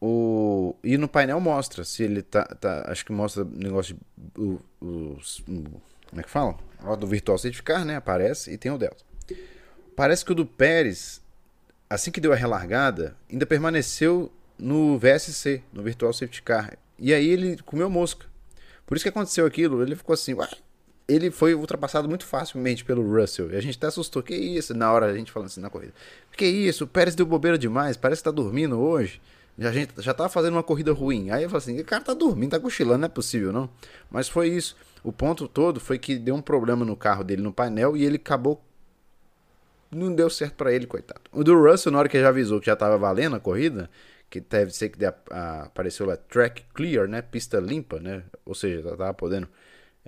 o. 0.00 0.74
E 0.84 0.98
no 0.98 1.08
painel 1.08 1.40
mostra 1.40 1.84
se 1.84 2.02
ele 2.02 2.20
tá. 2.20 2.44
tá 2.44 2.84
acho 2.88 3.06
que 3.06 3.12
mostra 3.12 3.44
o 3.44 3.46
negócio 3.46 3.96
de. 4.16 4.40
O, 4.42 4.60
o, 4.82 5.18
como 5.46 6.20
é 6.20 6.22
que 6.22 6.30
fala? 6.30 6.56
O 6.84 6.96
do 6.96 7.06
Virtual 7.06 7.38
Safety 7.38 7.62
Car, 7.62 7.84
né? 7.84 7.96
Aparece 7.96 8.52
e 8.52 8.58
tem 8.58 8.70
o 8.70 8.78
Delta. 8.78 9.04
Parece 9.94 10.24
que 10.24 10.32
o 10.32 10.34
do 10.34 10.44
Pérez, 10.44 11.22
assim 11.88 12.10
que 12.10 12.20
deu 12.20 12.32
a 12.32 12.36
relargada, 12.36 13.16
ainda 13.30 13.46
permaneceu 13.46 14.30
no 14.58 14.98
VSC, 14.98 15.62
no 15.72 15.82
Virtual 15.82 16.12
Safety 16.12 16.42
Car. 16.42 16.76
E 16.98 17.14
aí 17.14 17.26
ele 17.26 17.56
comeu 17.58 17.88
mosca. 17.88 18.26
Por 18.84 18.96
isso 18.96 19.04
que 19.04 19.08
aconteceu 19.08 19.46
aquilo. 19.46 19.82
Ele 19.82 19.96
ficou 19.96 20.14
assim, 20.14 20.34
ué, 20.34 20.48
ele 21.08 21.30
foi 21.30 21.54
ultrapassado 21.54 22.08
muito 22.08 22.24
facilmente 22.24 22.84
pelo 22.84 23.02
Russell. 23.02 23.52
E 23.52 23.56
a 23.56 23.60
gente 23.60 23.76
até 23.76 23.86
assustou. 23.86 24.22
Que 24.22 24.34
isso? 24.34 24.74
Na 24.74 24.92
hora 24.92 25.06
a 25.06 25.16
gente 25.16 25.30
falando 25.30 25.46
assim 25.46 25.60
na 25.60 25.70
corrida. 25.70 25.94
Que 26.36 26.46
isso? 26.46 26.84
O 26.84 26.86
Pérez 26.86 27.14
deu 27.14 27.24
bobeira 27.24 27.56
demais. 27.56 27.96
Parece 27.96 28.20
que 28.20 28.24
tá 28.24 28.30
dormindo 28.30 28.78
hoje. 28.78 29.20
Já, 29.58 29.70
a 29.70 29.72
gente 29.72 29.92
já 29.98 30.12
tava 30.12 30.28
fazendo 30.28 30.54
uma 30.54 30.62
corrida 30.62 30.92
ruim. 30.92 31.30
Aí 31.30 31.44
eu 31.44 31.48
falei 31.48 31.62
assim: 31.62 31.80
o 31.80 31.84
cara 31.84 32.02
tá 32.02 32.12
dormindo, 32.12 32.50
tá 32.50 32.60
cochilando, 32.60 32.98
não 32.98 33.06
é 33.06 33.08
possível, 33.08 33.52
não. 33.52 33.70
Mas 34.10 34.28
foi 34.28 34.48
isso. 34.48 34.76
O 35.02 35.12
ponto 35.12 35.46
todo 35.46 35.78
foi 35.78 35.98
que 35.98 36.16
deu 36.16 36.34
um 36.34 36.42
problema 36.42 36.84
no 36.84 36.96
carro 36.96 37.22
dele 37.22 37.40
no 37.40 37.52
painel 37.52 37.96
e 37.96 38.04
ele 38.04 38.16
acabou. 38.16 38.62
Não 39.90 40.12
deu 40.12 40.28
certo 40.28 40.54
para 40.56 40.72
ele, 40.72 40.86
coitado. 40.86 41.22
O 41.32 41.44
do 41.44 41.54
Russell, 41.54 41.92
na 41.92 42.00
hora 42.00 42.08
que 42.08 42.20
já 42.20 42.28
avisou 42.28 42.58
que 42.58 42.66
já 42.66 42.74
tava 42.74 42.98
valendo 42.98 43.36
a 43.36 43.40
corrida, 43.40 43.88
que 44.28 44.40
deve 44.40 44.72
ser 44.72 44.88
que 44.88 44.98
apareceu 45.04 46.04
lá 46.04 46.16
track 46.16 46.64
clear, 46.74 47.06
né? 47.06 47.22
Pista 47.22 47.60
limpa, 47.60 48.00
né? 48.00 48.24
Ou 48.44 48.54
seja, 48.54 48.82
tava 48.82 49.14
podendo 49.14 49.48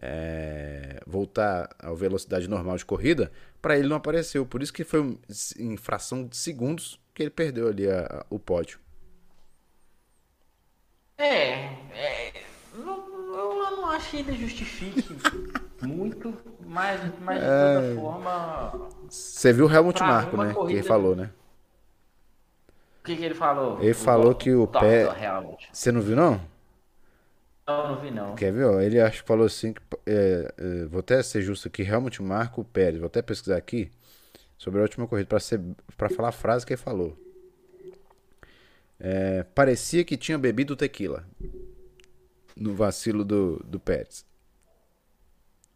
é, 0.01 1.01
voltar 1.07 1.69
à 1.79 1.93
velocidade 1.93 2.49
normal 2.49 2.77
de 2.77 2.85
corrida, 2.85 3.31
para 3.61 3.79
ele 3.79 3.89
não 3.89 3.97
apareceu. 3.97 4.47
Por 4.47 4.63
isso 4.63 4.73
que 4.73 4.85
foi 4.85 5.19
em 5.59 5.77
fração 5.77 6.25
de 6.25 6.37
segundos 6.37 6.99
que 7.15 7.23
ele 7.23 7.31
perdeu 7.31 7.69
ali 7.69 7.89
a, 7.91 8.07
a, 8.07 8.27
o 8.31 8.39
pódio. 8.39 8.79
É, 11.17 11.73
é 11.93 12.45
não, 12.75 13.09
eu 13.35 13.77
não 13.77 13.91
acho 13.91 14.11
que 14.11 14.17
ele 14.19 14.37
justifique 14.37 15.05
muito, 15.85 16.33
mas, 16.65 17.01
mas 17.21 17.41
de 17.41 17.47
toda 17.47 17.87
é... 17.87 17.95
forma. 17.97 18.89
Você 19.09 19.53
viu 19.53 19.67
o 19.67 19.73
Helmut 19.73 20.01
Marko, 20.01 20.37
né? 20.37 20.53
Corrida... 20.53 20.73
Que 20.73 20.79
ele 20.79 20.89
falou, 20.89 21.17
né? 21.17 21.31
O 23.01 23.05
que, 23.09 23.17
que 23.17 23.25
ele 23.25 23.35
falou? 23.35 23.81
Ele 23.81 23.91
o 23.91 23.95
falou 23.95 24.35
que 24.35 24.55
o 24.55 24.67
pé. 24.67 25.09
Você 25.73 25.91
não 25.91 26.03
viu, 26.03 26.15
não? 26.15 26.41
Não, 27.69 28.01
vi 28.01 28.11
não. 28.11 28.35
Quer 28.35 28.51
ver? 28.51 28.83
Ele 28.83 28.99
acho 28.99 29.21
que 29.21 29.29
falou 29.29 29.45
assim, 29.45 29.75
que, 29.75 29.83
é, 30.07 30.55
é, 30.57 30.85
vou 30.87 31.01
até 31.01 31.23
ser 31.23 31.43
justo 31.43 31.69
aqui, 31.69 31.83
Helmut 31.83 32.23
Marco 32.23 32.65
Pérez, 32.65 32.99
vou 32.99 33.09
até 33.09 33.21
pesquisar 33.21 33.59
aqui 33.59 33.91
sobre 34.57 34.81
a 34.81 34.83
última 34.83 35.07
corrida 35.07 35.29
para 35.95 36.09
falar 36.09 36.31
a 36.31 36.33
frase 36.33 36.65
que 36.65 36.73
ele 36.73 36.81
falou. 36.81 37.15
É, 38.99 39.43
parecia 39.55 40.03
que 40.03 40.17
tinha 40.17 40.39
bebido 40.39 40.75
tequila 40.75 41.27
no 42.57 42.75
vacilo 42.75 43.23
do, 43.23 43.63
do 43.65 43.79
Pérez. 43.79 44.25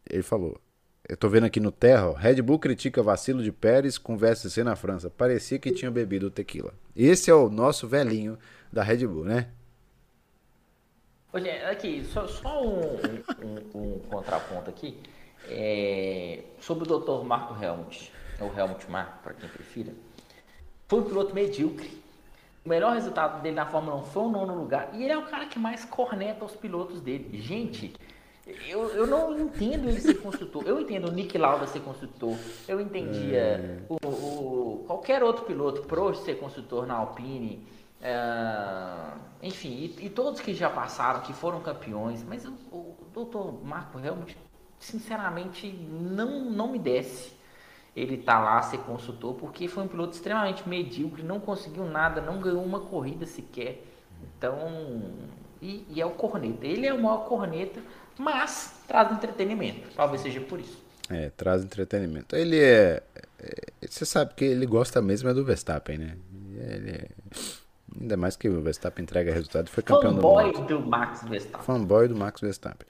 Ele 0.09 0.23
falou. 0.23 0.59
Eu 1.07 1.17
tô 1.17 1.29
vendo 1.29 1.45
aqui 1.45 1.61
no 1.61 1.71
Terra, 1.71 2.09
ó, 2.09 2.13
Red 2.13 2.41
Bull 2.41 2.59
critica 2.59 3.03
vacilo 3.03 3.43
de 3.43 3.53
Pérez 3.53 3.99
com 3.99 4.17
VSC 4.17 4.65
na 4.65 4.75
França. 4.77 5.11
Parecia 5.11 5.59
que 5.59 5.73
tinha 5.73 5.91
bebido 5.91 6.31
tequila. 6.31 6.73
Esse 6.97 7.31
é 7.31 7.35
o 7.35 7.51
nosso 7.51 7.87
velhinho 7.87 8.39
da 8.73 8.83
Red 8.83 9.07
Bull, 9.07 9.25
né? 9.25 9.49
Hoje, 11.35 11.49
aqui, 11.49 12.05
só, 12.05 12.29
só 12.29 12.63
um, 12.63 12.99
um, 13.43 13.95
um, 13.95 13.99
contraponto 14.01 14.69
aqui. 14.69 14.99
É, 15.49 16.41
sobre 16.61 16.85
o 16.85 16.99
Dr. 16.99 17.25
Marco 17.25 17.57
Helmut, 17.61 18.13
ou 18.39 18.53
Helmut 18.55 18.91
Marco, 18.91 19.23
para 19.23 19.33
quem 19.33 19.49
prefira. 19.49 19.95
Foi 20.87 21.01
um 21.01 21.05
piloto 21.05 21.35
medíocre. 21.35 22.03
O 22.65 22.69
melhor 22.69 22.93
resultado 22.93 23.41
dele 23.41 23.57
na 23.57 23.65
Fórmula 23.65 23.97
1 23.97 24.03
foi 24.05 24.23
o 24.25 24.29
nono 24.29 24.55
lugar. 24.55 24.91
E 24.93 25.03
ele 25.03 25.13
é 25.13 25.17
o 25.17 25.25
cara 25.25 25.47
que 25.47 25.59
mais 25.59 25.87
corneta 25.87 26.45
os 26.45 26.55
pilotos 26.55 27.01
dele. 27.01 27.41
Gente, 27.41 27.95
eu, 28.69 28.91
eu 28.91 29.07
não 29.07 29.37
entendo 29.41 29.89
ele 29.89 30.01
ser 30.01 30.21
construtor. 30.21 30.65
Eu 30.67 30.81
entendo 30.81 31.09
o 31.09 31.13
Nick 31.13 31.39
Lauda 31.39 31.67
ser 31.67 31.81
construtor. 31.81 32.37
Eu 32.69 32.79
entendia 32.79 33.39
é. 33.39 33.79
o, 33.89 33.97
o, 34.07 34.85
qualquer 34.87 35.23
outro 35.23 35.47
piloto, 35.47 35.83
Prost 35.85 36.25
ser 36.25 36.39
construtor 36.39 36.87
na 36.87 36.95
Alpine. 36.95 37.67
É, 38.03 39.47
enfim, 39.47 39.71
e, 39.71 40.07
e, 40.07 40.11
todos 40.11 40.41
que 40.41 40.53
já 40.55 40.69
passaram, 40.69 41.21
que 41.21 41.33
foram 41.33 41.61
campeões, 41.61 42.25
mas 42.25 42.45
o, 42.45 42.51
o 42.73 42.97
doutor 43.15 43.65
Marco 43.65 43.99
realmente, 43.99 44.37
sinceramente, 44.81 45.71
não, 45.71 46.51
não 46.51 46.73
me 46.73 46.79
desce 46.79 47.33
ele 47.95 48.17
tá 48.17 48.39
lá 48.41 48.61
ser 48.63 48.79
consultor, 48.79 49.35
porque 49.35 49.69
foi 49.69 49.85
um 49.85 49.89
piloto 49.89 50.15
extremamente 50.15 50.67
medíocre, 50.69 51.23
não 51.23 51.39
conseguiu 51.39 51.85
nada, 51.85 52.21
não 52.21 52.41
ganhou 52.41 52.65
uma 52.65 52.81
corrida 52.81 53.27
sequer. 53.27 53.85
Então, 54.37 55.03
e, 55.61 55.85
e 55.91 56.01
é 56.01 56.07
o 56.07 56.11
corneta. 56.11 56.67
Ele 56.67 56.87
é 56.87 56.95
o 56.95 57.01
maior 57.01 57.27
corneta, 57.27 57.81
mas 58.19 58.83
traz 58.89 59.13
entretenimento. 59.13 59.91
Talvez 59.95 60.23
seja 60.23 60.41
por 60.41 60.59
isso. 60.59 60.83
É, 61.11 61.31
traz 61.37 61.63
entretenimento. 61.63 62.35
Ele 62.35 62.59
é, 62.59 63.03
é, 63.39 63.87
Você 63.87 64.07
sabe 64.07 64.33
que 64.35 64.45
ele 64.45 64.65
gosta 64.65 65.03
mesmo 65.03 65.29
é 65.29 65.35
do 65.35 65.45
Verstappen, 65.45 65.99
né? 65.99 66.17
Ainda 68.03 68.17
mais 68.17 68.37
que 68.37 68.49
o 68.49 68.61
Verstappen 68.61 69.05
entrega 69.05 69.33
resultado 69.33 69.69
e 69.69 69.71
foi 69.71 69.81
campeão 69.85 70.15
Fanboy 70.15 70.53
do 70.53 70.59
mundo. 70.59 70.81
do 70.81 70.87
Max 70.87 71.23
Verstappen. 71.23 71.65
Fanboy 71.65 72.09
do 72.09 72.17
Max 72.17 72.41
Verstappen. 72.41 72.89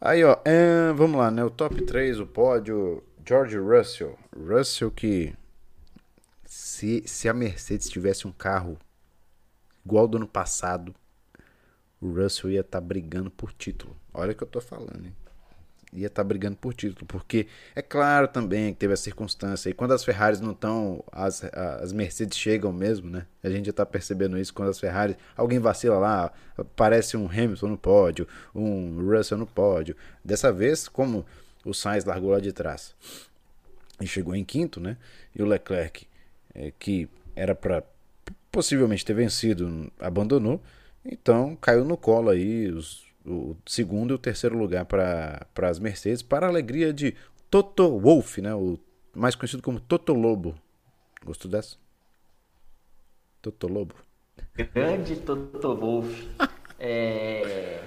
Aí, 0.00 0.24
ó, 0.24 0.36
é, 0.44 0.92
vamos 0.92 1.18
lá, 1.18 1.30
né? 1.30 1.44
O 1.44 1.50
top 1.50 1.80
3, 1.80 2.18
o 2.18 2.26
pódio, 2.26 3.04
George 3.24 3.56
Russell. 3.56 4.18
Russell 4.36 4.90
que 4.90 5.32
se, 6.44 7.04
se 7.06 7.28
a 7.28 7.32
Mercedes 7.32 7.88
tivesse 7.88 8.26
um 8.26 8.32
carro 8.32 8.76
igual 9.86 10.08
do 10.08 10.16
ano 10.16 10.26
passado, 10.26 10.92
o 12.00 12.12
Russell 12.12 12.50
ia 12.50 12.60
estar 12.60 12.80
tá 12.80 12.84
brigando 12.84 13.30
por 13.30 13.52
título. 13.52 13.96
Olha 14.12 14.32
o 14.32 14.34
que 14.34 14.42
eu 14.42 14.48
tô 14.48 14.60
falando, 14.60 15.06
hein? 15.06 15.14
Ia 15.94 16.08
estar 16.08 16.22
tá 16.22 16.28
brigando 16.28 16.56
por 16.56 16.74
título, 16.74 17.06
porque 17.06 17.46
é 17.74 17.80
claro 17.80 18.26
também 18.28 18.72
que 18.72 18.80
teve 18.80 18.92
a 18.92 18.96
circunstância, 18.96 19.70
e 19.70 19.72
quando 19.72 19.92
as 19.92 20.04
Ferraris 20.04 20.40
não 20.40 20.52
estão, 20.52 21.02
as, 21.12 21.44
as 21.80 21.92
Mercedes 21.92 22.36
chegam 22.36 22.72
mesmo, 22.72 23.08
né? 23.08 23.26
A 23.42 23.48
gente 23.48 23.66
já 23.66 23.70
está 23.70 23.86
percebendo 23.86 24.38
isso 24.38 24.52
quando 24.52 24.70
as 24.70 24.80
Ferraris, 24.80 25.16
alguém 25.36 25.58
vacila 25.58 25.98
lá, 25.98 26.32
aparece 26.58 27.16
um 27.16 27.26
Hamilton 27.26 27.68
no 27.68 27.78
pódio, 27.78 28.26
um 28.54 29.08
Russell 29.08 29.38
no 29.38 29.46
pódio. 29.46 29.96
Dessa 30.24 30.52
vez, 30.52 30.88
como 30.88 31.24
o 31.64 31.72
Sainz 31.72 32.04
largou 32.04 32.30
lá 32.30 32.40
de 32.40 32.52
trás 32.52 32.94
e 34.00 34.06
chegou 34.06 34.34
em 34.34 34.44
quinto, 34.44 34.80
né? 34.80 34.96
E 35.34 35.42
o 35.42 35.46
Leclerc, 35.46 36.06
é, 36.54 36.72
que 36.78 37.08
era 37.36 37.54
para 37.54 37.82
possivelmente 38.50 39.04
ter 39.04 39.14
vencido, 39.14 39.90
abandonou, 39.98 40.60
então 41.04 41.56
caiu 41.56 41.84
no 41.84 41.96
colo 41.96 42.30
aí 42.30 42.68
os 42.68 43.03
o 43.24 43.56
segundo 43.66 44.12
e 44.12 44.14
o 44.14 44.18
terceiro 44.18 44.56
lugar 44.56 44.84
para 44.84 45.46
as 45.62 45.78
Mercedes, 45.78 46.22
para 46.22 46.46
a 46.46 46.48
alegria 46.48 46.92
de 46.92 47.14
Toto 47.50 47.98
Wolff, 47.98 48.40
né? 48.40 48.54
o 48.54 48.78
mais 49.14 49.34
conhecido 49.34 49.62
como 49.62 49.80
Toto 49.80 50.12
Lobo. 50.12 50.54
Gostou 51.24 51.50
dessa? 51.50 51.76
Toto 53.40 53.66
Lobo. 53.66 53.94
Grande 54.72 55.16
Toto 55.16 55.76
Wolff. 55.76 56.28
é... 56.78 57.82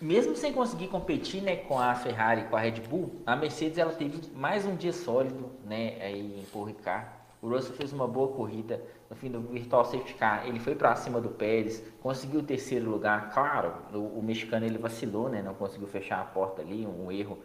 Mesmo 0.00 0.36
sem 0.36 0.52
conseguir 0.52 0.88
competir 0.88 1.42
né, 1.42 1.56
com 1.56 1.78
a 1.78 1.94
Ferrari 1.94 2.44
com 2.44 2.56
a 2.56 2.60
Red 2.60 2.82
Bull, 2.82 3.22
a 3.24 3.34
Mercedes 3.34 3.78
ela 3.78 3.94
teve 3.94 4.20
mais 4.34 4.66
um 4.66 4.76
dia 4.76 4.92
sólido 4.92 5.50
né, 5.64 5.96
aí 6.02 6.40
em 6.40 6.44
Paul 6.52 6.64
Ricard. 6.64 7.08
O 7.40 7.48
Russell 7.48 7.74
fez 7.74 7.90
uma 7.90 8.06
boa 8.06 8.28
corrida, 8.28 8.82
no 9.10 9.16
fim 9.16 9.28
do 9.28 9.40
Virtual 9.40 9.84
Safety 9.84 10.14
Car, 10.14 10.46
ele 10.46 10.60
foi 10.60 10.76
para 10.76 10.94
cima 10.94 11.20
do 11.20 11.30
Pérez, 11.30 11.82
conseguiu 12.00 12.40
o 12.40 12.42
terceiro 12.44 12.88
lugar. 12.88 13.34
Claro, 13.34 13.74
o, 13.92 14.20
o, 14.20 14.22
mexicano 14.22 14.64
ele 14.64 14.78
vacilou, 14.78 15.28
né? 15.28 15.42
Não 15.42 15.52
conseguiu 15.52 15.88
fechar 15.88 16.20
a 16.20 16.24
porta 16.24 16.62
ali, 16.62 16.86
um, 16.86 17.10
erro. 17.10 17.36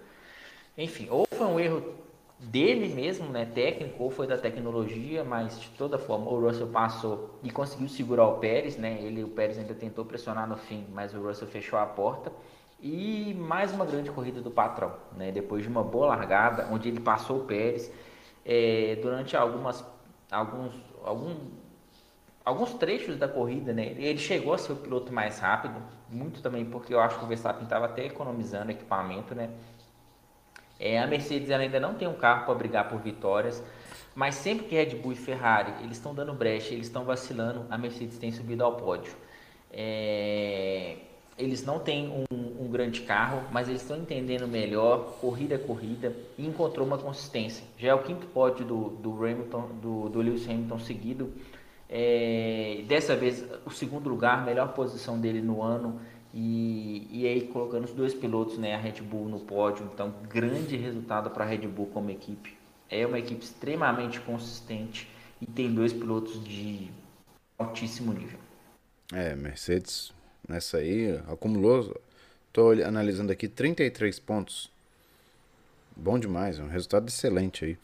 Enfim, 0.77 1.07
ou 1.09 1.25
foi 1.27 1.47
um 1.47 1.59
erro 1.59 1.83
dele 2.37 2.93
mesmo, 2.93 3.29
né, 3.29 3.45
técnico, 3.45 4.03
ou 4.03 4.11
foi 4.11 4.27
da 4.27 4.37
tecnologia, 4.37 5.23
mas 5.23 5.59
de 5.59 5.69
toda 5.69 5.97
forma 5.97 6.29
o 6.29 6.39
Russell 6.39 6.67
passou 6.67 7.39
e 7.41 7.49
conseguiu 7.49 7.87
segurar 7.87 8.27
o 8.27 8.37
Pérez, 8.37 8.77
né? 8.77 8.99
Ele, 9.01 9.23
o 9.23 9.29
Pérez 9.29 9.57
ainda 9.57 9.73
tentou 9.73 10.05
pressionar 10.05 10.47
no 10.47 10.57
fim, 10.57 10.85
mas 10.93 11.15
o 11.15 11.21
Russell 11.21 11.47
fechou 11.47 11.79
a 11.79 11.85
porta. 11.87 12.31
E 12.79 13.33
mais 13.39 13.73
uma 13.73 13.85
grande 13.85 14.11
corrida 14.11 14.39
do 14.39 14.51
patrão, 14.51 14.93
né? 15.17 15.31
Depois 15.31 15.63
de 15.63 15.69
uma 15.69 15.83
boa 15.83 16.07
largada, 16.07 16.67
onde 16.71 16.89
ele 16.89 16.99
passou 16.99 17.39
o 17.39 17.43
Pérez 17.45 17.91
é, 18.45 18.99
durante 19.01 19.35
algumas 19.35 19.83
alguns 20.31 20.73
algum, 21.05 21.35
alguns 22.43 22.73
trechos 22.73 23.17
da 23.17 23.27
corrida, 23.27 23.71
né? 23.73 23.85
Ele 23.97 24.17
chegou 24.17 24.53
a 24.53 24.57
ser 24.57 24.73
o 24.73 24.75
piloto 24.75 25.13
mais 25.13 25.39
rápido, 25.39 25.75
muito 26.09 26.41
também 26.41 26.65
porque 26.65 26.93
eu 26.93 26.99
acho 26.99 27.17
que 27.19 27.25
o 27.25 27.27
Verstappen 27.27 27.63
estava 27.63 27.85
até 27.85 28.05
economizando 28.05 28.71
equipamento, 28.71 29.33
né? 29.35 29.49
É, 30.79 30.99
a 30.99 31.07
Mercedes 31.07 31.49
ainda 31.51 31.79
não 31.79 31.93
tem 31.95 32.07
um 32.07 32.15
carro 32.15 32.45
para 32.45 32.53
brigar 32.55 32.89
por 32.89 32.99
vitórias, 32.99 33.63
mas 34.13 34.35
sempre 34.35 34.65
que 34.65 34.75
Red 34.75 34.95
Bull 34.95 35.13
e 35.13 35.15
Ferrari 35.15 35.73
eles 35.81 35.97
estão 35.97 36.13
dando 36.13 36.33
brecha, 36.33 36.73
eles 36.73 36.87
estão 36.87 37.05
vacilando, 37.05 37.65
a 37.69 37.77
Mercedes 37.77 38.17
tem 38.17 38.31
subido 38.31 38.63
ao 38.63 38.75
pódio. 38.75 39.13
É, 39.71 40.97
eles 41.37 41.65
não 41.65 41.79
têm 41.79 42.07
um, 42.07 42.63
um, 42.63 42.69
grande 42.69 43.01
carro, 43.01 43.43
mas 43.51 43.67
eles 43.67 43.81
estão 43.81 43.97
entendendo 43.97 44.47
melhor, 44.47 45.17
corrida 45.19 45.55
a 45.55 45.59
corrida, 45.59 46.15
e 46.37 46.45
encontrou 46.45 46.87
uma 46.87 46.97
consistência. 46.97 47.63
Já 47.77 47.89
é 47.89 47.93
o 47.93 48.03
quinto 48.03 48.25
pódio 48.27 48.65
do, 48.65 48.89
do, 48.89 49.13
Hamilton, 49.25 49.69
do, 49.81 50.09
do 50.09 50.21
Lewis 50.21 50.47
Hamilton 50.47 50.79
seguido. 50.79 51.33
É, 51.89 52.83
dessa 52.87 53.15
vez, 53.15 53.45
o 53.65 53.69
segundo 53.69 54.09
lugar, 54.09 54.45
melhor 54.45 54.73
posição 54.73 55.19
dele 55.19 55.41
no 55.41 55.61
ano. 55.61 55.99
E, 56.33 57.07
e 57.11 57.25
aí 57.25 57.47
colocando 57.47 57.85
os 57.85 57.93
dois 57.93 58.13
pilotos, 58.13 58.57
né, 58.57 58.75
a 58.75 58.77
Red 58.77 59.01
Bull 59.01 59.27
no 59.27 59.39
pódio. 59.39 59.89
Então, 59.93 60.13
grande 60.29 60.75
resultado 60.75 61.29
para 61.29 61.43
a 61.43 61.47
Red 61.47 61.67
Bull 61.67 61.87
como 61.87 62.09
equipe. 62.11 62.57
É 62.89 63.05
uma 63.05 63.19
equipe 63.19 63.43
extremamente 63.43 64.19
consistente 64.21 65.09
e 65.41 65.45
tem 65.45 65.73
dois 65.73 65.91
pilotos 65.91 66.43
de 66.43 66.89
altíssimo 67.57 68.13
nível. 68.13 68.39
É, 69.13 69.35
Mercedes 69.35 70.14
nessa 70.47 70.77
aí, 70.77 71.17
acumulou, 71.27 71.99
tô 72.51 72.71
analisando 72.71 73.31
aqui 73.31 73.47
33 73.47 74.19
pontos. 74.19 74.71
Bom 75.95 76.19
demais, 76.19 76.59
é 76.59 76.63
um 76.63 76.67
resultado 76.67 77.07
excelente 77.07 77.65
aí 77.65 77.77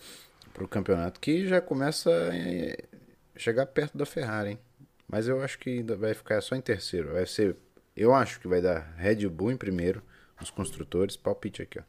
para 0.54 0.64
o 0.64 0.68
campeonato 0.68 1.20
que 1.20 1.48
já 1.48 1.62
começa 1.62 2.10
a 2.12 3.40
chegar 3.40 3.66
perto 3.68 3.98
da 3.98 4.06
Ferrari, 4.06 4.52
hein? 4.52 4.60
Mas 5.08 5.28
eu 5.28 5.42
acho 5.42 5.58
que 5.60 5.70
ainda 5.70 5.96
vai 5.96 6.14
ficar 6.14 6.42
só 6.42 6.56
em 6.56 6.62
terceiro. 6.62 7.14
Vai 7.14 7.26
ser, 7.26 7.56
eu 7.96 8.14
acho 8.14 8.40
que 8.40 8.48
vai 8.48 8.62
dar 8.62 8.94
Red 8.98 9.28
Bull 9.28 9.52
em 9.52 9.58
primeiro, 9.58 10.02
os 10.42 10.50
construtores, 10.50 11.16
palpite 11.18 11.62
aqui, 11.62 11.80
ó. 11.80 11.84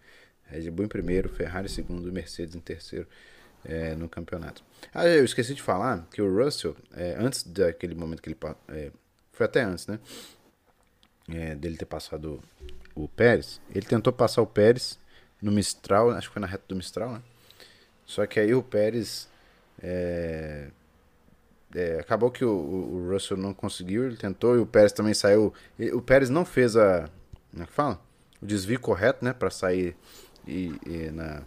Red 0.44 0.70
Bull 0.70 0.84
em 0.86 0.88
primeiro, 0.88 1.28
Ferrari 1.28 1.66
em 1.66 1.70
segundo, 1.70 2.12
Mercedes 2.12 2.54
em 2.54 2.60
terceiro. 2.60 3.06
é, 3.64 3.94
no 3.94 4.08
campeonato. 4.08 4.64
Ah, 4.92 5.06
eu 5.06 5.24
esqueci 5.24 5.54
de 5.54 5.62
falar 5.62 6.06
que 6.10 6.20
o 6.20 6.44
Russell, 6.44 6.76
é, 6.94 7.16
antes 7.18 7.42
daquele 7.44 7.94
momento 7.94 8.22
que 8.22 8.28
ele. 8.28 8.38
É, 8.68 8.90
foi 9.32 9.46
até 9.46 9.62
antes, 9.62 9.86
né? 9.86 9.98
É, 11.34 11.54
dele 11.54 11.76
ter 11.76 11.86
passado 11.86 12.42
o 12.94 13.08
Pérez. 13.08 13.60
Ele 13.74 13.86
tentou 13.86 14.12
passar 14.12 14.42
o 14.42 14.46
Pérez 14.46 14.98
no 15.40 15.50
Mistral, 15.50 16.10
acho 16.10 16.28
que 16.28 16.34
foi 16.34 16.40
na 16.40 16.46
reta 16.46 16.64
do 16.68 16.76
Mistral, 16.76 17.12
né? 17.12 17.22
Só 18.04 18.26
que 18.26 18.38
aí 18.38 18.54
o 18.54 18.62
Pérez. 18.62 19.28
É, 19.82 20.68
é, 21.74 21.98
acabou 21.98 22.30
que 22.30 22.44
o, 22.44 22.50
o, 22.50 23.10
Russell 23.10 23.36
não 23.36 23.54
conseguiu, 23.54 24.04
ele 24.04 24.16
tentou 24.16 24.56
e 24.56 24.58
o 24.58 24.66
Pérez 24.66 24.92
também 24.92 25.14
saiu. 25.14 25.52
O 25.94 26.02
Pérez 26.02 26.28
não 26.28 26.44
fez 26.44 26.76
a. 26.76 27.08
Como 27.50 27.62
é 27.62 27.66
que 27.66 27.72
fala? 27.72 28.00
O 28.40 28.46
desvio 28.46 28.78
correto, 28.78 29.24
né? 29.24 29.32
Para 29.32 29.50
sair 29.50 29.96
e, 30.46 30.74
e 30.86 31.10
na, 31.10 31.42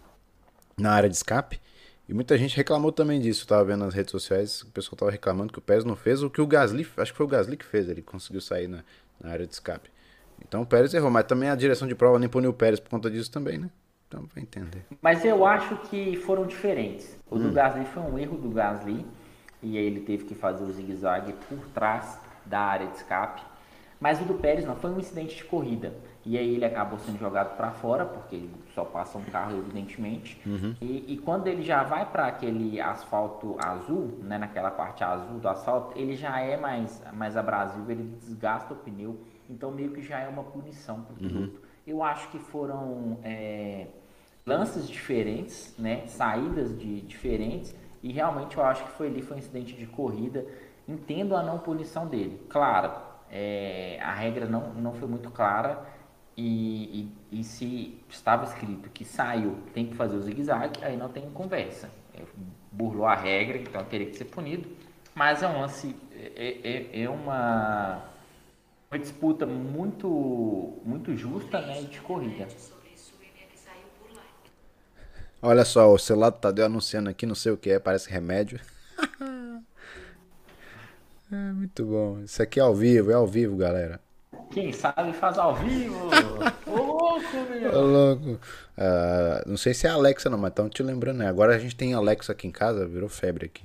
na 0.78 0.92
área 0.92 1.10
de 1.10 1.16
escape. 1.16 1.62
E 2.08 2.14
muita 2.14 2.38
gente 2.38 2.56
reclamou 2.56 2.92
também 2.92 3.20
disso. 3.20 3.44
Eu 3.44 3.48
tava 3.48 3.66
vendo 3.66 3.86
nas 3.86 3.94
redes 3.94 4.12
sociais, 4.12 4.62
o 4.62 4.68
pessoal 4.68 4.98
tava 4.98 5.12
reclamando 5.12 5.52
que 5.52 5.60
o 5.60 5.62
Pérez 5.62 5.84
não 5.84 5.96
fez 5.96 6.22
o 6.22 6.30
que 6.30 6.42
o 6.42 6.48
Gasly, 6.48 6.88
acho 6.98 7.12
que 7.12 7.18
foi 7.18 7.26
o 7.26 7.30
Gasly 7.30 7.58
que 7.58 7.66
fez, 7.66 7.90
ele 7.90 8.02
conseguiu 8.02 8.42
sair 8.42 8.68
na, 8.68 8.84
na 9.20 9.32
área 9.32 9.46
de 9.46 9.54
escape. 9.54 9.90
Então 10.48 10.62
o 10.62 10.66
Pérez 10.66 10.94
errou, 10.94 11.10
mas 11.10 11.26
também 11.26 11.50
a 11.50 11.56
direção 11.56 11.88
de 11.88 11.96
prova 11.96 12.20
nem 12.20 12.30
puniu 12.30 12.52
o 12.52 12.54
Pérez 12.54 12.80
por 12.80 12.90
conta 12.90 13.10
disso 13.10 13.32
também, 13.32 13.58
né? 13.58 13.70
Então 14.08 14.26
vai 14.34 14.44
entender. 14.44 14.86
Mas 15.02 15.26
eu 15.26 15.46
acho 15.46 15.78
que 15.90 16.16
foram 16.18 16.46
diferentes. 16.46 17.18
O 17.30 17.36
hum. 17.36 17.44
do 17.44 17.52
Gasly 17.52 17.86
foi 17.86 18.04
um 18.04 18.20
erro 18.20 18.38
do 18.38 18.50
Gasly, 18.50 19.06
e 19.62 19.78
aí 19.78 19.86
ele 19.86 20.02
teve 20.02 20.26
que 20.26 20.36
fazer 20.36 20.64
o 20.64 20.72
zigue-zague 20.72 21.34
por 21.50 21.60
trás 21.70 22.20
da 22.46 22.60
área 22.60 22.88
de 22.88 22.98
escape. 22.98 23.42
Mas 24.00 24.22
o 24.22 24.26
do 24.26 24.34
Pérez 24.36 24.66
não, 24.66 24.76
foi 24.76 24.92
um 24.92 25.00
incidente 25.00 25.36
de 25.36 25.44
corrida. 25.46 25.94
E 26.26 26.38
aí 26.38 26.56
ele 26.56 26.66
acabou 26.66 26.98
sendo 27.00 27.20
jogado 27.20 27.56
para 27.56 27.72
fora, 27.72 28.04
porque 28.04 28.36
ele 28.36 28.52
só 28.74 28.84
passa 28.84 29.18
um 29.18 29.24
carro, 29.26 29.58
evidentemente. 29.58 30.42
Uhum. 30.46 30.76
E, 30.82 31.14
e, 31.14 31.18
quando 31.18 31.48
ele 31.48 31.62
já 31.62 31.84
vai 31.84 32.06
para 32.06 32.26
aquele 32.26 32.82
asfalto 32.82 33.56
azul, 33.64 34.20
né, 34.24 34.38
naquela 34.38 34.72
parte 34.72 35.04
azul 35.04 35.40
do 35.40 35.48
asfalto, 35.48 35.98
ele 35.98 36.16
já 36.16 36.40
é 36.40 36.58
mais, 36.58 37.02
mais 37.14 37.38
abrasivo, 37.38 37.90
ele 37.92 38.04
desgasta 38.20 38.74
o 38.74 38.78
pneu. 38.78 39.20
Então 39.50 39.72
meio 39.72 39.92
que 39.92 40.02
já 40.02 40.20
é 40.20 40.28
uma 40.28 40.44
punição 40.44 41.02
para 41.02 41.14
o 41.14 41.22
uhum. 41.22 41.30
piloto. 41.30 41.54
Uhum. 41.54 41.66
Eu 41.86 42.04
acho 42.04 42.28
que 42.30 42.40
foram 42.40 43.20
é, 43.24 43.88
lances 44.46 44.88
diferentes, 44.88 45.76
né, 45.78 46.08
saídas 46.08 46.78
de, 46.78 47.02
diferentes. 47.02 47.76
E 48.02 48.12
realmente 48.12 48.58
eu 48.58 48.64
acho 48.64 48.84
que 48.84 48.92
foi 48.92 49.08
ali, 49.08 49.22
foi 49.22 49.38
um 49.38 49.40
incidente 49.40 49.76
de 49.76 49.86
corrida. 49.86 50.44
Entendo 50.88 51.36
a 51.36 51.44
não 51.44 51.60
punição 51.60 52.08
dele. 52.08 52.40
Claro, 52.50 52.92
é, 53.38 54.00
a 54.02 54.14
regra 54.14 54.46
não, 54.46 54.74
não 54.76 54.94
foi 54.94 55.10
muito 55.10 55.30
clara 55.30 55.86
e, 56.38 57.12
e, 57.32 57.40
e, 57.40 57.44
se 57.44 58.00
estava 58.10 58.46
escrito 58.46 58.90
que 58.90 59.04
saiu, 59.04 59.58
tem 59.74 59.88
que 59.88 59.94
fazer 59.94 60.16
o 60.16 60.22
zigue-zague, 60.22 60.82
aí 60.82 60.96
não 60.96 61.10
tem 61.10 61.30
conversa. 61.32 61.90
É, 62.14 62.22
burlou 62.72 63.06
a 63.06 63.14
regra, 63.14 63.58
então 63.58 63.84
teria 63.84 64.08
que 64.08 64.16
ser 64.16 64.26
punido. 64.26 64.70
Mas 65.14 65.44
é 65.44 65.48
um 65.50 65.60
lance, 65.60 65.94
é, 66.14 66.60
é, 66.94 67.04
é 67.04 67.10
uma, 67.10 68.06
uma 68.90 69.00
disputa 69.00 69.46
muito, 69.46 70.80
muito 70.86 71.14
justa 71.18 71.60
né, 71.60 71.82
de 71.82 72.00
corrida. 72.00 72.48
Olha 75.42 75.66
só, 75.66 75.92
o 75.92 75.98
celular 75.98 76.30
do 76.30 76.38
Tadeu 76.38 76.66
anunciando 76.66 77.10
aqui, 77.10 77.26
não 77.26 77.36
sei 77.36 77.52
o 77.52 77.58
que 77.58 77.70
é, 77.70 77.80
parece 77.80 78.10
remédio. 78.10 78.60
É, 81.36 81.54
muito 81.54 81.86
bom. 81.86 82.20
Isso 82.22 82.42
aqui 82.42 82.60
é 82.60 82.64
ao 82.64 82.74
vivo, 82.74 83.12
é 83.12 83.14
ao 83.14 83.28
vivo, 83.28 83.56
galera. 83.56 84.00
Quem 84.52 84.72
sabe 84.72 85.12
faz 85.14 85.38
ao 85.38 85.56
vivo. 85.56 86.10
Ô 86.66 86.76
louco, 86.76 87.38
meu. 87.50 87.74
Ô 87.74 87.82
louco. 87.82 88.30
Uh, 88.78 89.48
não 89.50 89.58
sei 89.58 89.74
se 89.74 89.88
é 89.88 89.90
Alexa 89.90 90.30
não, 90.30 90.38
mas 90.38 90.52
estão 90.52 90.70
te 90.70 90.82
lembrando, 90.82 91.18
né? 91.18 91.28
Agora 91.28 91.56
a 91.56 91.60
gente 91.60 91.76
tem 91.76 91.94
Alexa 91.94 92.32
aqui 92.32 92.48
em 92.48 92.52
casa, 92.52 92.88
virou 92.88 93.10
febre 93.10 93.46
aqui. 93.48 93.64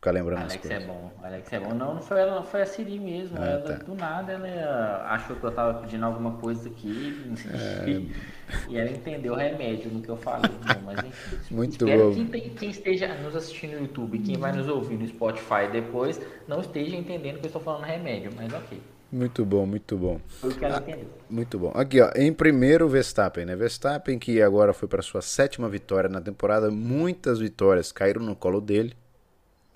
Ficar 0.00 0.12
lembrando 0.12 0.40
Alex 0.40 0.70
é 0.70 0.80
bom, 0.80 1.12
Alex 1.22 1.52
é 1.52 1.60
bom. 1.60 1.74
Não, 1.74 1.94
não 1.96 2.00
foi 2.00 2.20
ela, 2.20 2.36
não 2.36 2.42
foi 2.42 2.62
a 2.62 2.66
Siri 2.66 2.98
mesmo. 2.98 3.36
Ah, 3.38 3.44
ela, 3.44 3.60
tá. 3.60 3.84
do 3.84 3.94
nada, 3.94 4.32
ela 4.32 5.04
achou 5.10 5.36
que 5.36 5.44
eu 5.44 5.52
tava 5.52 5.78
pedindo 5.82 6.06
alguma 6.06 6.38
coisa 6.38 6.70
aqui. 6.70 7.30
É... 7.52 8.70
E 8.70 8.78
ela 8.78 8.90
entendeu 8.90 9.34
o 9.34 9.36
remédio 9.36 9.90
no 9.90 10.00
que 10.00 10.08
eu 10.08 10.16
falei. 10.16 10.50
Não, 10.66 10.82
mas 10.86 11.04
enfim. 11.04 11.36
Muito 11.54 11.84
bom. 11.84 12.14
Que 12.14 12.48
quem, 12.48 12.70
esteja 12.70 13.08
nos 13.08 13.36
assistindo 13.36 13.72
no 13.72 13.80
YouTube, 13.80 14.18
quem 14.20 14.38
vai 14.38 14.52
nos 14.52 14.70
ouvir 14.70 14.96
no 14.96 15.06
Spotify 15.06 15.68
depois, 15.70 16.18
não 16.48 16.60
esteja 16.60 16.96
entendendo 16.96 17.34
que 17.34 17.44
eu 17.44 17.48
estou 17.48 17.60
falando 17.60 17.84
remédio, 17.84 18.30
mas 18.34 18.50
ok. 18.54 18.80
Muito 19.12 19.44
bom, 19.44 19.66
muito 19.66 19.98
bom. 19.98 20.18
Foi 20.28 20.50
o 20.50 20.54
que 20.54 20.64
ela 20.64 20.78
ah, 20.78 20.80
entendeu. 20.80 21.08
Muito 21.28 21.58
bom. 21.58 21.72
Aqui, 21.74 22.00
ó, 22.00 22.10
em 22.16 22.32
primeiro, 22.32 22.88
Verstappen, 22.88 23.44
né? 23.44 23.54
Verstappen, 23.54 24.18
que 24.18 24.40
agora 24.40 24.72
foi 24.72 24.88
para 24.88 25.02
sua 25.02 25.20
sétima 25.20 25.68
vitória 25.68 26.08
na 26.08 26.22
temporada, 26.22 26.70
muitas 26.70 27.38
vitórias 27.38 27.92
caíram 27.92 28.22
no 28.22 28.34
colo 28.34 28.62
dele, 28.62 28.94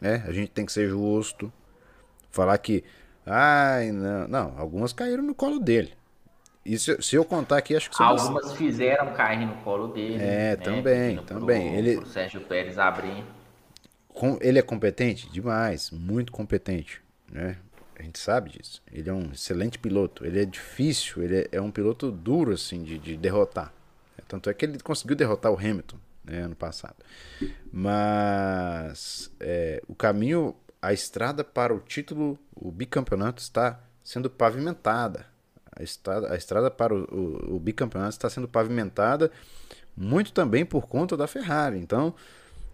né? 0.00 0.24
A 0.26 0.32
gente 0.32 0.50
tem 0.50 0.66
que 0.66 0.72
ser 0.72 0.88
justo. 0.88 1.52
Falar 2.30 2.58
que, 2.58 2.84
ai, 3.24 3.92
não, 3.92 4.28
não, 4.28 4.54
algumas 4.58 4.92
caíram 4.92 5.22
no 5.22 5.34
colo 5.34 5.58
dele. 5.58 5.92
E 6.64 6.78
se, 6.78 7.00
se 7.02 7.14
eu 7.14 7.24
contar 7.24 7.58
aqui, 7.58 7.76
acho 7.76 7.90
que 7.90 7.96
são 7.96 8.06
Algumas 8.06 8.54
fizeram 8.54 9.12
cair 9.12 9.46
no 9.46 9.54
colo 9.56 9.88
dele. 9.88 10.14
É, 10.14 10.56
né? 10.56 10.56
também, 10.56 11.16
também. 11.18 11.68
Pro, 11.68 11.78
ele, 11.78 11.96
pro 11.96 12.06
Sérgio 12.06 12.40
Pérez 12.40 12.78
abrir. 12.78 13.24
Com, 14.08 14.38
ele 14.40 14.58
é 14.58 14.62
competente? 14.62 15.30
Demais, 15.30 15.90
muito 15.90 16.32
competente, 16.32 17.02
né? 17.30 17.58
A 17.98 18.02
gente 18.02 18.18
sabe 18.18 18.50
disso. 18.50 18.82
Ele 18.90 19.08
é 19.08 19.12
um 19.12 19.30
excelente 19.32 19.78
piloto. 19.78 20.24
Ele 20.24 20.40
é 20.40 20.44
difícil, 20.44 21.22
ele 21.22 21.38
é, 21.38 21.48
é 21.52 21.60
um 21.60 21.70
piloto 21.70 22.10
duro, 22.10 22.52
assim, 22.52 22.82
de, 22.82 22.98
de 22.98 23.16
derrotar. 23.16 23.72
Tanto 24.26 24.48
é 24.48 24.54
que 24.54 24.64
ele 24.64 24.78
conseguiu 24.80 25.14
derrotar 25.14 25.52
o 25.52 25.58
Hamilton 25.58 25.98
né, 26.24 26.40
ano 26.40 26.56
passado. 26.56 26.96
Mas 27.72 29.30
é, 29.40 29.82
o 29.86 29.94
caminho, 29.94 30.54
a 30.80 30.92
estrada 30.92 31.44
para 31.44 31.74
o 31.74 31.80
título, 31.80 32.38
o 32.54 32.70
bicampeonato 32.70 33.42
está 33.42 33.80
sendo 34.02 34.30
pavimentada. 34.30 35.26
A 35.76 35.82
estrada, 35.82 36.32
a 36.32 36.36
estrada 36.36 36.70
para 36.70 36.94
o, 36.94 37.02
o, 37.04 37.56
o 37.56 37.60
bicampeonato 37.60 38.12
está 38.12 38.30
sendo 38.30 38.46
pavimentada 38.46 39.30
muito 39.96 40.32
também 40.32 40.64
por 40.64 40.86
conta 40.86 41.16
da 41.16 41.26
Ferrari. 41.26 41.78
Então, 41.78 42.14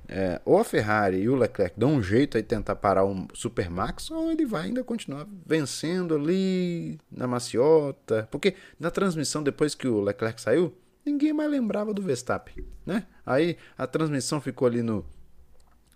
é, 0.08 0.40
ou 0.44 0.58
a 0.58 0.64
Ferrari 0.64 1.18
e 1.18 1.28
o 1.28 1.36
Leclerc 1.36 1.78
dão 1.78 1.94
um 1.94 2.02
jeito 2.02 2.36
aí 2.36 2.42
tentar 2.42 2.76
parar 2.76 3.04
um 3.04 3.28
Supermax, 3.34 4.10
ou 4.10 4.30
ele 4.30 4.44
vai 4.44 4.64
ainda 4.64 4.82
continuar 4.82 5.26
vencendo 5.46 6.14
ali 6.14 6.98
na 7.10 7.26
maciota. 7.26 8.26
Porque 8.30 8.54
na 8.78 8.90
transmissão, 8.90 9.42
depois 9.42 9.74
que 9.74 9.86
o 9.86 10.00
Leclerc 10.00 10.40
saiu, 10.40 10.74
ninguém 11.04 11.32
mais 11.32 11.50
lembrava 11.50 11.92
do 11.92 12.02
Verstappen, 12.02 12.64
né? 12.84 13.06
Aí 13.24 13.56
a 13.76 13.86
transmissão 13.86 14.40
ficou 14.40 14.66
ali 14.66 14.82
no, 14.82 15.04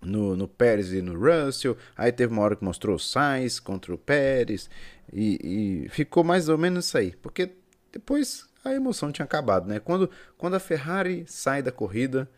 no, 0.02 0.36
no 0.36 0.48
Pérez 0.48 0.92
e 0.92 1.02
no 1.02 1.18
Russell. 1.18 1.76
Aí 1.96 2.12
teve 2.12 2.32
uma 2.32 2.42
hora 2.42 2.56
que 2.56 2.64
mostrou 2.64 2.96
o 2.96 3.00
Sainz 3.00 3.58
contra 3.58 3.94
o 3.94 3.98
Pérez. 3.98 4.68
E, 5.12 5.84
e 5.84 5.88
ficou 5.88 6.24
mais 6.24 6.48
ou 6.48 6.58
menos 6.58 6.86
isso 6.86 6.98
aí. 6.98 7.14
Porque 7.22 7.50
depois 7.92 8.46
a 8.64 8.72
emoção 8.72 9.12
tinha 9.12 9.24
acabado, 9.24 9.68
né? 9.68 9.78
Quando, 9.80 10.10
quando 10.38 10.54
a 10.54 10.60
Ferrari 10.60 11.24
sai 11.26 11.62
da 11.62 11.70
corrida 11.70 12.28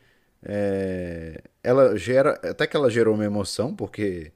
é, 0.42 1.42
ela 1.62 1.96
gera, 1.96 2.32
até 2.48 2.66
que 2.66 2.76
ela 2.76 2.88
gerou 2.90 3.14
uma 3.14 3.24
emoção, 3.24 3.74
porque 3.74 4.32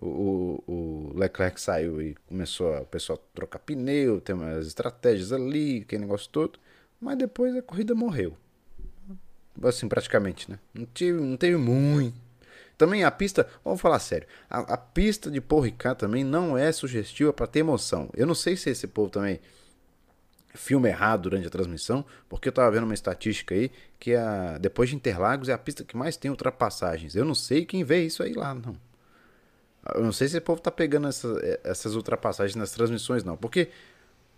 o, 0.00 0.62
o 0.66 1.18
Leclerc 1.18 1.60
saiu 1.60 2.00
e 2.00 2.14
começou 2.26 2.74
o 2.78 2.86
pessoal 2.86 3.18
a 3.18 3.34
trocar 3.34 3.58
pneu, 3.58 4.20
tem 4.20 4.34
umas 4.34 4.66
estratégias 4.66 5.32
ali, 5.32 5.82
aquele 5.82 6.02
negócio 6.02 6.30
todo, 6.30 6.58
mas 7.00 7.16
depois 7.16 7.56
a 7.56 7.62
corrida 7.62 7.94
morreu. 7.94 8.36
Assim, 9.62 9.88
praticamente, 9.88 10.50
né? 10.50 10.58
Não 10.72 10.86
teve, 10.86 11.20
não 11.20 11.36
teve 11.36 11.56
muito. 11.56 12.14
Também 12.76 13.04
a 13.04 13.10
pista, 13.10 13.46
vamos 13.62 13.80
falar 13.80 13.98
sério, 13.98 14.26
a, 14.48 14.60
a 14.60 14.76
pista 14.76 15.30
de 15.30 15.38
Ricard 15.38 15.98
também 15.98 16.24
não 16.24 16.56
é 16.56 16.72
sugestiva 16.72 17.32
para 17.32 17.46
ter 17.46 17.58
emoção. 17.58 18.08
Eu 18.14 18.26
não 18.26 18.34
sei 18.34 18.56
se 18.56 18.70
esse 18.70 18.86
povo 18.86 19.10
também 19.10 19.38
filme 20.54 20.88
errado 20.88 21.22
durante 21.22 21.46
a 21.46 21.50
transmissão, 21.50 22.04
porque 22.28 22.48
eu 22.48 22.50
estava 22.50 22.70
vendo 22.70 22.84
uma 22.84 22.94
estatística 22.94 23.54
aí 23.54 23.70
que 23.98 24.14
a, 24.14 24.58
depois 24.58 24.88
de 24.88 24.96
Interlagos 24.96 25.48
é 25.48 25.52
a 25.52 25.58
pista 25.58 25.84
que 25.84 25.96
mais 25.96 26.16
tem 26.16 26.30
ultrapassagens. 26.30 27.14
Eu 27.14 27.24
não 27.24 27.34
sei 27.34 27.66
quem 27.66 27.84
vê 27.84 28.02
isso 28.04 28.22
aí 28.22 28.32
lá, 28.32 28.54
não. 28.54 28.74
Eu 29.94 30.02
não 30.02 30.12
sei 30.12 30.28
se 30.28 30.38
o 30.38 30.42
povo 30.42 30.60
tá 30.60 30.70
pegando 30.70 31.08
essa, 31.08 31.28
essas 31.62 31.94
ultrapassagens 31.94 32.56
nas 32.56 32.70
transmissões, 32.70 33.24
não. 33.24 33.36
Porque, 33.36 33.68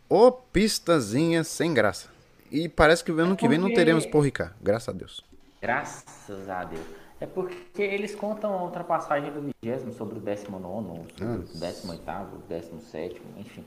ô 0.09 0.31
pistazinha 0.31 1.43
sem 1.45 1.73
graça. 1.73 2.09
E 2.53 2.69
parece 2.69 3.03
que 3.03 3.11
ano 3.11 3.35
que 3.35 3.49
vem 3.49 3.59
não 3.59 3.73
teremos 3.73 4.05
por 4.05 4.21
Ricardo, 4.21 4.55
graças 4.61 4.91
a 4.91 4.93
Deus. 4.93 5.25
Graças 5.63 6.51
a 6.51 6.65
Deus. 6.65 6.85
É 7.19 7.25
porque 7.25 7.81
eles 7.81 8.15
contam 8.15 8.53
a 8.53 8.63
ultrapassagem 8.65 9.33
do 9.33 9.51
vigésimo 9.63 9.93
sobre 9.95 10.19
o 10.19 10.21
19, 10.21 11.07
sobre 11.17 11.37
o 11.37 11.43
18, 11.45 12.43
17, 12.49 13.23
enfim. 13.39 13.65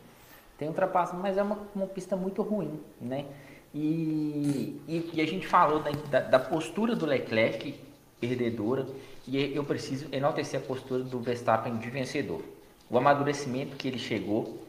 Tem 0.58 0.68
ultrapassagem, 0.68 1.20
mas 1.20 1.36
é 1.36 1.42
uma, 1.42 1.58
uma 1.74 1.88
pista 1.88 2.16
muito 2.16 2.44
ruim, 2.44 2.80
né? 3.02 3.26
E, 3.74 4.80
e, 4.88 5.10
e 5.14 5.22
a 5.22 5.26
gente 5.26 5.48
falou 5.48 5.82
da, 6.10 6.20
da, 6.20 6.40
postura 6.40 6.96
do 6.96 7.06
Leclerc 7.06 7.78
perdedora 8.22 8.86
e 9.28 9.54
eu 9.54 9.66
preciso 9.66 10.08
enaltecer 10.14 10.62
a 10.62 10.64
postura 10.64 11.04
do 11.04 11.20
Verstappen 11.20 11.76
de 11.78 11.90
vencedor. 11.90 12.42
O 12.90 12.98
amadurecimento 12.98 13.76
que 13.76 13.88
ele 13.88 14.00
chegou, 14.00 14.62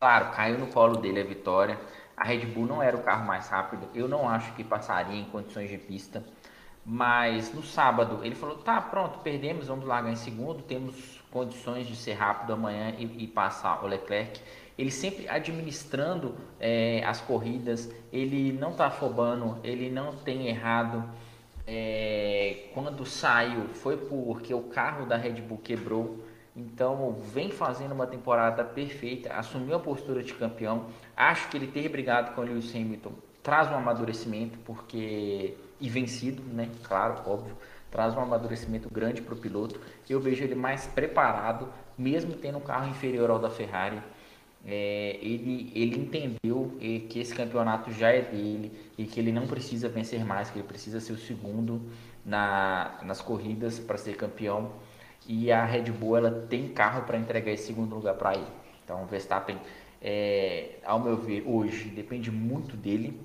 claro, 0.00 0.32
caiu 0.32 0.58
no 0.58 0.66
colo 0.66 0.96
dele 0.96 1.20
a 1.20 1.24
vitória. 1.24 1.78
A 2.20 2.24
Red 2.24 2.44
Bull 2.44 2.66
não 2.66 2.82
era 2.82 2.94
o 2.94 3.02
carro 3.02 3.26
mais 3.26 3.48
rápido, 3.48 3.88
eu 3.94 4.06
não 4.06 4.28
acho 4.28 4.52
que 4.52 4.62
passaria 4.62 5.18
em 5.18 5.24
condições 5.24 5.70
de 5.70 5.78
pista, 5.78 6.22
Mas 6.84 7.52
no 7.54 7.62
sábado 7.62 8.20
ele 8.22 8.34
falou: 8.34 8.56
tá, 8.56 8.78
pronto, 8.80 9.20
perdemos, 9.20 9.68
vamos 9.68 9.86
largar 9.86 10.12
em 10.12 10.16
segundo, 10.16 10.62
temos 10.62 11.18
condições 11.30 11.86
de 11.86 11.96
ser 11.96 12.14
rápido 12.14 12.52
amanhã 12.52 12.94
e, 12.98 13.24
e 13.24 13.26
passar 13.26 13.82
o 13.82 13.86
Leclerc. 13.86 14.38
Ele 14.76 14.90
sempre 14.90 15.28
administrando 15.28 16.34
é, 16.58 17.02
as 17.06 17.20
corridas, 17.22 17.90
ele 18.12 18.52
não 18.52 18.70
está 18.72 18.86
afobando, 18.88 19.58
ele 19.64 19.90
não 19.90 20.16
tem 20.16 20.48
errado. 20.48 21.04
É, 21.66 22.68
quando 22.74 23.06
saiu 23.06 23.68
foi 23.74 23.96
porque 23.96 24.52
o 24.52 24.62
carro 24.64 25.06
da 25.06 25.16
Red 25.16 25.40
Bull 25.40 25.58
quebrou. 25.58 26.18
Então 26.56 27.12
vem 27.32 27.50
fazendo 27.50 27.92
uma 27.92 28.06
temporada 28.06 28.64
perfeita, 28.64 29.32
assumiu 29.34 29.76
a 29.76 29.78
postura 29.78 30.22
de 30.22 30.34
campeão. 30.34 30.86
Acho 31.20 31.50
que 31.50 31.56
ele 31.58 31.66
ter 31.66 31.86
brigado 31.90 32.34
com 32.34 32.40
o 32.40 32.44
Lewis 32.44 32.74
Hamilton 32.74 33.12
traz 33.42 33.70
um 33.70 33.74
amadurecimento, 33.74 34.58
porque 34.60 35.54
e 35.78 35.88
vencido, 35.88 36.42
né? 36.42 36.70
Claro, 36.82 37.20
óbvio, 37.26 37.54
traz 37.90 38.14
um 38.14 38.20
amadurecimento 38.20 38.88
grande 38.90 39.20
para 39.20 39.34
o 39.34 39.36
piloto. 39.36 39.78
Eu 40.08 40.18
vejo 40.18 40.42
ele 40.42 40.54
mais 40.54 40.86
preparado, 40.86 41.68
mesmo 41.96 42.32
tendo 42.34 42.56
um 42.56 42.62
carro 42.62 42.88
inferior 42.88 43.28
ao 43.30 43.38
da 43.38 43.50
Ferrari. 43.50 43.98
É, 44.64 45.18
ele, 45.20 45.70
ele 45.74 45.98
entendeu 45.98 46.76
que 47.08 47.18
esse 47.18 47.34
campeonato 47.34 47.92
já 47.92 48.10
é 48.10 48.22
dele 48.22 48.72
e 48.96 49.04
que 49.04 49.20
ele 49.20 49.30
não 49.30 49.46
precisa 49.46 49.90
vencer 49.90 50.24
mais, 50.24 50.50
que 50.50 50.58
ele 50.58 50.68
precisa 50.68 51.00
ser 51.00 51.12
o 51.12 51.18
segundo 51.18 51.82
na, 52.24 52.98
nas 53.02 53.20
corridas 53.20 53.78
para 53.78 53.98
ser 53.98 54.16
campeão. 54.16 54.72
E 55.26 55.52
a 55.52 55.66
Red 55.66 55.90
Bull 55.92 56.16
ela 56.16 56.46
tem 56.48 56.68
carro 56.68 57.02
para 57.02 57.18
entregar 57.18 57.52
esse 57.52 57.66
segundo 57.66 57.94
lugar 57.94 58.14
para 58.14 58.34
ele. 58.34 58.46
Então 58.84 59.04
o 59.04 59.06
Verstappen, 59.06 59.56
é, 60.00 60.78
ao 60.84 60.98
meu 61.00 61.16
ver, 61.16 61.44
hoje 61.46 61.88
depende 61.88 62.30
muito 62.30 62.76
dele 62.76 63.20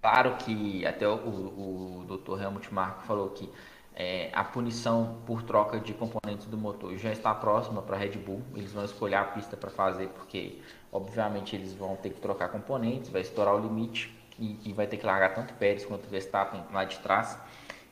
Claro 0.00 0.36
que 0.36 0.86
até 0.86 1.06
o, 1.06 1.12
o, 1.12 2.06
o 2.08 2.16
Dr. 2.16 2.40
Helmut 2.42 2.72
Marko 2.72 3.02
falou 3.02 3.28
que 3.30 3.50
é, 3.94 4.30
a 4.32 4.42
punição 4.42 5.18
por 5.26 5.42
troca 5.42 5.78
de 5.78 5.92
componentes 5.92 6.46
do 6.46 6.56
motor 6.56 6.96
já 6.96 7.12
está 7.12 7.34
próxima 7.34 7.82
para 7.82 7.96
a 7.96 7.98
Red 7.98 8.12
Bull. 8.12 8.40
Eles 8.54 8.72
vão 8.72 8.84
escolher 8.84 9.16
a 9.16 9.24
pista 9.24 9.58
para 9.58 9.68
fazer, 9.68 10.08
porque 10.08 10.58
obviamente 10.90 11.54
eles 11.54 11.74
vão 11.74 11.96
ter 11.96 12.10
que 12.10 12.20
trocar 12.20 12.48
componentes, 12.48 13.10
vai 13.10 13.20
estourar 13.20 13.54
o 13.54 13.60
limite 13.60 14.10
e, 14.38 14.58
e 14.64 14.72
vai 14.72 14.86
ter 14.86 14.96
que 14.96 15.04
largar 15.04 15.34
tanto 15.34 15.52
Pérez 15.54 15.84
quanto 15.84 16.08
Verstappen 16.08 16.64
lá 16.72 16.84
de 16.84 16.98
trás. 17.00 17.38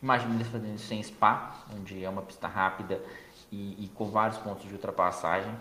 Imagina 0.02 0.34
eles 0.34 0.48
fazendo 0.48 0.76
isso 0.76 0.94
em 0.94 1.02
Spa, 1.02 1.66
onde 1.76 2.02
é 2.02 2.08
uma 2.08 2.22
pista 2.22 2.48
rápida 2.48 3.02
e, 3.52 3.84
e 3.84 3.88
com 3.88 4.06
vários 4.06 4.38
pontos 4.38 4.66
de 4.66 4.72
ultrapassagem. 4.72 5.54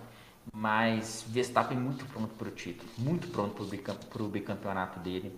Mas 0.59 1.23
Verstappen 1.27 1.77
muito 1.77 2.03
pronto 2.07 2.33
para 2.33 2.47
o 2.47 2.51
título, 2.51 2.89
muito 2.97 3.27
pronto 3.27 3.63
para 4.09 4.23
o 4.23 4.27
bicampeonato 4.27 4.99
dele 4.99 5.37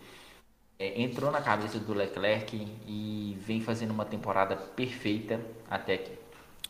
é, 0.79 1.01
entrou 1.01 1.29
na 1.29 1.41
cabeça 1.41 1.77
do 1.77 1.93
Leclerc 1.93 2.55
e 2.87 3.37
vem 3.45 3.59
fazendo 3.59 3.91
uma 3.91 4.05
temporada 4.05 4.55
perfeita 4.55 5.39
até 5.69 5.95
aqui. 5.95 6.13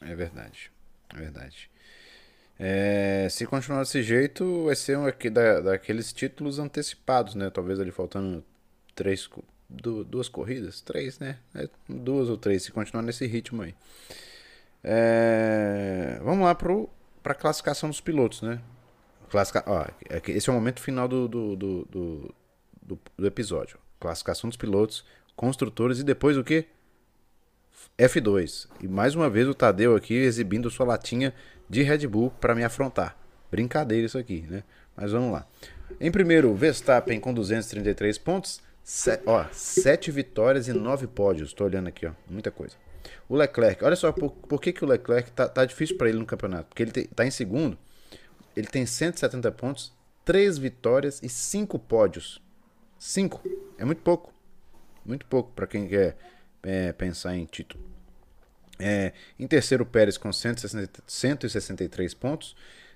É 0.02 0.16
verdade, 0.16 0.72
é 1.14 1.18
verdade. 1.18 1.70
É, 2.58 3.28
se 3.30 3.46
continuar 3.46 3.82
desse 3.82 4.02
jeito, 4.02 4.66
vai 4.66 4.76
ser 4.76 4.98
um 4.98 5.06
aqui 5.06 5.30
da, 5.30 5.62
daqueles 5.62 6.12
títulos 6.12 6.58
antecipados, 6.58 7.36
né? 7.36 7.50
Talvez 7.50 7.80
ali 7.80 7.92
faltando 7.92 8.44
três, 8.96 9.30
duas 9.70 10.28
corridas, 10.28 10.82
três, 10.82 11.20
né? 11.20 11.38
É, 11.54 11.70
duas 11.88 12.30
ou 12.30 12.38
três, 12.38 12.64
se 12.64 12.72
continuar 12.72 13.04
nesse 13.04 13.28
ritmo 13.28 13.62
aí. 13.62 13.76
É, 14.84 16.20
vamos 16.24 16.46
lá 16.46 16.56
para 17.30 17.36
classificação 17.36 17.90
dos 17.90 18.02
pilotos, 18.02 18.42
né? 18.42 18.60
Classica, 19.30 19.64
ó, 19.68 19.86
é 20.10 20.20
esse 20.32 20.50
é 20.50 20.52
o 20.52 20.56
momento 20.56 20.82
final 20.82 21.08
do, 21.08 21.28
do, 21.28 21.56
do, 21.56 22.36
do, 22.82 23.00
do 23.16 23.28
episódio 23.28 23.78
classificação 24.00 24.50
dos 24.50 24.58
pilotos, 24.58 25.06
construtores 25.36 26.00
e 26.00 26.04
depois 26.04 26.38
o 26.38 26.44
que? 26.44 26.66
F2. 27.98 28.68
E 28.82 28.88
mais 28.88 29.14
uma 29.14 29.30
vez 29.30 29.48
o 29.48 29.54
Tadeu 29.54 29.96
aqui 29.96 30.16
exibindo 30.16 30.72
sua 30.72 30.88
latinha 30.88 31.32
de 31.70 31.84
Red 31.84 32.08
Bull 32.08 32.32
para 32.32 32.56
me 32.56 32.64
afrontar. 32.64 33.16
Brincadeira 33.52 34.08
isso 34.08 34.18
aqui, 34.18 34.46
né? 34.50 34.64
Mas 34.96 35.12
vamos 35.12 35.32
lá. 35.32 35.46
Em 36.00 36.10
primeiro, 36.10 36.56
Verstappen 36.56 37.20
com 37.20 37.32
233 37.32 38.18
pontos. 38.18 38.60
Se, 38.84 39.20
ó, 39.26 39.46
7 39.52 40.10
vitórias 40.10 40.68
e 40.68 40.74
9 40.74 41.06
pódios. 41.08 41.50
Estou 41.50 41.68
olhando 41.68 41.90
aqui, 41.90 42.08
ó. 42.08 42.12
Muita 42.28 42.50
coisa. 42.50 42.76
O 43.28 43.36
Leclerc, 43.36 43.84
olha 43.84 43.96
só 43.96 44.12
por, 44.12 44.32
por 44.32 44.60
que, 44.60 44.74
que 44.74 44.84
o 44.84 44.88
Leclerc 44.88 45.32
tá, 45.32 45.48
tá 45.48 45.66
difícil 45.66 45.98
para 45.98 46.10
ele 46.10 46.20
no 46.20 46.26
campeonato. 46.26 46.70
Porque 46.70 46.84
ele 46.84 46.92
está 46.92 47.26
em 47.26 47.32
segundo. 47.32 47.78
Ele 48.56 48.68
tem 48.68 48.86
170 48.86 49.52
pontos, 49.52 49.94
3 50.26 50.58
vitórias 50.58 51.22
e 51.24 51.30
5 51.30 51.78
pódios. 51.80 52.42
5. 52.98 53.42
É 53.78 53.86
muito 53.86 54.02
pouco. 54.02 54.34
Muito 55.06 55.26
pouco 55.26 55.52
para 55.54 55.66
quem 55.66 55.88
quer 55.88 56.18
é, 56.64 56.92
pensar 56.92 57.36
em 57.36 57.46
título. 57.46 57.84
É, 58.78 59.14
em 59.38 59.48
terceiro, 59.48 59.86
Pérez 59.86 60.18
com 60.18 60.32
160, 60.32 61.04
163 61.06 62.14
pontos. 62.14 62.56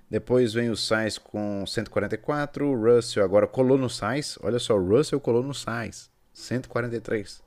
Depois 0.10 0.54
vem 0.54 0.70
o 0.70 0.78
Sainz 0.78 1.18
com 1.18 1.66
144. 1.66 2.68
O 2.68 2.96
Russell 2.96 3.24
agora 3.24 3.48
colou 3.48 3.78
no 3.78 3.90
Sainz. 3.90 4.38
Olha 4.42 4.60
só, 4.60 4.78
o 4.78 4.88
Russell 4.88 5.20
colou 5.20 5.44
no 5.44 5.54
Sainz. 5.54 6.10
143. 6.34 7.42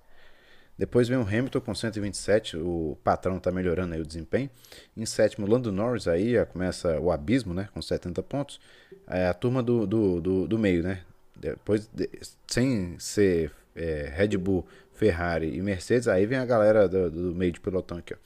Depois 0.79 1.09
vem 1.09 1.17
o 1.17 1.23
Hamilton 1.23 1.61
com 1.61 1.75
127. 1.75 2.57
O 2.57 2.99
patrão 3.03 3.39
está 3.39 3.51
melhorando 3.51 3.95
aí 3.95 4.01
o 4.01 4.07
desempenho. 4.07 4.51
Em 4.97 5.07
sétimo, 5.07 5.47
Lando 5.47 5.73
Norris. 5.73 6.07
Aí 6.07 6.35
começa 6.47 7.01
o 7.01 7.11
abismo, 7.11 7.55
né? 7.55 7.69
Com 7.73 7.81
70 7.81 8.23
pontos. 8.23 8.61
É 9.07 9.27
a 9.27 9.35
turma 9.35 9.63
do, 9.63 9.87
do, 9.87 10.21
do, 10.21 10.49
do 10.49 10.59
meio, 10.59 10.83
né? 10.83 11.03
Depois, 11.35 11.89
de, 11.93 12.09
sem 12.47 12.99
ser 12.99 13.53
é, 13.75 14.11
Red 14.15 14.37
Bull, 14.37 14.67
Ferrari 14.93 15.55
e 15.55 15.63
Mercedes, 15.63 16.09
aí 16.09 16.25
vem 16.27 16.39
a 16.39 16.47
galera 16.47 16.89
do, 16.89 17.11
do 17.11 17.35
meio 17.35 17.53
de 17.53 17.61
pelotão 17.61 17.99
aqui. 17.99 18.15
Ó. 18.15 18.17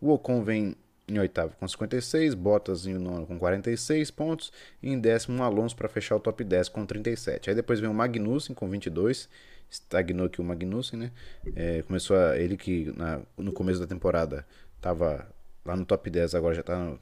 O 0.00 0.12
Ocon 0.12 0.44
vem 0.44 0.76
em 1.08 1.18
oitavo 1.18 1.56
com 1.58 1.66
56, 1.66 2.34
Bottas 2.34 2.86
em 2.86 2.94
nono 2.94 3.26
com 3.26 3.38
46 3.38 4.10
pontos, 4.10 4.52
e 4.82 4.90
em 4.90 5.00
décimo 5.00 5.42
Alonso 5.42 5.74
para 5.74 5.88
fechar 5.88 6.16
o 6.16 6.20
top 6.20 6.44
10 6.44 6.68
com 6.68 6.84
37. 6.84 7.48
Aí 7.48 7.56
depois 7.56 7.80
vem 7.80 7.88
o 7.88 7.94
Magnussen 7.94 8.54
com 8.54 8.68
22, 8.68 9.28
estagnou 9.70 10.26
aqui 10.26 10.40
o 10.40 10.44
Magnussen, 10.44 10.98
né? 10.98 11.12
É, 11.54 11.82
começou 11.82 12.16
a, 12.16 12.38
ele 12.38 12.56
que 12.56 12.92
na, 12.96 13.20
no 13.36 13.52
começo 13.52 13.80
da 13.80 13.86
temporada 13.86 14.46
estava 14.76 15.26
lá 15.64 15.76
no 15.76 15.84
top 15.84 16.08
10, 16.08 16.34
agora 16.34 16.54
já 16.54 16.60
está 16.62 16.96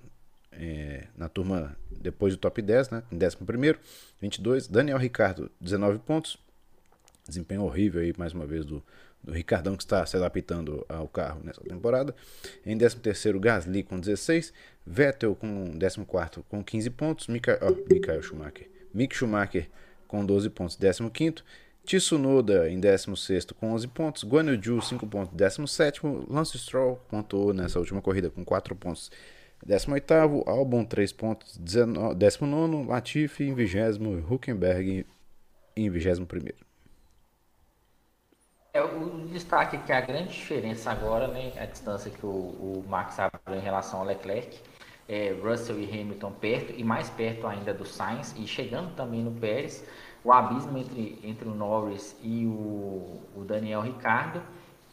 é, 0.52 1.06
na 1.16 1.28
turma 1.28 1.76
depois 1.90 2.34
do 2.34 2.38
top 2.38 2.60
10, 2.60 2.90
né? 2.90 3.02
Em 3.12 3.16
11 3.16 3.36
primeiro, 3.38 3.78
22. 4.20 4.66
Daniel 4.68 4.98
Ricardo, 4.98 5.50
19 5.60 5.98
pontos. 6.00 6.38
Desempenho 7.28 7.62
horrível 7.62 8.00
aí, 8.00 8.14
mais 8.16 8.32
uma 8.32 8.46
vez, 8.46 8.64
do, 8.64 8.82
do 9.22 9.32
Ricardão, 9.32 9.76
que 9.76 9.82
está 9.82 10.06
se 10.06 10.16
adaptando 10.16 10.86
ao 10.88 11.08
carro 11.08 11.40
nessa 11.42 11.60
temporada. 11.60 12.14
Em 12.64 12.76
13 12.76 12.96
terceiro, 12.96 13.40
Gasly 13.40 13.82
com 13.82 13.98
16. 13.98 14.52
Vettel 14.86 15.34
com 15.34 15.76
14 15.78 16.44
com 16.48 16.62
15 16.62 16.90
pontos. 16.90 17.26
Mika, 17.26 17.58
oh, 17.62 17.92
Mikael 17.92 18.22
Schumacher. 18.22 18.68
Mick 18.94 19.14
Schumacher 19.14 19.68
com 20.06 20.24
12 20.24 20.50
pontos, 20.50 20.76
15 20.76 21.10
Tsunoda 21.86 22.68
em 22.68 22.80
16 22.80 23.46
com 23.52 23.72
11 23.72 23.88
pontos, 23.88 24.24
Guan 24.24 24.50
Yu 24.50 24.62
Zhu 24.62 24.82
5 24.82 25.06
pontos, 25.06 25.34
17 25.34 26.00
Lance 26.28 26.58
Stroll 26.58 26.96
pontuou 27.08 27.54
nessa 27.54 27.78
última 27.78 28.02
corrida 28.02 28.28
com 28.28 28.44
4 28.44 28.74
pontos, 28.74 29.10
18º, 29.64 30.46
Albon 30.46 30.84
3 30.84 31.12
pontos, 31.12 31.58
19º, 31.58 32.88
Latifi 32.88 33.44
em 33.44 33.54
20º, 33.54 34.30
Huckenberg 34.30 35.06
em 35.76 35.90
21º. 35.90 36.54
É, 38.74 38.82
o 38.82 39.26
destaque 39.28 39.76
é 39.76 39.78
que 39.78 39.92
a 39.92 40.00
grande 40.00 40.34
diferença 40.34 40.90
agora, 40.90 41.28
né, 41.28 41.52
a 41.56 41.64
distância 41.64 42.10
que 42.10 42.26
o, 42.26 42.28
o 42.28 42.84
Max 42.86 43.18
abriu 43.18 43.56
em 43.56 43.62
relação 43.62 44.00
ao 44.00 44.04
Leclerc, 44.04 44.58
é 45.08 45.32
Russell 45.40 45.78
e 45.78 45.84
Hamilton 45.84 46.32
perto 46.32 46.74
e 46.76 46.82
mais 46.82 47.08
perto 47.10 47.46
ainda 47.46 47.72
do 47.72 47.86
Sainz 47.86 48.34
e 48.36 48.46
chegando 48.46 48.94
também 48.94 49.22
no 49.22 49.30
Pérez, 49.30 49.84
o 50.26 50.32
abismo 50.32 50.76
entre, 50.76 51.20
entre 51.22 51.48
o 51.48 51.54
Norris 51.54 52.16
e 52.22 52.46
o, 52.46 53.20
o 53.36 53.44
Daniel 53.46 53.80
Ricardo 53.80 54.42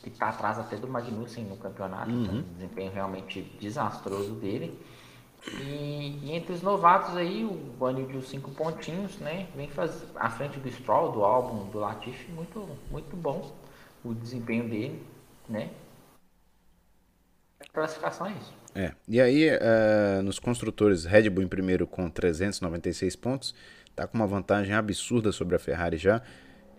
que 0.04 0.10
está 0.10 0.30
atrás 0.30 0.60
até 0.60 0.76
do 0.76 0.88
Magnussen 0.88 1.46
no 1.46 1.56
campeonato, 1.56 2.12
uhum. 2.12 2.24
Então, 2.24 2.36
um 2.36 2.54
desempenho 2.54 2.92
realmente 2.92 3.42
desastroso 3.60 4.36
dele. 4.36 4.78
E, 5.62 6.20
e, 6.24 6.32
entre 6.34 6.54
os 6.54 6.62
novatos 6.62 7.16
aí, 7.16 7.44
o 7.46 7.54
Bunny 7.80 8.06
de 8.06 8.22
cinco 8.22 8.52
pontinhos, 8.52 9.18
né? 9.20 9.48
Vem 9.56 9.70
fazer 9.70 10.06
à 10.16 10.30
frente 10.30 10.60
do 10.60 10.70
Stroll, 10.70 11.14
do 11.14 11.24
álbum 11.24 11.70
do 11.70 11.80
Latifi, 11.80 12.32
muito, 12.32 12.68
muito 12.92 13.16
bom 13.16 13.56
o 14.04 14.14
desempenho 14.14 14.68
dele, 14.68 15.02
né? 15.48 15.70
A 17.62 17.74
classificação 17.74 18.28
é 18.28 18.32
isso. 18.32 18.54
É. 18.76 18.92
E 19.08 19.22
aí, 19.22 19.50
uh, 19.50 20.22
nos 20.24 20.40
construtores, 20.40 21.06
Red 21.06 21.30
Bull 21.30 21.44
em 21.44 21.48
primeiro 21.48 21.88
com 21.88 22.10
396 22.10 23.16
pontos, 23.16 23.56
tá 23.96 24.08
com 24.08 24.18
uma 24.18 24.28
vantagem 24.28 24.74
absurda 24.74 25.32
sobre 25.32 25.56
a 25.56 25.60
Ferrari 25.60 25.98
já 25.98 26.22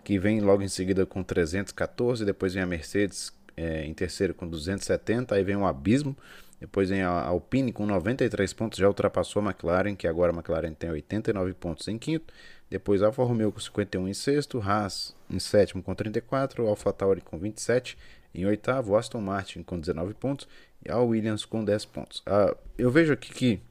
que 0.05 0.19
vem 0.19 0.39
logo 0.39 0.61
em 0.61 0.67
seguida 0.67 1.03
com 1.03 1.23
314, 1.23 2.23
depois 2.23 2.53
vem 2.53 2.61
a 2.61 2.65
Mercedes 2.67 3.33
é, 3.57 3.83
em 3.83 3.93
terceiro 3.93 4.35
com 4.35 4.47
270, 4.47 5.33
aí 5.33 5.43
vem 5.43 5.55
o 5.55 5.65
Abismo, 5.65 6.15
depois 6.59 6.89
vem 6.89 7.01
a 7.01 7.09
Alpine 7.09 7.73
com 7.73 7.87
93 7.87 8.53
pontos, 8.53 8.77
já 8.77 8.87
ultrapassou 8.87 9.41
a 9.41 9.45
McLaren, 9.45 9.95
que 9.95 10.07
agora 10.07 10.31
a 10.31 10.35
McLaren 10.35 10.73
tem 10.73 10.91
89 10.91 11.53
pontos 11.55 11.87
em 11.87 11.97
quinto, 11.97 12.31
depois 12.69 13.01
Alfa 13.01 13.23
Romeo 13.23 13.51
com 13.51 13.59
51 13.59 14.07
em 14.07 14.13
sexto, 14.13 14.61
Haas 14.61 15.15
em 15.27 15.39
sétimo 15.39 15.81
com 15.81 15.95
34, 15.95 16.67
Alfa 16.67 16.93
Tauri 16.93 17.21
com 17.21 17.39
27, 17.39 17.97
Em 18.33 18.45
oitavo, 18.45 18.95
Aston 18.95 19.21
Martin 19.21 19.63
com 19.63 19.79
19 19.79 20.13
pontos 20.13 20.47
e 20.85 20.91
a 20.91 20.99
Williams 20.99 21.45
com 21.45 21.65
10 21.65 21.85
pontos. 21.85 22.21
Ah, 22.27 22.55
eu 22.77 22.91
vejo 22.91 23.11
aqui 23.11 23.33
que 23.33 23.61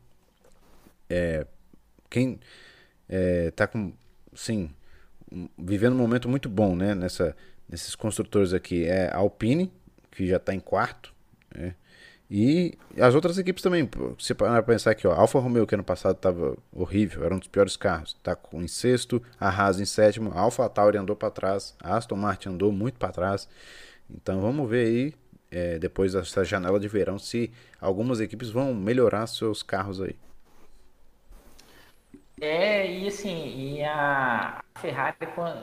é, 1.08 1.46
quem 2.10 2.40
é, 3.08 3.52
com, 3.70 3.92
sim, 4.34 4.70
vivendo 5.58 5.94
um 5.94 5.98
momento 5.98 6.28
muito 6.28 6.48
bom 6.48 6.76
né, 6.76 6.94
nessa, 6.94 7.36
nesses 7.68 7.94
construtores 7.94 8.52
aqui 8.52 8.84
é 8.84 9.08
a 9.08 9.16
Alpine, 9.16 9.72
que 10.10 10.26
já 10.26 10.36
está 10.36 10.54
em 10.54 10.60
quarto, 10.60 11.12
né, 11.54 11.74
e 12.30 12.76
as 12.98 13.14
outras 13.14 13.36
equipes 13.38 13.62
também. 13.62 13.88
Se 14.18 14.34
para 14.34 14.62
pensar 14.62 14.90
aqui, 14.92 15.06
ó, 15.06 15.12
Alfa 15.12 15.38
Romeo, 15.38 15.66
que 15.66 15.74
ano 15.74 15.84
passado 15.84 16.16
estava 16.16 16.56
horrível, 16.72 17.24
era 17.24 17.34
um 17.34 17.38
dos 17.38 17.48
piores 17.48 17.76
carros, 17.76 18.10
está 18.10 18.36
em 18.54 18.66
sexto, 18.66 19.22
a 19.38 19.48
Haas 19.48 19.78
em 19.78 19.84
sétimo, 19.84 20.32
a 20.32 20.40
Alfa 20.40 20.68
Tauri 20.68 20.96
andou 20.96 21.14
para 21.14 21.30
trás, 21.30 21.76
a 21.80 21.96
Aston 21.96 22.16
Martin 22.16 22.50
andou 22.50 22.72
muito 22.72 22.98
para 22.98 23.12
trás. 23.12 23.48
Então 24.10 24.40
vamos 24.40 24.68
ver 24.68 24.86
aí, 24.86 25.14
é, 25.50 25.78
depois 25.78 26.14
dessa 26.14 26.44
janela 26.44 26.80
de 26.80 26.88
verão, 26.88 27.18
se 27.18 27.52
algumas 27.80 28.20
equipes 28.20 28.50
vão 28.50 28.74
melhorar 28.74 29.26
seus 29.26 29.62
carros 29.62 30.00
aí. 30.00 30.16
É, 32.40 32.90
e 32.90 33.06
assim, 33.06 33.46
e 33.78 33.84
a 33.84 34.60
Ferrari, 34.76 35.16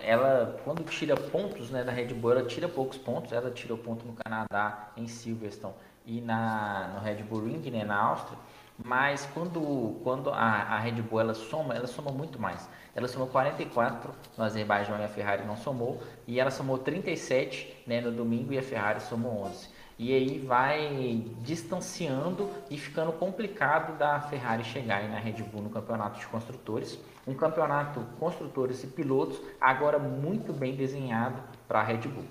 ela 0.04 0.60
quando 0.64 0.84
tira 0.86 1.16
pontos 1.18 1.70
né, 1.70 1.84
da 1.84 1.92
Red 1.92 2.14
Bull, 2.14 2.32
ela 2.32 2.46
tira 2.46 2.68
poucos 2.70 2.98
pontos, 2.98 3.32
ela 3.34 3.52
tirou 3.52 3.78
ponto 3.78 4.06
no 4.06 4.14
Canadá, 4.14 4.90
em 4.96 5.06
Silverstone 5.08 5.74
e 6.06 6.22
na, 6.22 6.94
no 6.96 7.02
Red 7.02 7.24
Bull 7.24 7.46
Ring, 7.46 7.70
né, 7.70 7.84
na 7.84 7.98
Áustria, 8.02 8.38
mas 8.84 9.26
quando, 9.34 10.00
quando 10.04 10.30
a, 10.30 10.36
a 10.38 10.80
Red 10.80 11.02
Bull 11.02 11.20
ela 11.20 11.34
soma, 11.34 11.76
ela 11.76 11.88
soma 11.88 12.10
muito 12.12 12.40
mais. 12.40 12.68
Ela 12.96 13.08
somou 13.08 13.28
44 13.28 14.14
no 14.38 14.44
Azerbaijão 14.44 14.98
e 15.00 15.04
a 15.04 15.10
Ferrari 15.10 15.44
não 15.46 15.58
somou, 15.58 16.02
e 16.26 16.40
ela 16.40 16.52
somou 16.52 16.78
37 16.78 17.84
né, 17.86 18.00
no 18.02 18.12
domingo 18.12 18.54
e 18.54 18.58
a 18.58 18.64
Ferrari 18.64 19.02
somou 19.02 19.44
11. 19.44 19.70
E 20.02 20.16
aí 20.16 20.40
vai 20.40 21.24
distanciando 21.44 22.50
e 22.72 22.76
ficando 22.76 23.12
complicado 23.12 24.00
da 24.00 24.20
Ferrari 24.20 24.64
chegar 24.64 24.98
aí 24.98 25.08
na 25.08 25.20
Red 25.20 25.44
Bull 25.44 25.62
no 25.62 25.70
campeonato 25.70 26.20
de 26.20 26.26
construtores. 26.26 26.98
Um 27.28 27.36
campeonato 27.36 28.00
construtores 28.18 28.84
e 28.84 28.88
pilotos 28.88 29.40
agora 29.62 30.00
muito 30.00 30.52
bem 30.54 30.76
desenhado 30.76 31.40
para 31.68 31.82
a 31.82 31.84
Red 31.84 32.00
Bull. 32.08 32.26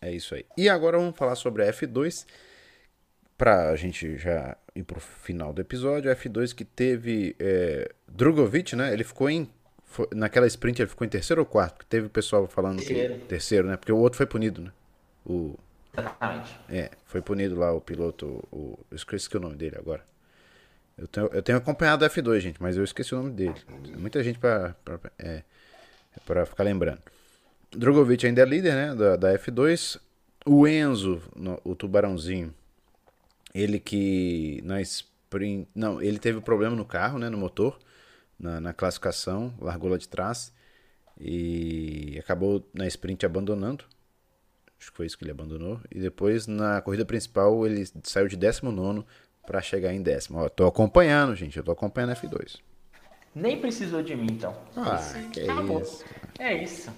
É 0.00 0.12
isso 0.12 0.36
aí. 0.36 0.46
E 0.56 0.68
agora 0.68 0.98
vamos 0.98 1.16
falar 1.16 1.34
sobre 1.34 1.64
a 1.64 1.72
F2 1.72 2.24
para 3.36 3.70
a 3.70 3.76
gente 3.76 4.16
já 4.16 4.56
ir 4.72 4.84
para 4.84 4.98
o 4.98 5.00
final 5.00 5.52
do 5.52 5.60
episódio, 5.60 6.14
F2 6.14 6.54
que 6.54 6.64
teve 6.64 7.34
é, 7.40 7.92
Drogovic, 8.06 8.76
né? 8.76 8.92
Ele 8.92 9.02
ficou 9.02 9.28
em. 9.28 9.50
Foi, 9.82 10.06
naquela 10.14 10.46
sprint 10.46 10.80
ele 10.80 10.88
ficou 10.88 11.04
em 11.04 11.10
terceiro 11.10 11.42
ou 11.42 11.46
quarto? 11.46 11.78
Porque 11.78 11.88
teve 11.88 12.06
o 12.06 12.10
pessoal 12.10 12.46
falando 12.46 12.78
terceiro. 12.78 13.14
que. 13.14 13.20
Terceiro, 13.26 13.66
né? 13.66 13.76
Porque 13.76 13.90
o 13.90 13.98
outro 13.98 14.16
foi 14.16 14.26
punido, 14.26 14.62
né? 14.62 14.70
O. 15.24 15.58
Exatamente. 15.96 16.58
É, 16.68 16.90
foi 17.04 17.22
punido 17.22 17.56
lá 17.58 17.72
o 17.72 17.80
piloto. 17.80 18.42
O, 18.52 18.78
eu 18.90 18.96
esqueci 18.96 19.34
o 19.36 19.40
nome 19.40 19.56
dele 19.56 19.76
agora. 19.78 20.04
Eu 20.96 21.06
tenho, 21.06 21.26
eu 21.26 21.42
tenho 21.42 21.58
acompanhado 21.58 22.04
a 22.04 22.10
F2, 22.10 22.40
gente, 22.40 22.62
mas 22.62 22.76
eu 22.76 22.84
esqueci 22.84 23.14
o 23.14 23.18
nome 23.18 23.30
dele. 23.30 23.54
Muita 23.98 24.22
gente 24.22 24.38
para 24.38 24.74
é, 25.18 25.42
pra 26.24 26.46
ficar 26.46 26.64
lembrando. 26.64 27.00
Drogovic 27.70 28.26
ainda 28.26 28.42
é 28.42 28.44
líder, 28.44 28.74
né? 28.74 28.94
Da, 28.94 29.16
da 29.16 29.38
F2. 29.38 30.00
O 30.46 30.66
Enzo, 30.66 31.22
no, 31.34 31.60
o 31.64 31.74
tubarãozinho, 31.74 32.54
ele 33.54 33.78
que 33.78 34.60
na 34.64 34.80
sprint. 34.80 35.68
Não, 35.74 36.00
ele 36.00 36.18
teve 36.18 36.40
problema 36.40 36.74
no 36.74 36.84
carro, 36.84 37.18
né? 37.18 37.28
No 37.28 37.36
motor, 37.36 37.78
na, 38.38 38.60
na 38.60 38.72
classificação, 38.72 39.52
largou 39.60 39.90
lá 39.90 39.98
de 39.98 40.08
trás 40.08 40.52
e 41.20 42.16
acabou 42.18 42.66
na 42.72 42.86
sprint 42.86 43.26
abandonando. 43.26 43.84
Acho 44.78 44.90
que 44.90 44.96
foi 44.96 45.06
isso 45.06 45.16
que 45.16 45.24
ele 45.24 45.30
abandonou. 45.30 45.80
E 45.90 46.00
depois 46.00 46.46
na 46.46 46.80
corrida 46.80 47.04
principal 47.04 47.66
ele 47.66 47.88
saiu 48.02 48.28
de 48.28 48.36
19 48.36 49.04
para 49.46 49.62
chegar 49.62 49.92
em 49.92 50.02
décimo. 50.02 50.38
Ó, 50.38 50.48
tô 50.48 50.66
acompanhando, 50.66 51.34
gente. 51.34 51.56
Eu 51.56 51.64
tô 51.64 51.72
acompanhando 51.72 52.10
a 52.10 52.16
F2. 52.16 52.58
Nem 53.34 53.60
precisou 53.60 54.02
de 54.02 54.16
mim, 54.16 54.28
então. 54.30 54.56
Ah, 54.76 54.98
que 55.32 55.40
é 55.40 55.80
isso. 55.80 56.04
É 56.38 56.62
isso. 56.62 56.90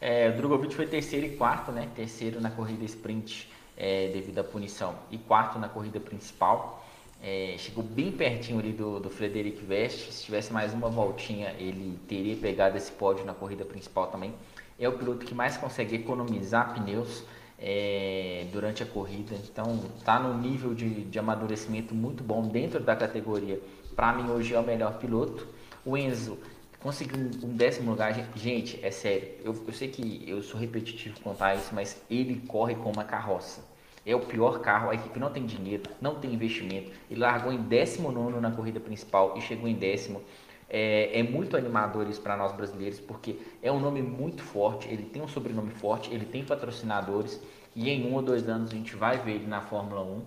É, 0.00 0.28
o 0.28 0.36
Drogovic 0.36 0.74
foi 0.74 0.86
terceiro 0.86 1.26
e 1.26 1.36
quarto, 1.36 1.70
né? 1.70 1.88
Terceiro 1.94 2.40
na 2.40 2.50
corrida 2.50 2.84
sprint 2.84 3.48
é, 3.76 4.08
devido 4.08 4.40
à 4.40 4.44
punição, 4.44 4.96
e 5.10 5.18
quarto 5.18 5.58
na 5.58 5.68
corrida 5.68 6.00
principal. 6.00 6.81
É, 7.22 7.54
chegou 7.56 7.84
bem 7.84 8.10
pertinho 8.10 8.58
ali 8.58 8.72
do, 8.72 8.98
do 8.98 9.08
Frederic 9.08 9.64
Veste. 9.64 10.12
Se 10.12 10.24
tivesse 10.24 10.52
mais 10.52 10.74
uma 10.74 10.88
voltinha, 10.88 11.54
ele 11.56 11.96
teria 12.08 12.34
pegado 12.36 12.76
esse 12.76 12.90
pódio 12.90 13.24
na 13.24 13.32
corrida 13.32 13.64
principal 13.64 14.08
também. 14.08 14.34
É 14.78 14.88
o 14.88 14.98
piloto 14.98 15.24
que 15.24 15.32
mais 15.32 15.56
consegue 15.56 15.94
economizar 15.94 16.74
pneus 16.74 17.22
é, 17.60 18.44
durante 18.52 18.82
a 18.82 18.86
corrida. 18.86 19.36
Então, 19.44 19.84
está 19.96 20.18
no 20.18 20.36
nível 20.36 20.74
de, 20.74 21.04
de 21.04 21.18
amadurecimento 21.18 21.94
muito 21.94 22.24
bom 22.24 22.42
dentro 22.42 22.80
da 22.80 22.96
categoria. 22.96 23.60
Para 23.94 24.12
mim, 24.14 24.28
hoje 24.28 24.52
é 24.52 24.58
o 24.58 24.64
melhor 24.64 24.98
piloto. 24.98 25.46
O 25.84 25.96
Enzo 25.96 26.38
conseguiu 26.80 27.16
um, 27.18 27.56
décimo 27.56 27.92
lugar. 27.92 28.12
Gente, 28.34 28.84
é 28.84 28.90
sério. 28.90 29.28
Eu, 29.44 29.64
eu 29.64 29.72
sei 29.72 29.88
que 29.88 30.24
eu 30.28 30.42
sou 30.42 30.58
repetitivo 30.58 31.20
contar 31.20 31.54
isso, 31.54 31.72
mas 31.72 32.02
ele 32.10 32.42
corre 32.48 32.74
com 32.74 32.90
uma 32.90 33.04
carroça. 33.04 33.71
É 34.04 34.14
o 34.16 34.20
pior 34.20 34.60
carro, 34.60 34.90
a 34.90 34.94
equipe 34.94 35.18
não 35.18 35.30
tem 35.30 35.46
dinheiro, 35.46 35.84
não 36.00 36.16
tem 36.16 36.34
investimento. 36.34 36.90
Ele 37.10 37.20
largou 37.20 37.52
em 37.52 37.62
19 37.62 38.40
na 38.40 38.50
corrida 38.50 38.80
principal 38.80 39.34
e 39.36 39.40
chegou 39.40 39.68
em 39.68 39.74
décimo. 39.74 40.22
É, 40.68 41.20
é 41.20 41.22
muito 41.22 41.56
animador 41.56 42.08
isso 42.08 42.20
para 42.20 42.36
nós 42.36 42.50
brasileiros, 42.52 42.98
porque 42.98 43.36
é 43.62 43.70
um 43.70 43.78
nome 43.78 44.00
muito 44.00 44.42
forte, 44.42 44.88
ele 44.88 45.04
tem 45.04 45.20
um 45.20 45.28
sobrenome 45.28 45.70
forte, 45.70 46.12
ele 46.12 46.24
tem 46.24 46.42
patrocinadores, 46.42 47.40
e 47.76 47.90
em 47.90 48.06
um 48.06 48.14
ou 48.14 48.22
dois 48.22 48.48
anos 48.48 48.70
a 48.70 48.74
gente 48.74 48.96
vai 48.96 49.18
ver 49.18 49.32
ele 49.32 49.46
na 49.46 49.60
Fórmula 49.60 50.02
1. 50.02 50.22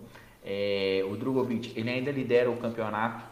É, 0.46 1.04
o 1.10 1.16
Drogovic, 1.16 1.74
ele 1.78 1.90
ainda 1.90 2.12
lidera 2.12 2.50
o 2.50 2.58
campeonato 2.58 3.26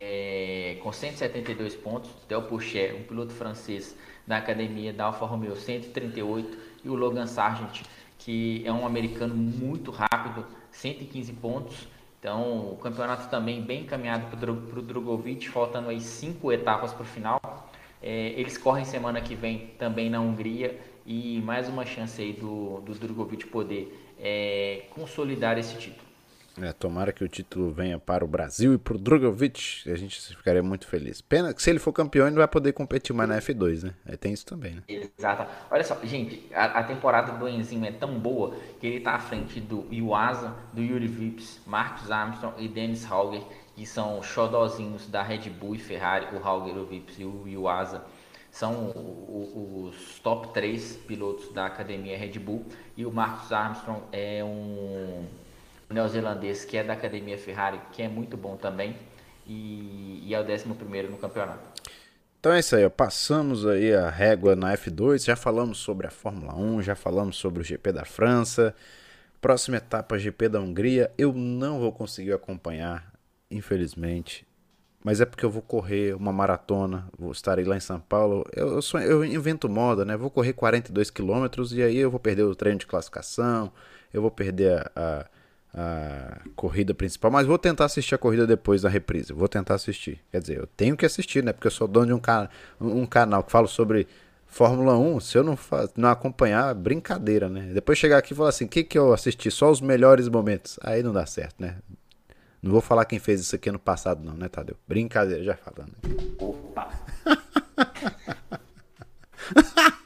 é, 0.00 0.76
com 0.82 0.92
172 0.92 1.74
pontos, 1.74 2.10
Del 2.28 2.42
Pouchet, 2.42 2.92
um 2.94 3.02
piloto 3.02 3.32
francês 3.32 3.96
da 4.26 4.36
academia 4.36 4.92
da 4.92 5.06
Alfa 5.06 5.24
Romeo, 5.24 5.56
138, 5.56 6.58
e 6.84 6.88
o 6.88 6.94
Logan 6.94 7.26
Sargent, 7.26 7.82
que 8.18 8.62
é 8.66 8.72
um 8.72 8.84
americano 8.84 9.34
muito 9.34 9.90
rápido, 9.90 10.44
115 10.70 11.32
pontos. 11.34 11.88
Então, 12.18 12.72
o 12.72 12.76
campeonato 12.76 13.28
também 13.30 13.62
bem 13.62 13.82
encaminhado 13.82 14.36
para 14.36 14.50
o 14.50 14.82
Drogovic, 14.82 15.48
faltando 15.48 15.88
aí 15.88 16.00
cinco 16.00 16.52
etapas 16.52 16.92
para 16.92 17.02
o 17.02 17.06
final. 17.06 17.40
É, 18.02 18.30
eles 18.36 18.58
correm 18.58 18.84
semana 18.84 19.20
que 19.20 19.34
vem 19.34 19.68
também 19.78 20.10
na 20.10 20.20
Hungria 20.20 20.78
e 21.06 21.40
mais 21.42 21.68
uma 21.68 21.86
chance 21.86 22.20
aí 22.20 22.32
do, 22.32 22.80
do 22.80 22.92
Drogovic 22.94 23.46
poder 23.46 24.12
é, 24.20 24.84
consolidar 24.90 25.56
esse 25.58 25.76
título. 25.76 26.07
É, 26.62 26.72
tomara 26.72 27.12
que 27.12 27.22
o 27.22 27.28
título 27.28 27.70
venha 27.70 27.98
para 27.98 28.24
o 28.24 28.28
Brasil 28.28 28.74
e 28.74 28.78
para 28.78 28.94
o 28.94 28.98
Drogovic, 28.98 29.90
a 29.90 29.96
gente 29.96 30.20
ficaria 30.36 30.62
muito 30.62 30.86
feliz. 30.86 31.20
Pena 31.20 31.54
que 31.54 31.62
se 31.62 31.70
ele 31.70 31.78
for 31.78 31.92
campeão, 31.92 32.26
ele 32.26 32.34
não 32.34 32.40
vai 32.40 32.48
poder 32.48 32.72
competir 32.72 33.14
mais 33.14 33.28
na 33.28 33.38
F2, 33.38 33.84
né? 33.84 33.94
Aí 34.06 34.16
tem 34.16 34.32
isso 34.32 34.44
também, 34.44 34.74
né? 34.74 34.82
Exato. 34.88 35.46
Olha 35.70 35.84
só, 35.84 35.98
gente, 36.02 36.46
a, 36.52 36.80
a 36.80 36.84
temporada 36.84 37.32
do 37.32 37.48
Enzima 37.48 37.86
é 37.86 37.92
tão 37.92 38.18
boa 38.18 38.56
que 38.80 38.86
ele 38.86 38.98
está 38.98 39.12
à 39.12 39.18
frente 39.18 39.60
do 39.60 39.86
Iwasa, 39.90 40.54
do 40.72 40.82
Yuri 40.82 41.06
Vips, 41.06 41.60
Marcus 41.66 42.10
Armstrong 42.10 42.54
e 42.58 42.68
Dennis 42.68 43.10
Hauger, 43.10 43.42
que 43.76 43.86
são 43.86 44.22
xodozinhos 44.22 45.06
da 45.06 45.22
Red 45.22 45.50
Bull 45.50 45.76
e 45.76 45.78
Ferrari, 45.78 46.26
o 46.34 46.44
Hauger, 46.44 46.76
o 46.76 46.84
Vips 46.84 47.18
e 47.18 47.24
o 47.24 47.46
Iwasa. 47.46 48.02
São 48.50 48.90
os 48.90 50.18
top 50.20 50.52
3 50.52 50.96
pilotos 51.06 51.52
da 51.52 51.66
academia 51.66 52.18
Red 52.18 52.38
Bull 52.38 52.66
e 52.96 53.06
o 53.06 53.12
Marcus 53.12 53.52
Armstrong 53.52 54.02
é 54.10 54.42
um 54.42 55.26
neozelandês 55.90 56.64
que 56.64 56.76
é 56.76 56.84
da 56.84 56.92
Academia 56.92 57.38
Ferrari, 57.38 57.80
que 57.92 58.02
é 58.02 58.08
muito 58.08 58.36
bom 58.36 58.56
também, 58.56 58.96
e, 59.46 60.22
e 60.24 60.34
é 60.34 60.40
o 60.40 60.44
11 60.44 60.68
no 60.68 61.16
campeonato. 61.16 61.78
Então 62.40 62.52
é 62.52 62.60
isso 62.60 62.76
aí, 62.76 62.84
ó. 62.84 62.90
passamos 62.90 63.66
aí 63.66 63.92
a 63.92 64.08
régua 64.08 64.54
na 64.54 64.72
F2, 64.76 65.24
já 65.24 65.34
falamos 65.34 65.78
sobre 65.78 66.06
a 66.06 66.10
Fórmula 66.10 66.54
1, 66.54 66.82
já 66.82 66.94
falamos 66.94 67.36
sobre 67.36 67.62
o 67.62 67.64
GP 67.64 67.90
da 67.90 68.04
França, 68.04 68.74
próxima 69.40 69.78
etapa 69.78 70.18
GP 70.18 70.48
da 70.48 70.60
Hungria, 70.60 71.10
eu 71.18 71.32
não 71.32 71.80
vou 71.80 71.90
conseguir 71.90 72.32
acompanhar, 72.32 73.12
infelizmente, 73.50 74.46
mas 75.02 75.20
é 75.20 75.24
porque 75.24 75.44
eu 75.44 75.50
vou 75.50 75.62
correr 75.62 76.14
uma 76.14 76.32
maratona, 76.32 77.08
vou 77.18 77.32
estar 77.32 77.58
aí 77.58 77.64
lá 77.64 77.76
em 77.76 77.80
São 77.80 77.98
Paulo, 77.98 78.44
eu, 78.54 78.74
eu, 78.74 78.82
sou, 78.82 79.00
eu 79.00 79.24
invento 79.24 79.68
moda, 79.68 80.04
né, 80.04 80.16
vou 80.16 80.30
correr 80.30 80.52
42 80.52 81.10
quilômetros 81.10 81.72
e 81.72 81.82
aí 81.82 81.96
eu 81.96 82.10
vou 82.10 82.20
perder 82.20 82.44
o 82.44 82.54
treino 82.54 82.78
de 82.78 82.86
classificação, 82.86 83.72
eu 84.12 84.22
vou 84.22 84.30
perder 84.30 84.78
a, 84.78 84.90
a 84.94 85.26
a 85.74 86.40
corrida 86.56 86.94
principal, 86.94 87.30
mas 87.30 87.46
vou 87.46 87.58
tentar 87.58 87.84
assistir 87.84 88.14
a 88.14 88.18
corrida 88.18 88.46
depois 88.46 88.82
da 88.82 88.88
reprise. 88.88 89.32
Vou 89.32 89.48
tentar 89.48 89.74
assistir. 89.74 90.20
Quer 90.30 90.40
dizer, 90.40 90.58
eu 90.58 90.66
tenho 90.66 90.96
que 90.96 91.04
assistir, 91.04 91.44
né? 91.44 91.52
Porque 91.52 91.66
eu 91.66 91.70
sou 91.70 91.86
dono 91.86 92.06
de 92.06 92.12
um, 92.12 92.18
can 92.18 92.48
um 92.80 93.06
canal 93.06 93.42
que 93.42 93.52
fala 93.52 93.66
sobre 93.66 94.06
Fórmula 94.46 94.96
1. 94.96 95.20
Se 95.20 95.38
eu 95.38 95.44
não, 95.44 95.58
não 95.96 96.08
acompanhar, 96.08 96.74
brincadeira, 96.74 97.48
né? 97.48 97.70
Depois 97.72 97.98
chegar 97.98 98.18
aqui 98.18 98.32
e 98.32 98.36
falar 98.36 98.48
assim: 98.48 98.64
o 98.64 98.68
que, 98.68 98.82
que 98.82 98.98
eu 98.98 99.12
assisti? 99.12 99.50
Só 99.50 99.70
os 99.70 99.80
melhores 99.80 100.28
momentos. 100.28 100.78
Aí 100.82 101.02
não 101.02 101.12
dá 101.12 101.26
certo, 101.26 101.56
né? 101.60 101.76
Não 102.60 102.72
vou 102.72 102.80
falar 102.80 103.04
quem 103.04 103.20
fez 103.20 103.40
isso 103.40 103.54
aqui 103.54 103.70
no 103.70 103.78
passado, 103.78 104.24
não, 104.24 104.34
né, 104.34 104.48
Tadeu? 104.48 104.76
Brincadeira, 104.86 105.44
já 105.44 105.54
falando. 105.54 105.92
Opa! 106.38 106.88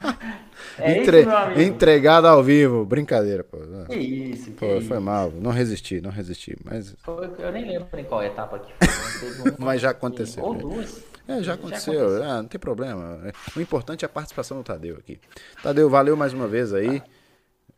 É 0.79 0.97
Entre... 0.99 1.21
isso. 1.21 1.61
Entregado 1.61 2.25
ao 2.27 2.43
vivo. 2.43 2.85
Brincadeira, 2.85 3.43
pô. 3.43 3.57
Que 3.87 3.95
isso, 3.95 4.51
que 4.51 4.57
Pô, 4.57 4.77
isso. 4.77 4.87
foi 4.87 4.99
mal. 4.99 5.31
Não 5.31 5.51
resisti, 5.51 6.01
não 6.01 6.09
resisti. 6.11 6.57
Mas, 6.63 6.95
Eu 7.39 7.51
nem 7.51 7.65
lembro 7.65 7.99
em 7.99 8.03
qual 8.03 8.23
etapa 8.23 8.59
que 8.59 8.71
foi. 8.87 9.29
uma 9.51 9.55
mas 9.59 9.81
já 9.81 9.91
aconteceu. 9.91 10.43
Ou 10.43 10.53
né? 10.53 10.59
duas. 10.61 11.03
É, 11.27 11.41
já 11.41 11.53
aconteceu. 11.53 11.93
aconteceu. 11.93 12.23
Ah, 12.23 12.41
não 12.41 12.47
tem 12.47 12.59
problema. 12.59 13.21
É, 13.25 13.31
O 13.57 13.61
importante 13.61 14.03
é 14.03 14.07
a 14.07 14.09
participação 14.09 14.57
do 14.57 14.63
Tadeu 14.63 14.97
aqui. 14.97 15.19
Tadeu, 15.61 15.89
valeu 15.89 16.17
mais 16.17 16.33
uma 16.33 16.47
vez 16.47 16.73
aí. 16.73 17.01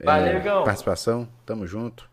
Valeu, 0.03 0.27
É, 0.27 0.37
Igão. 0.39 0.63
Participação, 0.63 1.27
tamo 1.45 1.67
junto. 1.67 2.09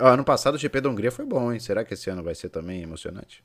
Ó, 0.00 0.06
Ano 0.08 0.24
passado 0.24 0.54
o 0.54 0.58
GP 0.58 0.80
da 0.80 0.88
Hungria 0.88 1.10
foi 1.10 1.24
bom, 1.24 1.52
hein? 1.52 1.58
Será 1.58 1.84
que 1.84 1.94
esse 1.94 2.08
ano 2.10 2.22
vai 2.22 2.34
ser 2.34 2.48
também 2.48 2.82
emocionante? 2.82 3.42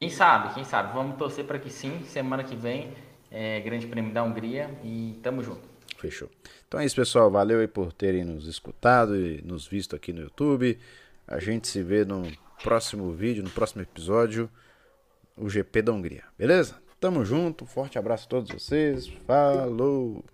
Quem 0.00 0.10
sabe, 0.10 0.54
quem 0.54 0.64
sabe. 0.64 0.92
Vamos 0.94 1.16
torcer 1.16 1.44
para 1.44 1.58
que 1.58 1.70
sim. 1.70 2.02
Semana 2.04 2.44
que 2.44 2.54
vem, 2.54 2.92
é, 3.30 3.60
Grande 3.60 3.86
Prêmio 3.86 4.12
da 4.12 4.22
Hungria 4.22 4.70
e 4.84 5.18
tamo 5.22 5.42
junto. 5.42 5.62
Fechou. 5.96 6.30
Então 6.66 6.78
é 6.78 6.84
isso, 6.84 6.96
pessoal. 6.96 7.30
Valeu 7.30 7.60
aí 7.60 7.68
por 7.68 7.92
terem 7.92 8.24
nos 8.24 8.46
escutado 8.46 9.16
e 9.16 9.42
nos 9.42 9.66
visto 9.66 9.96
aqui 9.96 10.12
no 10.12 10.22
YouTube. 10.22 10.78
A 11.26 11.40
gente 11.40 11.66
se 11.68 11.82
vê 11.82 12.04
no 12.04 12.30
próximo 12.62 13.12
vídeo, 13.12 13.42
no 13.42 13.50
próximo 13.50 13.82
episódio, 13.82 14.48
o 15.36 15.48
GP 15.48 15.82
da 15.82 15.92
Hungria. 15.92 16.24
Beleza? 16.38 16.80
Tamo 17.00 17.24
junto. 17.24 17.66
Forte 17.66 17.98
abraço 17.98 18.26
a 18.26 18.28
todos 18.28 18.50
vocês. 18.50 19.08
Falou! 19.26 20.24